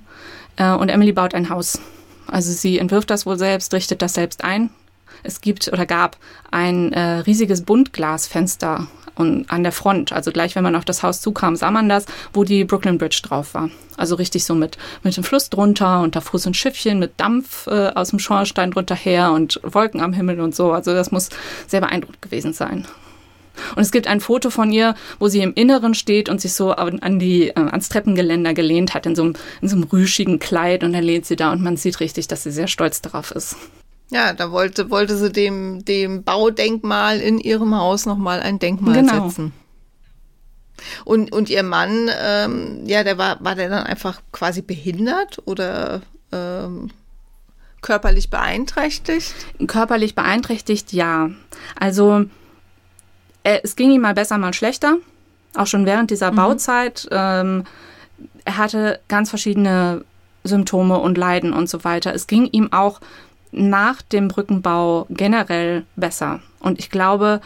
Äh, 0.56 0.72
und 0.72 0.88
Emily 0.88 1.12
baut 1.12 1.34
ein 1.34 1.50
Haus. 1.50 1.80
Also 2.26 2.52
sie 2.52 2.78
entwirft 2.78 3.10
das 3.10 3.26
wohl 3.26 3.38
selbst, 3.38 3.72
richtet 3.74 4.02
das 4.02 4.14
selbst 4.14 4.44
ein. 4.44 4.70
Es 5.22 5.40
gibt 5.40 5.68
oder 5.72 5.86
gab 5.86 6.16
ein 6.50 6.92
äh, 6.92 7.18
riesiges 7.20 7.62
Buntglasfenster 7.62 8.86
und 9.14 9.48
an 9.50 9.62
der 9.62 9.72
Front, 9.72 10.12
also 10.12 10.32
gleich 10.32 10.56
wenn 10.56 10.64
man 10.64 10.74
auf 10.74 10.84
das 10.84 11.02
Haus 11.02 11.20
zukam, 11.20 11.54
sah 11.56 11.70
man 11.70 11.88
das, 11.88 12.06
wo 12.32 12.44
die 12.44 12.64
Brooklyn 12.64 12.98
Bridge 12.98 13.20
drauf 13.22 13.54
war. 13.54 13.70
Also 13.96 14.16
richtig 14.16 14.44
so 14.44 14.54
mit, 14.54 14.76
mit 15.02 15.16
dem 15.16 15.22
Fluss 15.22 15.50
drunter 15.50 16.00
und 16.02 16.16
da 16.16 16.20
fuhr 16.20 16.40
so 16.40 16.50
ein 16.50 16.54
Schiffchen 16.54 16.98
mit 16.98 17.12
Dampf 17.18 17.68
äh, 17.68 17.92
aus 17.94 18.10
dem 18.10 18.18
Schornstein 18.18 18.72
drunter 18.72 18.96
her 18.96 19.32
und 19.32 19.60
Wolken 19.62 20.00
am 20.00 20.12
Himmel 20.12 20.40
und 20.40 20.54
so. 20.54 20.72
Also 20.72 20.92
das 20.94 21.12
muss 21.12 21.28
sehr 21.68 21.80
beeindruckend 21.80 22.22
gewesen 22.22 22.52
sein. 22.52 22.86
Und 23.76 23.82
es 23.82 23.90
gibt 23.90 24.06
ein 24.06 24.20
Foto 24.20 24.50
von 24.50 24.72
ihr, 24.72 24.94
wo 25.18 25.28
sie 25.28 25.40
im 25.40 25.54
Inneren 25.54 25.94
steht 25.94 26.28
und 26.28 26.40
sich 26.40 26.54
so 26.54 26.72
an 26.72 27.18
die, 27.18 27.48
äh, 27.48 27.54
ans 27.54 27.88
Treppengeländer 27.88 28.54
gelehnt 28.54 28.94
hat, 28.94 29.06
in 29.06 29.14
so, 29.14 29.22
einem, 29.22 29.34
in 29.60 29.68
so 29.68 29.76
einem 29.76 29.84
rüschigen 29.84 30.38
Kleid. 30.38 30.84
Und 30.84 30.92
dann 30.92 31.04
lehnt 31.04 31.26
sie 31.26 31.36
da 31.36 31.52
und 31.52 31.62
man 31.62 31.76
sieht 31.76 32.00
richtig, 32.00 32.28
dass 32.28 32.42
sie 32.42 32.50
sehr 32.50 32.68
stolz 32.68 33.02
darauf 33.02 33.30
ist. 33.30 33.56
Ja, 34.10 34.32
da 34.32 34.50
wollte, 34.50 34.90
wollte 34.90 35.16
sie 35.16 35.32
dem, 35.32 35.84
dem 35.84 36.24
Baudenkmal 36.24 37.20
in 37.20 37.38
ihrem 37.38 37.74
Haus 37.74 38.06
nochmal 38.06 38.40
ein 38.40 38.58
Denkmal 38.58 38.94
genau. 38.94 39.28
setzen. 39.28 39.52
Und, 41.04 41.32
und 41.32 41.50
ihr 41.50 41.62
Mann, 41.62 42.10
ähm, 42.22 42.82
ja, 42.86 43.04
der 43.04 43.16
war, 43.18 43.42
war 43.42 43.54
der 43.54 43.68
dann 43.68 43.84
einfach 43.84 44.20
quasi 44.32 44.60
behindert 44.60 45.40
oder 45.46 46.02
ähm, 46.32 46.90
körperlich 47.80 48.30
beeinträchtigt? 48.30 49.34
Körperlich 49.66 50.14
beeinträchtigt, 50.14 50.92
ja. 50.92 51.30
Also 51.78 52.26
äh, 53.44 53.60
es 53.62 53.76
ging 53.76 53.92
ihm 53.92 54.00
mal 54.00 54.14
besser, 54.14 54.36
mal 54.38 54.52
schlechter. 54.52 54.96
Auch 55.54 55.68
schon 55.68 55.86
während 55.86 56.10
dieser 56.10 56.32
mhm. 56.32 56.36
Bauzeit. 56.36 57.08
Ähm, 57.12 57.64
er 58.44 58.56
hatte 58.56 59.00
ganz 59.08 59.30
verschiedene 59.30 60.04
Symptome 60.42 60.98
und 60.98 61.16
Leiden 61.16 61.52
und 61.52 61.68
so 61.68 61.84
weiter. 61.84 62.12
Es 62.12 62.26
ging 62.26 62.46
ihm 62.46 62.72
auch 62.72 63.00
nach 63.52 64.02
dem 64.02 64.28
Brückenbau 64.28 65.06
generell 65.10 65.84
besser. 65.96 66.40
Und 66.58 66.78
ich 66.78 66.90
glaube, 66.90 67.40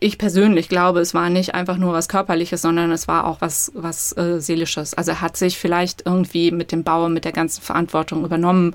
ich 0.00 0.18
persönlich 0.18 0.68
glaube, 0.68 1.00
es 1.00 1.14
war 1.14 1.30
nicht 1.30 1.54
einfach 1.54 1.76
nur 1.76 1.92
was 1.92 2.08
Körperliches, 2.08 2.62
sondern 2.62 2.90
es 2.90 3.08
war 3.08 3.26
auch 3.26 3.40
was, 3.40 3.72
was 3.74 4.16
äh, 4.16 4.40
Seelisches. 4.40 4.94
Also 4.94 5.12
er 5.12 5.20
hat 5.20 5.36
sich 5.36 5.58
vielleicht 5.58 6.04
irgendwie 6.06 6.50
mit 6.50 6.72
dem 6.72 6.84
Bau, 6.84 7.08
mit 7.08 7.24
der 7.24 7.32
ganzen 7.32 7.62
Verantwortung 7.62 8.24
übernommen. 8.24 8.74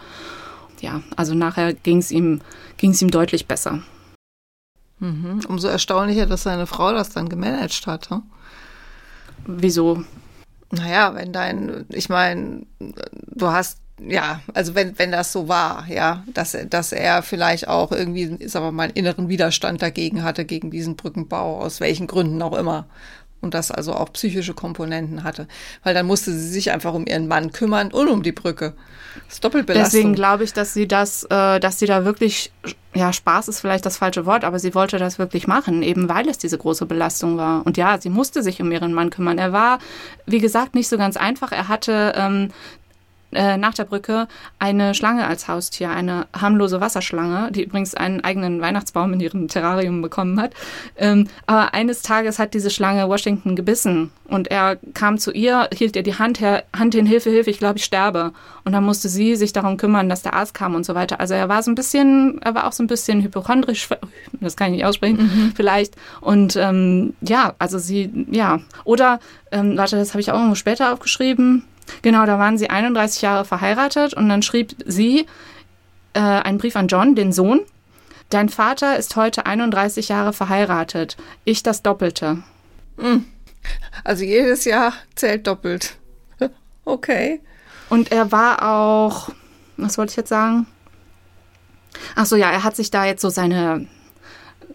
Ja, 0.82 1.02
also 1.16 1.34
nachher 1.34 1.74
ging 1.74 1.98
es 1.98 2.12
ihm, 2.12 2.42
ging's 2.78 3.02
ihm 3.02 3.12
deutlich 3.12 3.48
besser. 3.48 3.82
Mhm. 5.00 5.42
Umso 5.48 5.68
erstaunlicher, 5.68 6.26
dass 6.26 6.44
seine 6.44 6.68
Frau 6.68 6.92
das 6.92 7.10
dann 7.10 7.30
gemanagt 7.30 7.86
hat. 7.88 8.10
Hm? 8.10 8.24
Wieso? 9.46 10.04
Naja, 10.72 11.16
wenn 11.16 11.32
dein, 11.32 11.86
ich 11.90 12.10
meine, 12.10 12.66
du 12.80 13.48
hast, 13.48 13.80
ja, 14.00 14.42
also 14.54 14.76
wenn, 14.76 15.00
wenn 15.00 15.12
das 15.12 15.32
so 15.32 15.48
war, 15.48 15.88
ja, 15.88 16.24
dass, 16.34 16.58
dass 16.70 16.92
er 16.92 17.24
vielleicht 17.24 17.68
auch 17.68 17.92
irgendwie, 17.92 18.48
sagen 18.48 18.66
wir 18.66 18.72
mal, 18.72 18.84
einen 18.84 18.94
inneren 18.94 19.30
Widerstand 19.30 19.82
dagegen 19.82 20.24
hatte, 20.24 20.46
gegen 20.46 20.70
diesen 20.72 20.96
Brückenbau, 20.96 21.62
aus 21.62 21.80
welchen 21.80 22.08
Gründen 22.08 22.42
auch 22.42 22.58
immer 22.58 22.88
und 23.42 23.54
das 23.54 23.72
also 23.72 23.94
auch 23.94 24.12
psychische 24.14 24.54
Komponenten 24.54 25.24
hatte. 25.24 25.48
Weil 25.84 25.94
dann 25.94 26.06
musste 26.06 26.32
sie 26.32 26.50
sich 26.50 26.72
einfach 26.72 26.94
um 26.94 27.06
ihren 27.06 27.28
Mann 27.28 27.52
kümmern 27.52 27.92
und 27.92 28.08
um 28.08 28.24
die 28.24 28.32
Brücke. 28.32 28.74
Das 29.26 29.36
ist 29.36 29.44
Doppelbelastung. 29.44 30.00
Deswegen 30.00 30.16
glaube 30.16 30.44
ich, 30.44 30.54
dass 30.54 30.74
sie 30.74 30.88
das, 30.88 31.24
äh, 31.26 31.60
dass 31.60 31.80
sie 31.80 31.86
da 31.86 32.06
wirklich, 32.06 32.52
ja, 32.94 33.14
Spaß 33.14 33.48
ist 33.48 33.60
vielleicht 33.60 33.86
das 33.86 33.98
falsche 33.98 34.26
Wort, 34.26 34.44
aber 34.44 34.60
sie 34.60 34.74
wollte 34.76 34.98
das 34.98 35.20
wirklich 35.20 35.48
machen, 35.48 35.84
eben 35.84 36.10
weil 36.10 36.28
es 36.28 36.38
diese 36.38 36.58
große 36.58 36.86
Belastung 36.86 37.38
war. 37.38 37.66
Und 37.66 37.78
ja, 37.78 38.00
sie 38.00 38.10
musste 38.10 38.44
sich 38.44 38.62
um 38.62 38.72
ihren 38.72 38.94
Mann 38.94 39.10
kümmern. 39.10 39.38
Er 39.38 39.54
war, 39.54 39.80
wie 40.26 40.40
gesagt, 40.40 40.76
nicht 40.76 40.88
so 40.88 40.98
ganz 40.98 41.18
einfach. 41.18 41.52
Er 41.52 41.68
hatte 41.68 42.14
ähm, 42.16 42.50
äh, 43.34 43.58
nach 43.58 43.74
der 43.74 43.84
Brücke 43.84 44.28
eine 44.58 44.94
Schlange 44.94 45.28
als 45.28 45.48
Haustier, 45.48 45.90
eine 45.90 46.28
harmlose 46.34 46.80
Wasserschlange, 46.80 47.52
die 47.52 47.64
übrigens 47.64 47.94
einen 47.94 48.24
eigenen 48.24 48.62
Weihnachtsbaum 48.62 49.14
in 49.14 49.20
ihrem 49.20 49.48
Terrarium 49.48 50.02
bekommen 50.02 50.40
hat. 50.40 50.54
Ähm, 50.98 51.28
aber 51.46 51.74
eines 51.74 52.02
Tages 52.02 52.40
hat 52.40 52.54
diese 52.54 52.70
Schlange 52.70 53.10
Washington 53.10 53.56
gebissen 53.56 54.12
und 54.28 54.50
er 54.50 54.78
kam 54.94 55.18
zu 55.18 55.32
ihr, 55.32 55.70
hielt 55.74 55.96
ihr 55.96 56.04
die 56.04 56.18
Hand 56.18 56.40
her, 56.40 56.64
Hand 56.78 56.96
hin, 56.96 57.06
Hilfe, 57.06 57.30
Hilfe, 57.30 57.50
ich 57.50 57.60
glaube, 57.60 57.80
ich 57.80 57.86
sterbe. 57.86 58.32
Und 58.64 58.72
dann 58.72 58.84
musste 58.84 59.10
sie 59.10 59.36
sich 59.36 59.54
darum 59.54 59.78
kümmern, 59.78 60.10
dass 60.10 60.22
der 60.22 60.34
Arzt 60.34 60.54
kam 60.54 60.76
und 60.76 60.86
so 60.86 60.96
weiter. 60.96 61.20
Also 61.20 61.34
er 61.34 61.50
war 61.50 61.64
so 61.64 61.72
ein 61.72 61.76
bisschen, 61.76 62.42
er 62.42 62.56
war 62.56 62.68
auch 62.68 62.74
so 62.74 62.84
ein 62.84 62.88
bisschen 62.88 63.22
hypochondrisch, 63.22 63.90
das 64.40 64.56
kann 64.56 64.68
ich 64.68 64.78
nicht 64.78 64.86
aussprechen, 64.86 65.18
mhm. 65.18 65.54
vielleicht. 65.56 65.96
Und 66.22 66.56
ähm, 66.56 67.14
ja, 67.22 67.56
also 67.60 67.78
sie, 67.78 68.10
ja. 68.32 68.60
Oder, 68.84 69.20
ähm, 69.52 69.78
warte, 69.78 69.98
das 69.98 70.12
habe 70.12 70.22
ich 70.22 70.32
auch 70.32 70.40
noch 70.40 70.56
später 70.56 70.94
aufgeschrieben 70.94 71.64
Genau, 72.02 72.26
da 72.26 72.40
waren 72.40 72.58
sie 72.58 72.70
31 72.70 73.22
Jahre 73.22 73.46
verheiratet 73.46 74.14
und 74.14 74.30
dann 74.30 74.42
schrieb 74.42 74.76
sie 74.86 75.26
äh, 76.14 76.20
einen 76.20 76.58
Brief 76.58 76.76
an 76.76 76.88
John, 76.88 77.16
den 77.16 77.32
Sohn. 77.32 77.62
Dein 78.30 78.50
Vater 78.50 78.98
ist 78.98 79.16
heute 79.16 79.46
31 79.46 80.10
Jahre 80.10 80.34
verheiratet. 80.34 81.16
Ich 81.46 81.64
das 81.64 81.82
Doppelte. 81.82 82.44
Hm. 82.98 83.26
Also 84.04 84.24
jedes 84.24 84.66
Jahr 84.66 84.94
zählt 85.16 85.48
doppelt. 85.48 85.96
Okay. 86.86 87.42
Und 87.90 88.14
er 88.14 88.32
war 88.32 88.64
auch, 88.64 89.30
was 89.76 89.98
wollte 89.98 90.12
ich 90.12 90.16
jetzt 90.16 90.30
sagen? 90.30 90.66
Ach 92.16 92.26
so, 92.26 92.38
ja, 92.38 92.50
er 92.50 92.64
hat 92.64 92.78
sich 92.78 92.92
da 92.92 93.04
jetzt 93.06 93.22
so 93.22 93.28
seine 93.28 93.88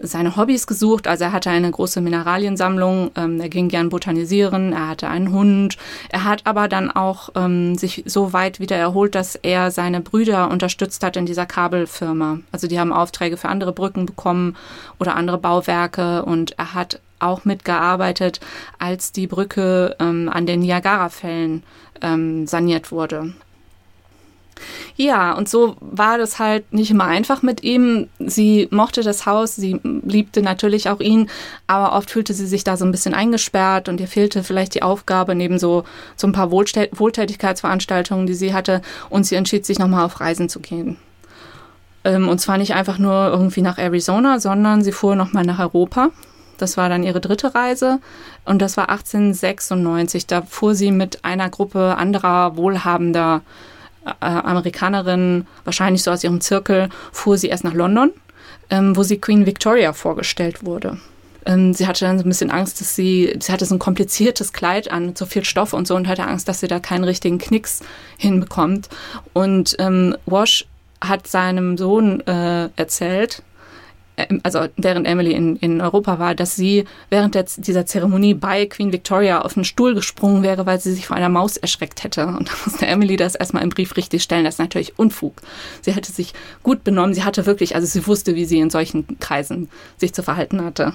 seine 0.03 0.37
Hobbys 0.37 0.67
gesucht. 0.67 1.07
Also 1.07 1.25
er 1.25 1.33
hatte 1.33 1.51
eine 1.51 1.71
große 1.71 2.01
Mineraliensammlung, 2.01 3.11
ähm, 3.17 3.41
er 3.41 3.49
ging 3.49 3.69
gern 3.69 3.89
botanisieren, 3.89 4.73
er 4.73 4.89
hatte 4.89 5.09
einen 5.09 5.33
Hund. 5.33 5.77
Er 6.11 6.25
hat 6.25 6.43
aber 6.45 6.69
dann 6.69 6.91
auch 6.91 7.31
ähm, 7.35 7.77
sich 7.77 8.03
so 8.07 8.33
weit 8.33 8.61
wieder 8.61 8.77
erholt, 8.77 9.15
dass 9.15 9.35
er 9.37 9.71
seine 9.71 10.01
Brüder 10.01 10.51
unterstützt 10.51 11.03
hat 11.03 11.17
in 11.17 11.27
dieser 11.27 11.47
Kabelfirma. 11.47 12.41
Also 12.51 12.67
die 12.67 12.79
haben 12.79 12.93
Aufträge 12.93 13.37
für 13.37 13.49
andere 13.49 13.73
Brücken 13.73 14.07
bekommen 14.07 14.57
oder 14.99 15.17
andere 15.17 15.39
Bauwerke 15.39 16.25
und 16.25 16.59
er 16.59 16.75
hat 16.75 17.01
auch 17.19 17.45
mitgearbeitet, 17.45 18.41
als 18.79 19.13
die 19.13 19.27
Brücke 19.27 19.97
ähm, 20.01 20.29
an 20.29 20.47
den 20.47 20.61
Niagara-Fällen 20.61 21.63
ähm, 22.01 22.47
saniert 22.47 22.91
wurde. 22.91 23.33
Ja, 24.97 25.33
und 25.33 25.49
so 25.49 25.77
war 25.81 26.19
das 26.19 26.39
halt 26.39 26.73
nicht 26.73 26.91
immer 26.91 27.05
einfach 27.05 27.43
mit 27.43 27.63
ihm. 27.63 28.09
Sie 28.19 28.69
mochte 28.71 29.03
das 29.03 29.27
Haus, 29.27 29.57
sie 29.57 29.81
liebte 29.83 30.43
natürlich 30.43 30.89
auch 30.89 31.01
ihn, 31.01 31.29
aber 31.67 31.97
oft 31.97 32.11
fühlte 32.11 32.35
sie 32.35 32.47
sich 32.47 32.65
da 32.65 32.77
so 32.77 32.85
ein 32.85 32.93
bisschen 32.93 33.15
eingesperrt 33.15 33.89
und 33.89 34.01
ihr 34.01 34.09
fehlte 34.09 34.43
vielleicht 34.43 34.75
die 34.75 34.83
Aufgabe 34.83 35.35
neben 35.35 35.59
so, 35.59 35.85
so 36.17 36.27
ein 36.27 36.33
paar 36.33 36.51
Wohltätigkeitsveranstaltungen, 36.51 38.27
die 38.27 38.35
sie 38.35 38.55
hatte, 38.55 38.83
und 39.09 39.25
sie 39.25 39.37
entschied 39.37 39.65
sich 39.65 39.79
nochmal 39.79 40.05
auf 40.05 40.21
Reisen 40.21 40.49
zu 40.49 40.61
gehen. 40.61 40.97
Ähm, 42.05 42.29
und 42.29 42.39
zwar 42.39 42.59
nicht 42.59 42.75
einfach 42.75 42.99
nur 42.99 43.29
irgendwie 43.29 43.63
nach 43.63 43.79
Arizona, 43.79 44.41
sondern 44.41 44.83
sie 44.83 44.93
fuhr 44.93 45.17
nochmal 45.17 45.45
nach 45.45 45.59
Europa. 45.59 46.11
Das 46.59 46.77
war 46.77 46.89
dann 46.89 47.03
ihre 47.03 47.21
dritte 47.21 47.55
Reise 47.55 47.99
und 48.45 48.63
das 48.63 48.77
war 48.77 48.89
1896. 48.89 50.27
Da 50.27 50.43
fuhr 50.43 50.75
sie 50.75 50.93
mit 50.93 51.25
einer 51.25 51.51
Gruppe 51.51 51.97
anderer 51.97 52.57
wohlhabender 52.57 53.43
äh, 53.45 53.72
Amerikanerin, 54.21 55.47
wahrscheinlich 55.65 56.03
so 56.03 56.11
aus 56.11 56.25
ihrem 56.25 56.41
Zirkel, 56.41 56.89
fuhr 57.13 57.39
sie 57.39 57.49
erst 57.49 57.65
nach 57.65 57.75
London, 57.75 58.13
ähm, 58.71 58.97
wo 58.97 59.03
sie 59.03 59.19
Queen 59.19 59.47
Victoria 59.47 59.93
vorgestellt 59.93 60.65
wurde. 60.65 60.99
Ähm, 61.45 61.75
sie 61.75 61.87
hatte 61.87 62.05
dann 62.05 62.19
so 62.19 62.25
ein 62.25 62.29
bisschen 62.29 62.51
Angst, 62.51 62.81
dass 62.81 62.95
sie, 62.95 63.37
sie 63.41 63.53
hatte 63.53 63.65
so 63.65 63.75
ein 63.75 63.81
kompliziertes 63.81 64.53
Kleid 64.53 64.91
an, 64.91 65.07
mit 65.07 65.19
so 65.19 65.27
viel 65.27 65.45
Stoff 65.45 65.73
und 65.73 65.87
so 65.87 65.97
und 65.97 66.09
hatte 66.09 66.27
Angst, 66.27 66.49
dass 66.49 66.61
sie 66.61 66.69
da 66.69 66.79
keinen 66.79 67.05
richtigen 67.05 67.39
Knicks 67.39 67.81
hinbekommt. 68.17 68.89
Und 69.33 69.77
ähm, 69.79 70.17
Wash 70.27 70.67
hat 71.01 71.27
seinem 71.27 71.77
Sohn 71.77 72.21
äh, 72.27 72.69
erzählt, 72.77 73.43
also 74.43 74.67
während 74.77 75.07
Emily 75.07 75.33
in, 75.33 75.57
in 75.57 75.81
Europa 75.81 76.19
war, 76.19 76.35
dass 76.35 76.55
sie 76.55 76.85
während 77.09 77.35
der, 77.35 77.47
dieser 77.57 77.87
Zeremonie 77.87 78.35
bei 78.35 78.67
Queen 78.67 78.93
Victoria 78.93 79.41
auf 79.41 79.55
den 79.55 79.65
Stuhl 79.65 79.95
gesprungen 79.95 80.43
wäre, 80.43 80.67
weil 80.67 80.81
sie 80.81 80.93
sich 80.93 81.07
vor 81.07 81.17
einer 81.17 81.29
Maus 81.29 81.57
erschreckt 81.57 82.05
hätte. 82.05 82.27
Und 82.27 82.49
da 82.49 82.53
musste 82.65 82.87
Emily 82.87 83.17
das 83.17 83.35
erstmal 83.35 83.63
im 83.63 83.71
Brief 83.71 83.97
richtig 83.97 84.23
stellen. 84.23 84.45
Das 84.45 84.55
ist 84.55 84.59
natürlich 84.59 84.99
Unfug. 84.99 85.41
Sie 85.81 85.93
hätte 85.93 86.13
sich 86.13 86.35
gut 86.63 86.85
benommen. 86.85 87.15
Sie 87.15 87.25
hatte 87.25 87.47
wirklich, 87.47 87.75
also 87.75 87.87
sie 87.87 88.07
wusste, 88.07 88.35
wie 88.35 88.45
sie 88.45 88.59
in 88.59 88.71
solchen 88.71 89.19
Kreisen 89.19 89.71
sich 89.97 90.13
zu 90.13 90.23
verhalten 90.23 90.63
hatte. 90.63 90.93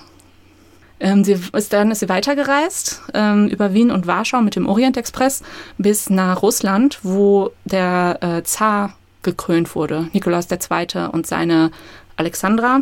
Ähm, 0.99 1.23
sie 1.23 1.37
ist, 1.53 1.73
dann 1.73 1.91
ist 1.91 1.99
sie 1.99 2.09
weitergereist 2.09 3.01
ähm, 3.13 3.47
über 3.47 3.73
Wien 3.73 3.91
und 3.91 4.07
Warschau 4.07 4.41
mit 4.41 4.55
dem 4.55 4.67
Orientexpress 4.67 5.43
bis 5.77 6.09
nach 6.09 6.41
Russland, 6.41 6.99
wo 7.03 7.51
der 7.65 8.17
äh, 8.21 8.43
Zar 8.43 8.95
gekrönt 9.21 9.75
wurde, 9.75 10.07
Nikolaus 10.13 10.47
II. 10.49 11.07
und 11.11 11.27
seine 11.27 11.71
Alexandra. 12.15 12.81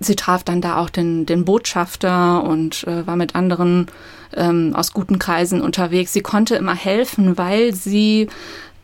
Sie 0.00 0.16
traf 0.16 0.44
dann 0.44 0.60
da 0.60 0.78
auch 0.78 0.90
den, 0.90 1.26
den 1.26 1.44
Botschafter 1.44 2.42
und 2.44 2.84
äh, 2.84 3.06
war 3.06 3.16
mit 3.16 3.34
anderen 3.34 3.86
ähm, 4.34 4.74
aus 4.74 4.92
guten 4.92 5.18
Kreisen 5.18 5.60
unterwegs. 5.60 6.12
Sie 6.12 6.20
konnte 6.20 6.56
immer 6.56 6.74
helfen, 6.74 7.36
weil 7.38 7.74
sie, 7.74 8.28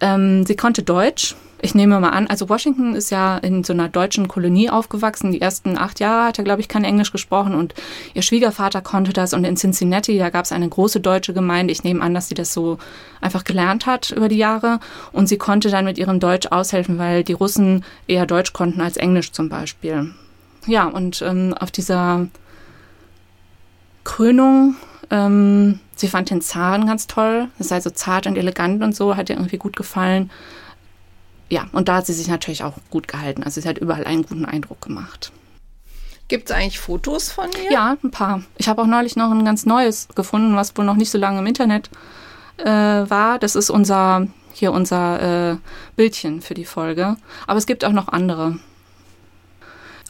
ähm, 0.00 0.44
sie 0.44 0.56
konnte 0.56 0.82
Deutsch 0.82 1.36
ich 1.64 1.74
nehme 1.74 1.98
mal 1.98 2.10
an, 2.10 2.26
also 2.26 2.50
Washington 2.50 2.94
ist 2.94 3.08
ja 3.08 3.38
in 3.38 3.64
so 3.64 3.72
einer 3.72 3.88
deutschen 3.88 4.28
Kolonie 4.28 4.68
aufgewachsen. 4.68 5.32
Die 5.32 5.40
ersten 5.40 5.78
acht 5.78 5.98
Jahre 5.98 6.26
hat 6.26 6.36
er, 6.36 6.44
glaube 6.44 6.60
ich, 6.60 6.68
kein 6.68 6.84
Englisch 6.84 7.10
gesprochen 7.10 7.54
und 7.54 7.72
ihr 8.12 8.20
Schwiegervater 8.20 8.82
konnte 8.82 9.14
das. 9.14 9.32
Und 9.32 9.44
in 9.44 9.56
Cincinnati, 9.56 10.18
da 10.18 10.28
gab 10.28 10.44
es 10.44 10.52
eine 10.52 10.68
große 10.68 11.00
deutsche 11.00 11.32
Gemeinde. 11.32 11.72
Ich 11.72 11.82
nehme 11.82 12.02
an, 12.02 12.12
dass 12.12 12.28
sie 12.28 12.34
das 12.34 12.52
so 12.52 12.76
einfach 13.22 13.44
gelernt 13.44 13.86
hat 13.86 14.10
über 14.10 14.28
die 14.28 14.36
Jahre. 14.36 14.78
Und 15.12 15.26
sie 15.26 15.38
konnte 15.38 15.70
dann 15.70 15.86
mit 15.86 15.96
ihrem 15.96 16.20
Deutsch 16.20 16.48
aushelfen, 16.48 16.98
weil 16.98 17.24
die 17.24 17.32
Russen 17.32 17.82
eher 18.06 18.26
Deutsch 18.26 18.52
konnten 18.52 18.82
als 18.82 18.98
Englisch 18.98 19.32
zum 19.32 19.48
Beispiel. 19.48 20.10
Ja, 20.66 20.86
und 20.86 21.22
ähm, 21.22 21.54
auf 21.58 21.70
dieser 21.70 22.26
Krönung 24.04 24.76
ähm, 25.10 25.80
sie 25.96 26.08
fand 26.08 26.30
den 26.30 26.40
Zaren 26.40 26.86
ganz 26.86 27.06
toll. 27.06 27.48
Das 27.58 27.68
sei 27.68 27.80
so 27.80 27.90
zart 27.90 28.26
und 28.26 28.36
elegant 28.36 28.82
und 28.82 28.96
so, 28.96 29.16
hat 29.16 29.28
ihr 29.28 29.36
irgendwie 29.36 29.58
gut 29.58 29.76
gefallen 29.76 30.30
ja, 31.54 31.66
und 31.72 31.88
da 31.88 31.96
hat 31.96 32.06
sie 32.06 32.12
sich 32.12 32.28
natürlich 32.28 32.64
auch 32.64 32.74
gut 32.90 33.08
gehalten. 33.08 33.42
Also 33.42 33.60
sie 33.60 33.68
hat 33.68 33.78
überall 33.78 34.04
einen 34.04 34.22
guten 34.22 34.44
Eindruck 34.44 34.80
gemacht. 34.80 35.32
Gibt 36.28 36.50
es 36.50 36.56
eigentlich 36.56 36.80
Fotos 36.80 37.30
von 37.30 37.50
ihr? 37.52 37.70
Ja, 37.70 37.96
ein 38.02 38.10
paar. 38.10 38.42
Ich 38.56 38.68
habe 38.68 38.80
auch 38.82 38.86
neulich 38.86 39.14
noch 39.14 39.30
ein 39.30 39.44
ganz 39.44 39.66
neues 39.66 40.08
gefunden, 40.14 40.56
was 40.56 40.76
wohl 40.76 40.84
noch 40.84 40.96
nicht 40.96 41.10
so 41.10 41.18
lange 41.18 41.40
im 41.40 41.46
Internet 41.46 41.90
äh, 42.56 42.64
war. 42.66 43.38
Das 43.38 43.56
ist 43.56 43.70
unser 43.70 44.26
hier 44.52 44.72
unser 44.72 45.52
äh, 45.52 45.56
Bildchen 45.96 46.40
für 46.40 46.54
die 46.54 46.64
Folge. 46.64 47.16
Aber 47.46 47.58
es 47.58 47.66
gibt 47.66 47.84
auch 47.84 47.92
noch 47.92 48.08
andere. 48.08 48.58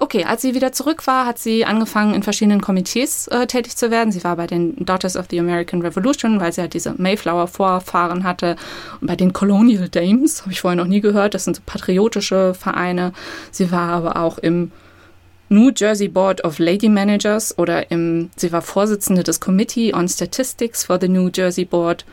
Okay, 0.01 0.25
als 0.25 0.43
sie 0.43 0.55
wieder 0.55 0.73
zurück 0.73 1.07
war, 1.07 1.25
hat 1.25 1.39
sie 1.39 1.65
angefangen, 1.65 2.15
in 2.15 2.25
verschiedenen 2.25 2.61
Komitees 2.61 3.29
äh, 3.29 3.47
tätig 3.47 3.77
zu 3.77 3.93
werden. 3.93 4.11
Sie 4.11 4.25
war 4.25 4.35
bei 4.35 4.49
den 4.49 4.85
Daughters 4.85 5.17
of 5.17 5.27
the 5.31 5.39
American 5.39 5.83
Revolution, 5.83 6.41
weil 6.41 6.53
sie 6.53 6.63
halt 6.63 6.75
diese 6.75 6.95
Mayflower-Vorfahren 6.97 8.25
hatte. 8.25 8.57
Und 9.01 9.07
bei 9.07 9.15
den 9.15 9.33
Colonial 9.33 9.89
Dames, 9.89 10.43
habe 10.43 10.53
ich 10.53 10.61
vorher 10.61 10.77
noch 10.77 10.89
nie 10.89 11.01
gehört, 11.01 11.35
das 11.35 11.45
sind 11.45 11.57
so 11.57 11.63
patriotische 11.65 12.55
Vereine. 12.55 13.13
Sie 13.53 13.71
war 13.71 13.91
aber 13.91 14.17
auch 14.17 14.39
im 14.39 14.73
New 15.49 15.71
Jersey 15.75 16.09
Board 16.09 16.43
of 16.43 16.59
Lady 16.59 16.89
Managers 16.89 17.57
oder 17.57 17.91
im, 17.93 18.31
sie 18.35 18.51
war 18.51 18.63
Vorsitzende 18.63 19.23
des 19.23 19.39
Committee 19.39 19.95
on 19.95 20.09
Statistics 20.09 20.85
for 20.85 20.99
the 21.01 21.09
New 21.09 21.31
Jersey 21.33 21.65
Board 21.65 22.05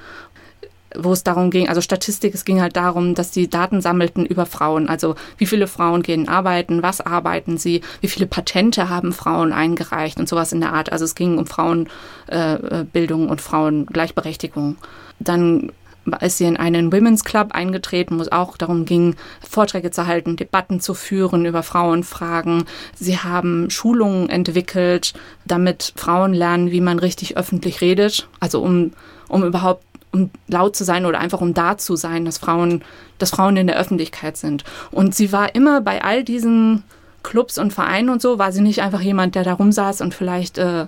wo 0.97 1.13
es 1.13 1.23
darum 1.23 1.49
ging, 1.51 1.69
also 1.69 1.81
Statistik, 1.81 2.33
es 2.33 2.45
ging 2.45 2.61
halt 2.61 2.75
darum, 2.75 3.15
dass 3.15 3.31
die 3.31 3.49
Daten 3.49 3.81
sammelten 3.81 4.25
über 4.25 4.45
Frauen. 4.45 4.89
Also 4.89 5.15
wie 5.37 5.45
viele 5.45 5.67
Frauen 5.67 6.03
gehen 6.03 6.27
arbeiten, 6.27 6.83
was 6.83 7.01
arbeiten 7.01 7.57
sie, 7.57 7.81
wie 8.01 8.07
viele 8.07 8.27
Patente 8.27 8.89
haben 8.89 9.13
Frauen 9.13 9.53
eingereicht 9.53 10.19
und 10.19 10.27
sowas 10.29 10.51
in 10.51 10.61
der 10.61 10.73
Art. 10.73 10.91
Also 10.91 11.05
es 11.05 11.15
ging 11.15 11.37
um 11.37 11.45
Frauenbildung 11.45 13.27
äh, 13.27 13.31
und 13.31 13.41
Frauengleichberechtigung. 13.41 14.77
Dann 15.19 15.71
ist 16.19 16.39
sie 16.39 16.45
in 16.45 16.57
einen 16.57 16.91
Women's 16.91 17.23
Club 17.23 17.49
eingetreten, 17.51 18.17
wo 18.17 18.21
es 18.21 18.31
auch 18.31 18.57
darum 18.57 18.85
ging, 18.85 19.15
Vorträge 19.47 19.91
zu 19.91 20.07
halten, 20.07 20.35
Debatten 20.35 20.79
zu 20.79 20.93
führen 20.93 21.45
über 21.45 21.63
Frauenfragen. 21.63 22.65
Sie 22.95 23.17
haben 23.17 23.69
Schulungen 23.69 24.29
entwickelt, 24.29 25.13
damit 25.45 25.93
Frauen 25.95 26.33
lernen, 26.33 26.71
wie 26.71 26.81
man 26.81 26.99
richtig 26.99 27.37
öffentlich 27.37 27.81
redet, 27.81 28.27
also 28.39 28.61
um, 28.63 28.93
um 29.27 29.43
überhaupt 29.43 29.85
um 30.13 30.29
laut 30.47 30.75
zu 30.75 30.83
sein 30.83 31.05
oder 31.05 31.19
einfach 31.19 31.41
um 31.41 31.53
da 31.53 31.77
zu 31.77 31.95
sein, 31.95 32.25
dass 32.25 32.37
Frauen, 32.37 32.83
dass 33.17 33.31
Frauen 33.31 33.57
in 33.57 33.67
der 33.67 33.77
Öffentlichkeit 33.77 34.37
sind. 34.37 34.63
Und 34.91 35.15
sie 35.15 35.31
war 35.31 35.55
immer 35.55 35.81
bei 35.81 36.03
all 36.03 36.23
diesen 36.23 36.83
Clubs 37.23 37.57
und 37.57 37.71
Vereinen 37.71 38.09
und 38.09 38.21
so, 38.21 38.39
war 38.39 38.51
sie 38.51 38.61
nicht 38.61 38.81
einfach 38.81 39.01
jemand, 39.01 39.35
der 39.35 39.43
da 39.43 39.53
rumsaß 39.53 40.01
und 40.01 40.13
vielleicht 40.13 40.57
äh, 40.57 40.87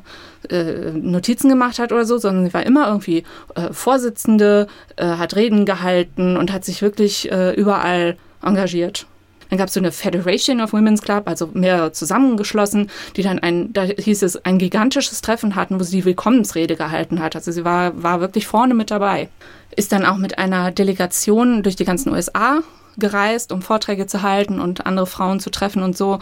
äh, 0.50 0.92
Notizen 0.92 1.50
gemacht 1.50 1.80
hat 1.80 1.92
oder 1.92 2.06
so, 2.06 2.18
sondern 2.18 2.46
sie 2.46 2.54
war 2.54 2.66
immer 2.66 2.88
irgendwie 2.88 3.24
äh, 3.56 3.72
Vorsitzende, 3.72 4.68
äh, 4.96 5.06
hat 5.06 5.36
Reden 5.36 5.66
gehalten 5.66 6.38
und 6.38 6.52
hat 6.52 6.66
sich 6.66 6.82
wirklich 6.82 7.32
äh, 7.32 7.54
überall 7.54 8.18
engagiert. 8.42 9.06
Dann 9.54 9.60
gab 9.60 9.68
es 9.68 9.76
so 9.76 9.80
eine 9.80 9.92
Federation 9.92 10.62
of 10.62 10.74
Women's 10.74 11.04
Club, 11.04 11.28
also 11.28 11.48
mehr 11.54 11.94
zusammengeschlossen, 11.94 12.90
die 13.16 13.22
dann 13.22 13.38
ein, 13.38 13.72
da 13.72 13.84
hieß 13.84 14.24
es, 14.24 14.44
ein 14.46 14.58
gigantisches 14.58 15.22
Treffen 15.22 15.54
hatten, 15.54 15.80
wo 15.80 15.84
sie 15.84 15.98
die 15.98 16.06
Willkommensrede 16.06 16.76
gehalten 16.76 17.20
hat. 17.20 17.36
Also 17.36 17.52
sie 17.52 17.64
war, 17.64 18.02
war 18.02 18.20
wirklich 18.20 18.48
vorne 18.48 18.74
mit 18.74 18.90
dabei. 18.90 19.30
Ist 19.76 19.92
dann 19.92 20.08
auch 20.08 20.18
mit 20.18 20.40
einer 20.40 20.72
Delegation 20.72 21.62
durch 21.62 21.76
die 21.76 21.86
ganzen 21.86 22.12
USA 22.12 22.62
gereist, 22.98 23.52
um 23.52 23.62
Vorträge 23.62 24.08
zu 24.08 24.24
halten 24.24 24.60
und 24.60 24.88
andere 24.88 25.06
Frauen 25.06 25.40
zu 25.40 25.52
treffen 25.52 25.84
und 25.84 25.96
so. 25.96 26.18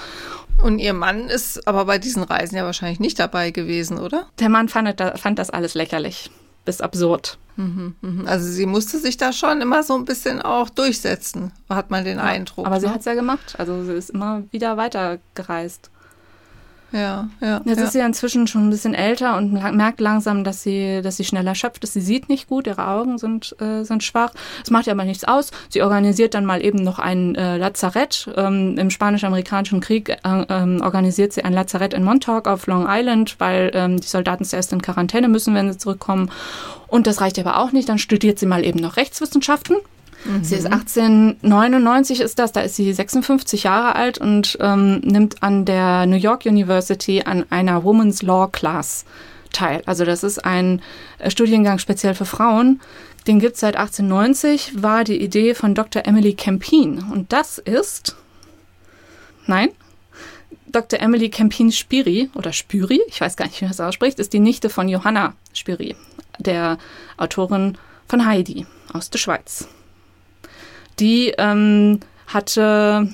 Und 0.61 0.79
ihr 0.79 0.93
Mann 0.93 1.29
ist 1.29 1.65
aber 1.69 1.85
bei 1.85 1.99
diesen 1.99 2.23
Reisen 2.23 2.57
ja 2.57 2.65
wahrscheinlich 2.65 2.99
nicht 2.99 3.17
dabei 3.17 3.51
gewesen, 3.51 3.97
oder? 3.97 4.25
Der 4.41 4.49
Mann 4.49 4.67
fand, 4.67 5.01
fand 5.15 5.39
das 5.39 5.49
alles 5.51 5.73
lächerlich 5.73 6.29
bis 6.65 6.81
absurd. 6.81 7.37
Mhm, 7.57 7.95
mhm. 8.01 8.27
Also 8.27 8.49
sie 8.49 8.65
musste 8.65 8.97
sich 8.97 9.17
da 9.17 9.33
schon 9.33 9.61
immer 9.61 9.83
so 9.83 9.95
ein 9.95 10.05
bisschen 10.05 10.41
auch 10.41 10.69
durchsetzen, 10.69 11.51
hat 11.69 11.91
man 11.91 12.05
den 12.05 12.17
ja, 12.17 12.23
Eindruck. 12.23 12.65
Aber 12.65 12.75
ne? 12.75 12.81
sie 12.81 12.89
hat 12.89 12.99
es 12.99 13.05
ja 13.05 13.13
gemacht. 13.13 13.55
Also 13.57 13.83
sie 13.83 13.93
ist 13.93 14.09
immer 14.09 14.43
wieder 14.51 14.77
weitergereist. 14.77 15.90
Ja, 16.91 17.29
ja. 17.39 17.61
Jetzt 17.63 17.79
ja. 17.79 17.85
ist 17.85 17.93
sie 17.93 17.99
inzwischen 17.99 18.47
schon 18.47 18.67
ein 18.67 18.69
bisschen 18.69 18.93
älter 18.93 19.37
und 19.37 19.53
merkt 19.53 20.01
langsam, 20.01 20.43
dass 20.43 20.61
sie, 20.61 21.01
dass 21.01 21.17
sie 21.17 21.23
schneller 21.23 21.55
schöpft, 21.55 21.83
dass 21.83 21.93
sie 21.93 22.01
sieht 22.01 22.27
nicht 22.27 22.47
gut, 22.47 22.67
ihre 22.67 22.87
Augen 22.87 23.17
sind, 23.17 23.55
äh, 23.61 23.83
sind 23.83 24.03
schwach. 24.03 24.33
Es 24.63 24.71
macht 24.71 24.87
ihr 24.87 24.93
aber 24.93 25.05
nichts 25.05 25.23
aus. 25.23 25.51
Sie 25.69 25.81
organisiert 25.81 26.33
dann 26.33 26.45
mal 26.45 26.63
eben 26.63 26.83
noch 26.83 26.99
ein 26.99 27.35
äh, 27.35 27.57
Lazarett. 27.57 28.29
Ähm, 28.35 28.77
Im 28.77 28.89
Spanisch-Amerikanischen 28.89 29.79
Krieg 29.79 30.09
äh, 30.09 30.17
ähm, 30.23 30.81
organisiert 30.81 31.33
sie 31.33 31.43
ein 31.43 31.53
Lazarett 31.53 31.93
in 31.93 32.03
Montauk 32.03 32.47
auf 32.47 32.67
Long 32.67 32.85
Island, 32.89 33.35
weil 33.39 33.71
ähm, 33.73 33.99
die 33.99 34.07
Soldaten 34.07 34.43
zuerst 34.43 34.73
in 34.73 34.81
Quarantäne 34.81 35.29
müssen, 35.29 35.55
wenn 35.55 35.71
sie 35.71 35.77
zurückkommen. 35.77 36.29
Und 36.87 37.07
das 37.07 37.21
reicht 37.21 37.39
aber 37.39 37.59
auch 37.59 37.71
nicht. 37.71 37.87
Dann 37.87 37.99
studiert 37.99 38.37
sie 38.37 38.45
mal 38.45 38.65
eben 38.65 38.79
noch 38.79 38.97
Rechtswissenschaften 38.97 39.77
Mhm. 40.25 40.43
Sie 40.43 40.55
ist 40.55 40.65
1899 40.65 42.21
ist 42.21 42.39
das, 42.39 42.51
da 42.51 42.61
ist 42.61 42.75
sie 42.75 42.91
56 42.91 43.63
Jahre 43.63 43.95
alt 43.95 44.17
und 44.17 44.57
ähm, 44.61 44.99
nimmt 44.99 45.41
an 45.43 45.65
der 45.65 46.05
New 46.05 46.17
York 46.17 46.45
University 46.45 47.23
an 47.25 47.45
einer 47.49 47.83
Women's 47.83 48.21
Law 48.21 48.47
Class 48.51 49.05
teil. 49.51 49.81
Also 49.85 50.05
das 50.05 50.23
ist 50.23 50.45
ein 50.45 50.81
äh, 51.19 51.29
Studiengang 51.29 51.79
speziell 51.79 52.13
für 52.13 52.25
Frauen. 52.25 52.79
Den 53.27 53.39
gibt 53.39 53.55
es 53.55 53.59
seit 53.59 53.75
1890, 53.75 54.81
war 54.81 55.03
die 55.03 55.21
Idee 55.21 55.53
von 55.53 55.75
Dr. 55.75 56.05
Emily 56.05 56.33
Campin. 56.33 57.03
Und 57.11 57.31
das 57.31 57.59
ist, 57.59 58.15
nein, 59.45 59.69
Dr. 60.67 60.99
Emily 60.99 61.29
Campin 61.29 61.71
Spiri 61.71 62.29
oder 62.33 62.53
Spüri, 62.53 63.01
ich 63.07 63.21
weiß 63.21 63.35
gar 63.35 63.45
nicht, 63.45 63.59
wie 63.59 63.65
man 63.65 63.71
das 63.71 63.79
ausspricht, 63.81 64.19
ist 64.19 64.33
die 64.33 64.39
Nichte 64.39 64.69
von 64.69 64.87
Johanna 64.87 65.35
Spiri, 65.53 65.95
der 66.39 66.77
Autorin 67.17 67.77
von 68.07 68.25
Heidi 68.25 68.65
aus 68.93 69.09
der 69.09 69.19
Schweiz 69.19 69.67
die 71.01 71.33
ähm, 71.37 71.99
hatte, 72.27 73.09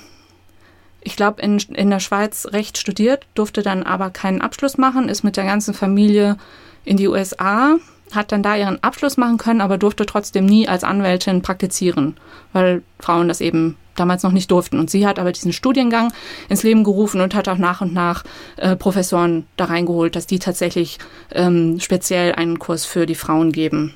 ich 1.02 1.16
glaube, 1.16 1.42
in, 1.42 1.58
in 1.58 1.90
der 1.90 2.00
Schweiz 2.00 2.48
Recht 2.52 2.78
studiert, 2.78 3.26
durfte 3.34 3.64
dann 3.64 3.84
aber 3.84 4.10
keinen 4.10 4.42
Abschluss 4.42 4.78
machen, 4.78 5.10
ist 5.10 5.24
mit 5.24 5.38
der 5.38 5.46
ganzen 5.46 5.74
Familie 5.74 6.38
in 6.84 6.98
die 6.98 7.08
USA, 7.08 7.78
hat 8.14 8.32
dann 8.32 8.44
da 8.44 8.56
ihren 8.56 8.82
Abschluss 8.84 9.18
machen 9.18 9.38
können, 9.38 9.62
aber 9.62 9.78
durfte 9.78 10.06
trotzdem 10.06 10.46
nie 10.46 10.68
als 10.68 10.84
Anwältin 10.84 11.42
praktizieren, 11.42 12.16
weil 12.54 12.84
Frauen 13.00 13.28
das 13.28 13.42
eben 13.42 13.78
damals 13.96 14.24
noch 14.24 14.32
nicht 14.32 14.52
durften. 14.52 14.80
Und 14.80 14.90
sie 14.90 15.08
hat 15.08 15.20
aber 15.20 15.32
diesen 15.32 15.54
Studiengang 15.54 16.14
ins 16.50 16.64
Leben 16.64 16.84
gerufen 16.84 17.20
und 17.20 17.36
hat 17.36 17.48
auch 17.48 17.58
nach 17.58 17.82
und 17.82 17.94
nach 17.94 18.24
äh, 18.58 18.76
Professoren 18.76 19.48
da 19.58 19.66
reingeholt, 19.66 20.16
dass 20.16 20.28
die 20.28 20.40
tatsächlich 20.40 21.00
ähm, 21.34 21.80
speziell 21.80 22.34
einen 22.34 22.60
Kurs 22.60 22.86
für 22.86 23.06
die 23.06 23.16
Frauen 23.16 23.52
geben. 23.52 23.94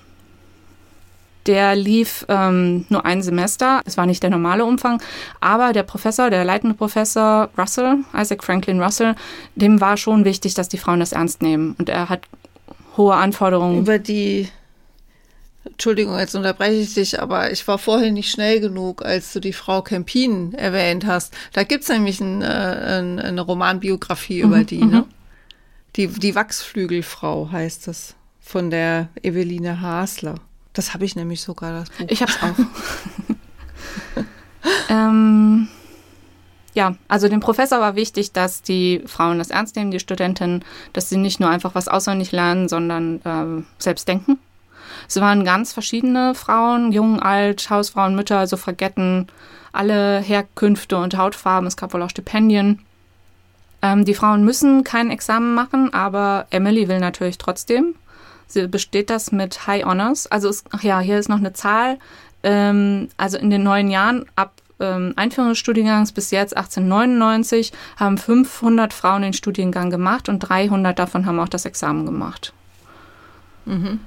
Der 1.47 1.75
lief 1.75 2.25
ähm, 2.29 2.85
nur 2.89 3.05
ein 3.05 3.21
Semester. 3.21 3.81
Es 3.85 3.97
war 3.97 4.05
nicht 4.05 4.21
der 4.21 4.29
normale 4.29 4.63
Umfang. 4.65 5.01
Aber 5.39 5.73
der 5.73 5.83
Professor, 5.83 6.29
der 6.29 6.45
leitende 6.45 6.75
Professor 6.75 7.49
Russell, 7.57 7.99
Isaac 8.15 8.43
Franklin 8.43 8.81
Russell, 8.81 9.15
dem 9.55 9.81
war 9.81 9.97
schon 9.97 10.25
wichtig, 10.25 10.53
dass 10.53 10.69
die 10.69 10.77
Frauen 10.77 10.99
das 10.99 11.13
ernst 11.13 11.41
nehmen. 11.41 11.75
Und 11.79 11.89
er 11.89 12.09
hat 12.09 12.21
hohe 12.97 13.15
Anforderungen. 13.15 13.79
Über 13.79 13.97
die 13.99 14.49
Entschuldigung, 15.63 16.17
jetzt 16.17 16.35
unterbreche 16.35 16.81
ich 16.81 16.93
dich, 16.95 17.21
aber 17.21 17.51
ich 17.51 17.67
war 17.67 17.77
vorhin 17.77 18.15
nicht 18.15 18.31
schnell 18.31 18.59
genug, 18.59 19.05
als 19.05 19.31
du 19.33 19.39
die 19.39 19.53
Frau 19.53 19.81
Kempin 19.81 20.53
erwähnt 20.53 21.05
hast. 21.05 21.33
Da 21.53 21.63
gibt's 21.63 21.87
nämlich 21.89 22.19
ein, 22.19 22.41
äh, 22.41 22.45
ein, 22.45 23.19
eine 23.19 23.41
Romanbiografie 23.41 24.43
mhm, 24.43 24.49
über 24.49 24.63
die, 24.63 24.83
ne? 24.83 25.01
Mhm. 25.01 25.05
Die, 25.97 26.07
die 26.07 26.35
Wachsflügelfrau 26.35 27.49
heißt 27.51 27.89
es, 27.89 28.15
von 28.39 28.69
der 28.69 29.09
Eveline 29.21 29.81
Hasler. 29.81 30.35
Das 30.73 30.93
habe 30.93 31.05
ich 31.05 31.15
nämlich 31.15 31.41
sogar, 31.41 31.71
das 31.71 31.89
Buch. 31.89 32.05
Ich 32.09 32.21
habe 32.21 32.31
es 32.31 32.41
auch. 32.41 32.55
ähm, 34.89 35.67
ja, 36.73 36.95
also 37.07 37.27
dem 37.27 37.41
Professor 37.41 37.79
war 37.79 37.95
wichtig, 37.95 38.31
dass 38.31 38.61
die 38.61 39.03
Frauen 39.05 39.39
das 39.39 39.49
ernst 39.49 39.75
nehmen, 39.75 39.91
die 39.91 39.99
Studentinnen, 39.99 40.63
dass 40.93 41.09
sie 41.09 41.17
nicht 41.17 41.39
nur 41.39 41.49
einfach 41.49 41.75
was 41.75 41.87
auswendig 41.87 42.31
lernen, 42.31 42.69
sondern 42.69 43.21
äh, 43.25 43.63
selbst 43.77 44.07
denken. 44.07 44.39
Es 45.07 45.19
waren 45.19 45.43
ganz 45.43 45.73
verschiedene 45.73 46.35
Frauen, 46.35 46.91
jung, 46.91 47.19
alt, 47.21 47.69
Hausfrauen, 47.69 48.15
Mütter, 48.15 48.47
Suffragetten, 48.47 49.27
alle 49.73 50.19
Herkünfte 50.19 50.97
und 50.97 51.17
Hautfarben. 51.17 51.67
Es 51.67 51.77
gab 51.77 51.93
wohl 51.93 52.01
auch 52.01 52.09
Stipendien. 52.09 52.79
Ähm, 53.81 54.05
die 54.05 54.13
Frauen 54.13 54.43
müssen 54.45 54.83
kein 54.83 55.09
Examen 55.09 55.53
machen, 55.53 55.93
aber 55.93 56.47
Emily 56.49 56.87
will 56.87 56.99
natürlich 56.99 57.37
trotzdem. 57.37 57.95
Sie 58.51 58.67
besteht 58.67 59.09
das 59.09 59.31
mit 59.31 59.67
High 59.67 59.85
Honors. 59.85 60.27
Also, 60.27 60.49
es, 60.49 60.63
ach 60.71 60.83
ja, 60.83 60.99
hier 60.99 61.17
ist 61.17 61.29
noch 61.29 61.37
eine 61.37 61.53
Zahl. 61.53 61.97
Ähm, 62.43 63.09
also 63.17 63.37
in 63.37 63.49
den 63.49 63.63
neun 63.63 63.89
Jahren 63.89 64.25
ab 64.35 64.53
ähm, 64.79 65.13
Einführung 65.15 65.49
des 65.49 65.59
Studiengangs 65.59 66.11
bis 66.11 66.31
jetzt 66.31 66.57
1899 66.57 67.71
haben 67.97 68.17
500 68.17 68.93
Frauen 68.93 69.21
den 69.21 69.33
Studiengang 69.33 69.89
gemacht 69.89 70.27
und 70.27 70.39
300 70.39 70.97
davon 70.97 71.25
haben 71.25 71.39
auch 71.39 71.49
das 71.49 71.65
Examen 71.65 72.05
gemacht. 72.05 72.53
Mhm. 73.65 73.99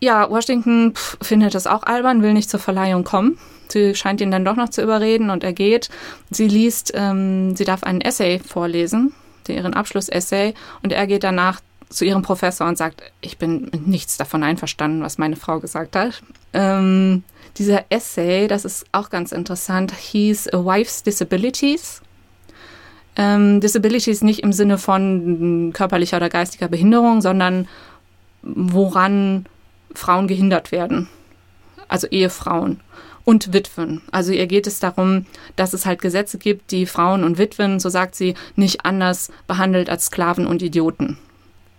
Ja, 0.00 0.28
Washington 0.28 0.94
pff, 0.94 1.18
findet 1.22 1.54
das 1.54 1.66
auch 1.66 1.82
albern, 1.82 2.22
will 2.22 2.32
nicht 2.32 2.50
zur 2.50 2.60
Verleihung 2.60 3.04
kommen. 3.04 3.38
Sie 3.68 3.94
scheint 3.94 4.20
ihn 4.20 4.30
dann 4.30 4.44
doch 4.44 4.56
noch 4.56 4.68
zu 4.68 4.82
überreden 4.82 5.30
und 5.30 5.44
er 5.44 5.52
geht. 5.52 5.88
Sie 6.30 6.48
liest, 6.48 6.92
ähm, 6.94 7.56
sie 7.56 7.64
darf 7.64 7.82
einen 7.82 8.00
Essay 8.00 8.38
vorlesen, 8.38 9.14
ihren 9.48 9.74
Abschlussessay, 9.74 10.54
und 10.82 10.92
er 10.92 11.06
geht 11.06 11.24
danach 11.24 11.60
zu 11.88 12.04
ihrem 12.04 12.22
Professor 12.22 12.66
und 12.66 12.78
sagt, 12.78 13.02
ich 13.20 13.38
bin 13.38 13.68
mit 13.72 13.86
nichts 13.86 14.16
davon 14.16 14.42
einverstanden, 14.42 15.02
was 15.02 15.18
meine 15.18 15.36
Frau 15.36 15.60
gesagt 15.60 15.96
hat. 15.96 16.22
Ähm, 16.52 17.22
dieser 17.56 17.84
Essay, 17.90 18.48
das 18.48 18.64
ist 18.64 18.86
auch 18.92 19.10
ganz 19.10 19.32
interessant, 19.32 19.92
hieß 19.92 20.52
A 20.52 20.64
Wife's 20.64 21.02
Disabilities. 21.02 22.02
Ähm, 23.16 23.60
Disabilities 23.60 24.22
nicht 24.22 24.40
im 24.40 24.52
Sinne 24.52 24.76
von 24.76 25.72
körperlicher 25.72 26.16
oder 26.16 26.28
geistiger 26.28 26.68
Behinderung, 26.68 27.20
sondern 27.20 27.68
woran 28.42 29.46
Frauen 29.94 30.26
gehindert 30.26 30.72
werden. 30.72 31.08
Also 31.86 32.08
Ehefrauen 32.08 32.80
und 33.24 33.52
Witwen. 33.52 34.02
Also 34.10 34.32
ihr 34.32 34.46
geht 34.46 34.66
es 34.66 34.80
darum, 34.80 35.26
dass 35.56 35.72
es 35.72 35.86
halt 35.86 36.02
Gesetze 36.02 36.38
gibt, 36.38 36.70
die 36.72 36.86
Frauen 36.86 37.24
und 37.24 37.38
Witwen, 37.38 37.80
so 37.80 37.88
sagt 37.88 38.14
sie, 38.14 38.34
nicht 38.56 38.84
anders 38.84 39.30
behandelt 39.46 39.88
als 39.88 40.06
Sklaven 40.06 40.46
und 40.46 40.62
Idioten. 40.62 41.18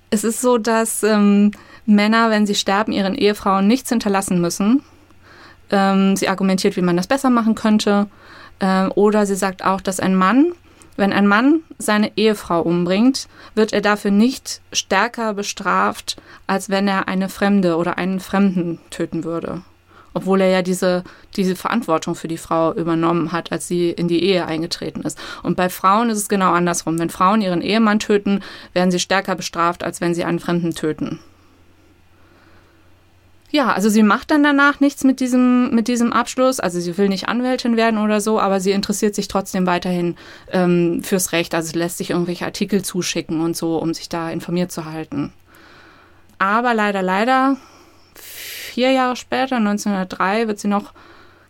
Es 0.10 0.24
ist 0.24 0.41
so, 0.41 0.58
dass 0.58 1.03
ähm, 1.03 1.51
Männer, 1.86 2.30
wenn 2.30 2.45
sie 2.45 2.56
sterben, 2.56 2.91
ihren 2.91 3.16
Ehefrauen 3.16 3.68
nichts 3.68 3.89
hinterlassen 3.89 4.39
müssen, 4.41 4.84
ähm, 5.72 6.16
sie 6.16 6.30
argumentiert, 6.30 6.76
wie 6.76 6.82
man 6.82 6.97
das 6.97 7.08
besser 7.08 7.30
machen 7.30 7.56
könnte. 7.56 8.08
Ähm, 8.60 8.91
oder 8.95 9.26
sie 9.26 9.36
sagt 9.36 9.64
auch, 9.64 9.82
dass 9.82 9.99
ein 9.99 10.16
Mann, 10.16 10.53
wenn 10.95 11.12
ein 11.12 11.28
Mann 11.28 11.62
seine 11.78 12.12
Ehefrau 12.16 12.62
umbringt, 12.62 13.28
wird 13.53 13.74
er 13.74 13.82
dafür 13.82 14.12
nicht 14.12 14.62
stärker 14.72 15.34
bestraft, 15.34 16.18
als 16.47 16.70
wenn 16.70 16.88
er 16.88 17.08
eine 17.08 17.30
Fremde 17.30 17.76
oder 17.76 17.97
einen 17.97 18.20
Fremden 18.20 18.80
töten 18.89 19.24
würde. 19.24 19.62
Obwohl 20.16 20.41
er 20.41 20.49
ja 20.49 20.61
diese, 20.63 21.03
diese 21.36 21.55
Verantwortung 21.55 22.16
für 22.16 22.28
die 22.28 22.38
Frau 22.38 22.74
übernommen 22.74 23.32
hat, 23.32 23.51
als 23.51 23.68
sie 23.68 23.91
in 23.91 24.07
die 24.07 24.24
Ehe 24.24 24.47
eingetreten 24.47 25.01
ist. 25.01 25.20
Und 25.43 25.55
bei 25.55 25.70
Frauen 25.70 26.09
ist 26.09 26.18
es 26.18 26.30
genau 26.30 26.53
andersrum. 26.53 26.97
Wenn 26.97 27.11
Frauen 27.11 27.41
ihren 27.41 27.61
Ehemann 27.61 27.99
töten, 27.99 28.41
werden 28.74 28.89
sie 28.89 28.99
stärker 28.99 29.36
bestraft, 29.36 29.84
als 29.84 30.01
wenn 30.01 30.16
sie 30.16 30.24
einen 30.24 30.39
Fremden 30.39 30.74
töten 30.74 31.20
ja, 33.55 33.72
also 33.72 33.89
sie 33.89 34.03
macht 34.03 34.32
dann 34.32 34.43
danach 34.43 34.82
nichts 34.82 35.03
mit 35.03 35.20
diesem, 35.22 35.74
mit 35.74 35.88
diesem 35.88 36.11
Abschluss. 36.11 36.59
Also 36.59 36.80
sie 36.80 36.97
will 36.97 37.07
nicht 37.07 37.30
Anwältin 37.30 37.78
werden 37.78 37.99
oder 37.99 38.20
so, 38.20 38.39
aber 38.39 38.59
sie 38.59 38.72
interessiert 38.72 39.16
sich 39.16 39.30
trotzdem 39.30 39.66
weiterhin 39.66 40.18
ähm, 40.51 41.01
fürs 41.03 41.32
Recht. 41.32 41.55
Also 41.55 41.72
sie 41.72 41.80
lässt 41.80 41.97
sich 41.97 42.09
irgendwelche 42.09 42.45
Artikel 42.45 42.84
zuschicken 42.84 43.41
und 43.41 43.55
so, 43.55 43.78
um 43.78 43.93
sich 43.93 44.09
da 44.09 44.30
informiert 44.30 44.72
zu 44.72 44.86
halten. 44.86 45.32
Aber 46.38 46.74
leider, 46.74 47.01
leider, 47.01 47.55
vier 48.76 48.91
Jahre 48.91 49.15
später, 49.15 49.55
1903, 49.55 50.49
wird 50.49 50.59
sie 50.59 50.67
noch 50.67 50.91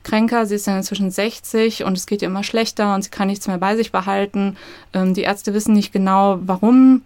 kränker. 0.04 0.46
Sie 0.46 0.54
ist 0.54 0.68
dann 0.68 0.78
inzwischen 0.78 1.10
60 1.10 1.84
und 1.84 1.98
es 1.98 2.06
geht 2.06 2.22
ihr 2.22 2.28
immer 2.28 2.44
schlechter 2.44 2.94
und 2.94 3.02
sie 3.02 3.10
kann 3.10 3.28
nichts 3.28 3.48
mehr 3.48 3.58
bei 3.58 3.76
sich 3.76 3.92
behalten. 3.92 4.58
Ähm, 4.94 5.16
die 5.16 5.24
Ärzte 5.24 5.56
wissen 5.56 5.74
nicht 5.74 5.92
genau, 5.92 6.38
warum 6.42 7.02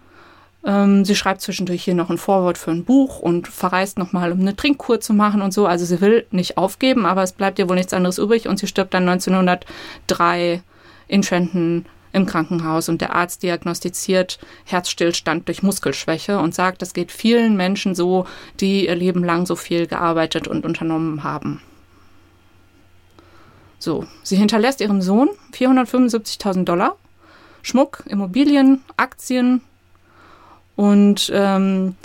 ähm, 0.66 1.06
sie 1.06 1.16
schreibt 1.16 1.40
zwischendurch 1.40 1.86
hier 1.86 1.96
noch 1.96 2.10
ein 2.10 2.18
Vorwort 2.18 2.58
für 2.58 2.72
ein 2.72 2.84
Buch 2.84 3.20
und 3.20 3.48
verreist 3.48 3.98
nochmal, 3.98 4.34
um 4.34 4.42
eine 4.42 4.58
Trinkkur 4.58 5.00
zu 5.00 5.14
machen 5.14 5.42
und 5.42 5.54
so. 5.54 5.66
Also 5.66 5.86
sie 5.86 6.02
will 6.02 6.26
nicht 6.32 6.58
aufgeben, 6.58 7.06
aber 7.06 7.24
es 7.24 7.32
bleibt 7.32 7.58
ihr 7.58 7.70
wohl 7.70 7.78
nichts 7.78 7.94
anderes 7.94 8.18
übrig 8.18 8.50
und 8.50 8.60
sie 8.60 8.68
stirbt 8.68 8.94
dann 8.94 9.08
1903 9.08 10.62
in 11.08 11.22
Trenton 11.22 11.86
im 12.12 12.26
Krankenhaus 12.26 12.90
und 12.90 13.02
der 13.02 13.16
Arzt 13.16 13.44
diagnostiziert 13.44 14.40
Herzstillstand 14.66 15.48
durch 15.48 15.64
Muskelschwäche 15.64 16.40
und 16.40 16.56
sagt, 16.56 16.82
das 16.82 16.94
geht 16.94 17.12
vielen 17.12 17.56
Menschen 17.56 17.96
so, 17.96 18.26
die 18.60 18.88
ihr 18.88 18.96
Leben 18.96 19.24
lang 19.24 19.46
so 19.46 19.56
viel 19.56 19.88
gearbeitet 19.88 20.48
und 20.48 20.66
unternommen 20.66 21.24
haben. 21.24 21.62
So, 23.78 24.06
sie 24.24 24.36
hinterlässt 24.36 24.82
ihrem 24.82 25.02
Sohn 25.02 25.30
475.000 25.54 26.66
Dollar, 26.66 26.96
Schmuck, 27.62 28.04
Immobilien, 28.08 28.84
Aktien, 28.98 29.62
und 30.80 31.30
ähm, 31.34 31.98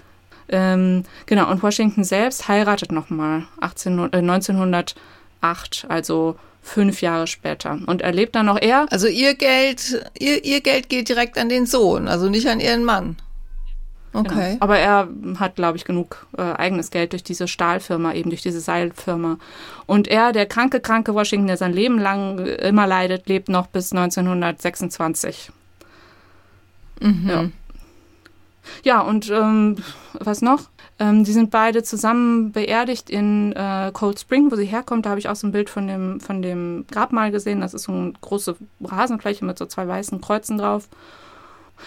ähm, 0.48 1.04
genau, 1.26 1.48
und 1.48 1.62
Washington 1.62 2.02
selbst 2.02 2.48
heiratet 2.48 2.90
nochmal 2.90 3.44
äh, 3.60 4.16
1908, 4.18 4.96
also 5.88 6.36
fünf 6.64 7.02
Jahre 7.02 7.26
später. 7.26 7.78
Und 7.86 8.02
er 8.02 8.12
lebt 8.12 8.34
dann 8.34 8.46
noch 8.46 8.60
er. 8.60 8.86
Also 8.90 9.06
ihr 9.06 9.34
Geld, 9.34 10.02
ihr, 10.18 10.44
ihr 10.44 10.60
Geld 10.60 10.88
geht 10.88 11.08
direkt 11.08 11.38
an 11.38 11.48
den 11.48 11.66
Sohn, 11.66 12.08
also 12.08 12.28
nicht 12.28 12.48
an 12.48 12.58
ihren 12.58 12.84
Mann. 12.84 13.16
Genau. 14.12 14.24
Okay. 14.24 14.52
Genau. 14.52 14.56
Aber 14.60 14.78
er 14.78 15.08
hat, 15.38 15.56
glaube 15.56 15.76
ich, 15.76 15.84
genug 15.84 16.26
äh, 16.38 16.42
eigenes 16.42 16.90
Geld 16.90 17.12
durch 17.12 17.22
diese 17.22 17.48
Stahlfirma, 17.48 18.14
eben 18.14 18.30
durch 18.30 18.42
diese 18.42 18.60
Seilfirma. 18.60 19.38
Und 19.86 20.08
er, 20.08 20.32
der 20.32 20.46
kranke, 20.46 20.80
kranke 20.80 21.14
Washington, 21.14 21.48
der 21.48 21.56
sein 21.56 21.72
Leben 21.72 21.98
lang 21.98 22.38
immer 22.38 22.86
leidet, 22.86 23.28
lebt 23.28 23.48
noch 23.48 23.66
bis 23.66 23.92
1926. 23.92 25.50
Mhm. 27.00 27.28
Ja. 27.28 27.44
Ja, 28.82 29.00
und 29.00 29.30
ähm, 29.30 29.76
was 30.14 30.40
noch? 30.40 30.70
Ähm, 30.98 31.24
die 31.24 31.32
sind 31.32 31.50
beide 31.50 31.82
zusammen 31.82 32.52
beerdigt 32.52 33.10
in 33.10 33.52
äh, 33.52 33.90
Cold 33.92 34.20
Spring, 34.20 34.50
wo 34.50 34.56
sie 34.56 34.66
herkommt. 34.66 35.06
Da 35.06 35.10
habe 35.10 35.20
ich 35.20 35.28
auch 35.28 35.36
so 35.36 35.46
ein 35.46 35.52
Bild 35.52 35.68
von 35.68 35.86
dem, 35.86 36.20
von 36.20 36.42
dem 36.42 36.84
Grabmal 36.90 37.30
gesehen. 37.30 37.60
Das 37.60 37.74
ist 37.74 37.84
so 37.84 37.92
eine 37.92 38.12
große 38.20 38.56
Rasenfläche 38.82 39.44
mit 39.44 39.58
so 39.58 39.66
zwei 39.66 39.88
weißen 39.88 40.20
Kreuzen 40.20 40.58
drauf. 40.58 40.88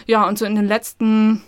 Ja, 0.05 0.28
und 0.28 0.38
so 0.38 0.45
in 0.45 0.55
den 0.55 0.68
letzten 0.68 1.41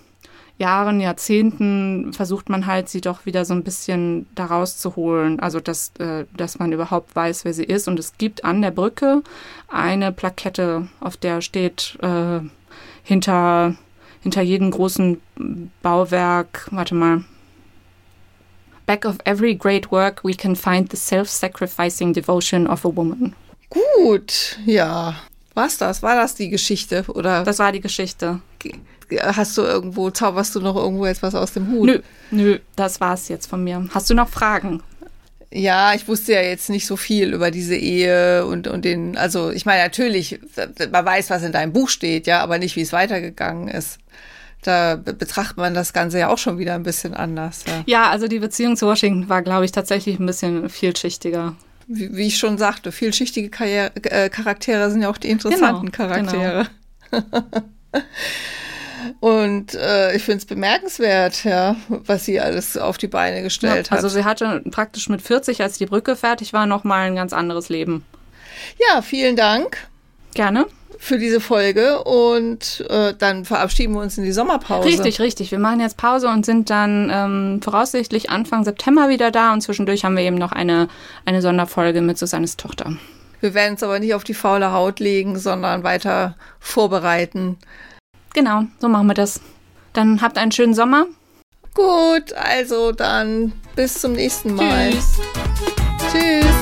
Jahren, 0.58 1.00
Jahrzehnten 1.00 2.14
versucht 2.14 2.50
man 2.50 2.66
halt, 2.66 2.90
sie 2.90 3.02
doch 3.02 3.26
wieder 3.26 3.46
so 3.46 3.54
ein 3.54 3.64
bisschen 3.64 4.28
da 4.36 4.46
rauszuholen. 4.46 5.40
Also, 5.40 5.60
dass, 5.60 5.92
äh, 6.00 6.26
dass 6.36 6.60
man 6.60 6.72
überhaupt 6.72 7.16
weiß, 7.16 7.46
wer 7.46 7.54
sie 7.54 7.66
ist. 7.66 7.88
Und 7.88 8.00
es 8.00 8.18
gibt 8.18 8.46
an 8.46 8.62
der 8.62 8.72
Brücke 8.72 9.22
eine 9.68 10.12
Plakette, 10.12 10.88
auf 11.02 11.18
der 11.18 11.42
steht 11.42 11.98
äh, 12.02 12.40
hinter 13.04 13.76
hinter 14.22 14.42
jedem 14.42 14.72
großen 14.72 15.22
Bauwerk, 15.82 16.68
warte 16.72 16.96
mal. 16.96 17.24
Back 18.90 19.06
of 19.06 19.18
every 19.24 19.54
great 19.54 19.92
work 19.92 20.24
we 20.24 20.34
can 20.34 20.56
find 20.56 20.90
the 20.90 20.98
self-sacrificing 20.98 22.12
devotion 22.12 22.66
of 22.66 22.84
a 22.84 22.90
woman. 22.90 23.36
Gut, 23.70 24.58
ja. 24.66 25.14
Was 25.54 25.78
das? 25.78 26.02
War 26.02 26.16
das 26.16 26.34
die 26.34 26.50
Geschichte 26.50 27.06
oder? 27.10 27.44
Das 27.44 27.60
war 27.60 27.72
die 27.72 27.82
Geschichte. 27.82 28.42
Hast 29.22 29.56
du 29.60 29.62
irgendwo, 29.62 30.10
zauberst 30.10 30.56
du 30.56 30.60
noch 30.60 30.76
irgendwo 30.76 31.06
etwas 31.06 31.36
aus 31.36 31.54
dem 31.54 31.70
Hut? 31.70 31.86
Nö, 31.86 32.02
nö, 32.32 32.60
das 32.76 33.00
war's 33.00 33.28
jetzt 33.28 33.46
von 33.46 33.64
mir. 33.64 33.88
Hast 33.94 34.10
du 34.10 34.16
noch 34.16 34.28
Fragen? 34.28 34.82
Ja, 35.52 35.94
ich 35.94 36.08
wusste 36.08 36.34
ja 36.34 36.42
jetzt 36.42 36.72
nicht 36.72 36.88
so 36.88 36.98
viel 36.98 37.32
über 37.32 37.52
diese 37.52 37.76
Ehe 37.76 38.44
und, 38.48 38.68
und 38.68 38.86
den, 38.86 39.16
also 39.18 39.52
ich 39.52 39.68
meine 39.68 39.84
natürlich, 39.84 40.40
man 40.92 41.06
weiß, 41.06 41.30
was 41.30 41.44
in 41.44 41.52
deinem 41.52 41.74
Buch 41.74 41.90
steht, 41.90 42.26
ja, 42.26 42.42
aber 42.42 42.58
nicht, 42.58 42.76
wie 42.76 42.82
es 42.82 42.92
weitergegangen 42.92 43.68
ist. 43.68 44.00
Da 44.62 44.98
betrachtet 44.98 45.58
man 45.58 45.74
das 45.74 45.94
Ganze 45.94 46.20
ja 46.20 46.28
auch 46.28 46.38
schon 46.38 46.58
wieder 46.58 46.76
ein 46.76 46.84
bisschen 46.84 47.14
anders. 47.14 47.64
Ja, 47.66 47.84
ja 47.86 48.10
also 48.10 48.28
die 48.28 48.40
Beziehung 48.40 48.76
zu 48.76 48.88
Washington 48.88 49.30
war, 49.30 49.42
glaube 49.42 49.66
ich, 49.66 49.72
tatsächlich 49.72 50.20
ein 50.20 50.26
bisschen 50.26 50.70
vielschichtiger. 50.70 51.56
Wie, 51.88 52.16
wie 52.16 52.28
ich 52.28 52.38
schon 52.38 52.58
sagte, 52.58 52.92
vielschichtige 52.92 53.50
Karriere, 53.50 53.92
äh, 54.04 54.30
Charaktere 54.30 54.92
sind 54.92 55.02
ja 55.02 55.10
auch 55.10 55.18
die 55.18 55.30
interessanten 55.30 55.92
genau, 55.92 55.92
Charaktere. 55.92 56.68
Genau. 57.10 57.24
Und 59.20 59.76
äh, 59.76 60.16
ich 60.16 60.24
finde 60.24 60.40
es 60.40 60.46
bemerkenswert, 60.46 61.44
ja, 61.44 61.76
was 61.88 62.26
sie 62.26 62.40
alles 62.40 62.78
auf 62.78 62.98
die 62.98 63.08
Beine 63.08 63.42
gestellt 63.42 63.88
ja, 63.88 63.92
also 63.92 63.92
hat. 63.92 64.04
Also 64.04 64.10
sie 64.10 64.24
hatte 64.24 64.62
praktisch 64.70 65.10
mit 65.10 65.22
40, 65.22 65.62
als 65.62 65.78
die 65.78 65.86
Brücke 65.86 66.16
fertig 66.16 66.54
war, 66.54 66.66
noch 66.66 66.84
mal 66.84 67.08
ein 67.08 67.16
ganz 67.16 67.34
anderes 67.34 67.70
Leben. 67.70 68.06
Ja, 68.90 69.02
vielen 69.02 69.36
Dank. 69.36 69.78
Gerne. 70.34 70.68
Für 71.02 71.18
diese 71.18 71.40
Folge 71.40 72.04
und 72.04 72.86
äh, 72.90 73.14
dann 73.18 73.46
verabschieden 73.46 73.94
wir 73.94 74.02
uns 74.02 74.18
in 74.18 74.26
die 74.26 74.34
Sommerpause. 74.34 74.86
Richtig, 74.88 75.22
richtig. 75.22 75.50
Wir 75.50 75.58
machen 75.58 75.80
jetzt 75.80 75.96
Pause 75.96 76.28
und 76.28 76.46
sind 76.46 76.70
dann 76.70 77.10
ähm, 77.12 77.62
voraussichtlich 77.64 78.30
Anfang 78.30 78.66
September 78.66 79.08
wieder 79.08 79.32
da 79.32 79.54
und 79.54 79.62
zwischendurch 79.62 80.04
haben 80.04 80.18
wir 80.18 80.24
eben 80.24 80.36
noch 80.36 80.52
eine, 80.52 80.90
eine 81.26 81.42
Sonderfolge 81.42 82.02
mit 82.02 82.18
Susannes 82.18 82.58
Tochter. 82.58 82.98
Wir 83.40 83.54
werden 83.54 83.76
es 83.76 83.84
aber 83.84 84.00
nicht 84.00 84.14
auf 84.14 84.26
die 84.26 84.34
faule 84.34 84.74
Haut 84.74 85.00
legen, 85.00 85.40
sondern 85.40 85.84
weiter 85.84 86.36
vorbereiten. 86.60 87.58
Genau, 88.34 88.64
so 88.80 88.90
machen 88.90 89.08
wir 89.08 89.14
das. 89.14 89.40
Dann 89.94 90.22
habt 90.22 90.38
einen 90.38 90.52
schönen 90.52 90.74
Sommer. 90.74 91.08
Gut, 91.74 92.34
also 92.34 92.92
dann 92.92 93.54
bis 93.76 94.02
zum 94.02 94.14
nächsten 94.14 94.54
Mal. 94.56 94.92
Tschüss. 94.92 95.22
Tschüss. 96.12 96.59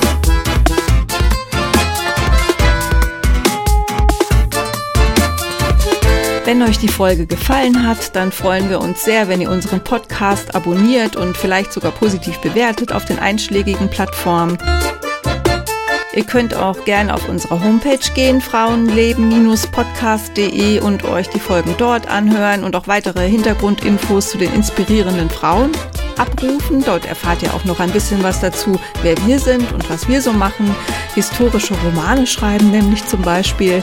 Wenn 6.48 6.62
euch 6.62 6.78
die 6.78 6.88
Folge 6.88 7.26
gefallen 7.26 7.86
hat, 7.86 8.16
dann 8.16 8.32
freuen 8.32 8.70
wir 8.70 8.80
uns 8.80 9.04
sehr, 9.04 9.28
wenn 9.28 9.42
ihr 9.42 9.50
unseren 9.50 9.84
Podcast 9.84 10.54
abonniert 10.54 11.14
und 11.14 11.36
vielleicht 11.36 11.74
sogar 11.74 11.92
positiv 11.92 12.38
bewertet 12.38 12.90
auf 12.90 13.04
den 13.04 13.18
einschlägigen 13.18 13.90
Plattformen. 13.90 14.56
Ihr 16.14 16.24
könnt 16.24 16.54
auch 16.54 16.86
gerne 16.86 17.12
auf 17.12 17.28
unsere 17.28 17.62
Homepage 17.62 17.98
gehen, 18.14 18.40
frauenleben-podcast.de 18.40 20.80
und 20.80 21.04
euch 21.04 21.28
die 21.28 21.38
Folgen 21.38 21.74
dort 21.76 22.08
anhören 22.08 22.64
und 22.64 22.74
auch 22.76 22.88
weitere 22.88 23.28
Hintergrundinfos 23.28 24.30
zu 24.30 24.38
den 24.38 24.50
inspirierenden 24.54 25.28
Frauen 25.28 25.72
abrufen. 26.16 26.82
Dort 26.82 27.04
erfahrt 27.04 27.42
ihr 27.42 27.52
auch 27.52 27.66
noch 27.66 27.78
ein 27.78 27.90
bisschen 27.90 28.22
was 28.22 28.40
dazu, 28.40 28.80
wer 29.02 29.18
wir 29.26 29.38
sind 29.38 29.70
und 29.74 29.90
was 29.90 30.08
wir 30.08 30.22
so 30.22 30.32
machen. 30.32 30.74
Historische 31.14 31.74
Romane 31.84 32.26
schreiben 32.26 32.70
nämlich 32.70 33.04
zum 33.04 33.20
Beispiel. 33.20 33.82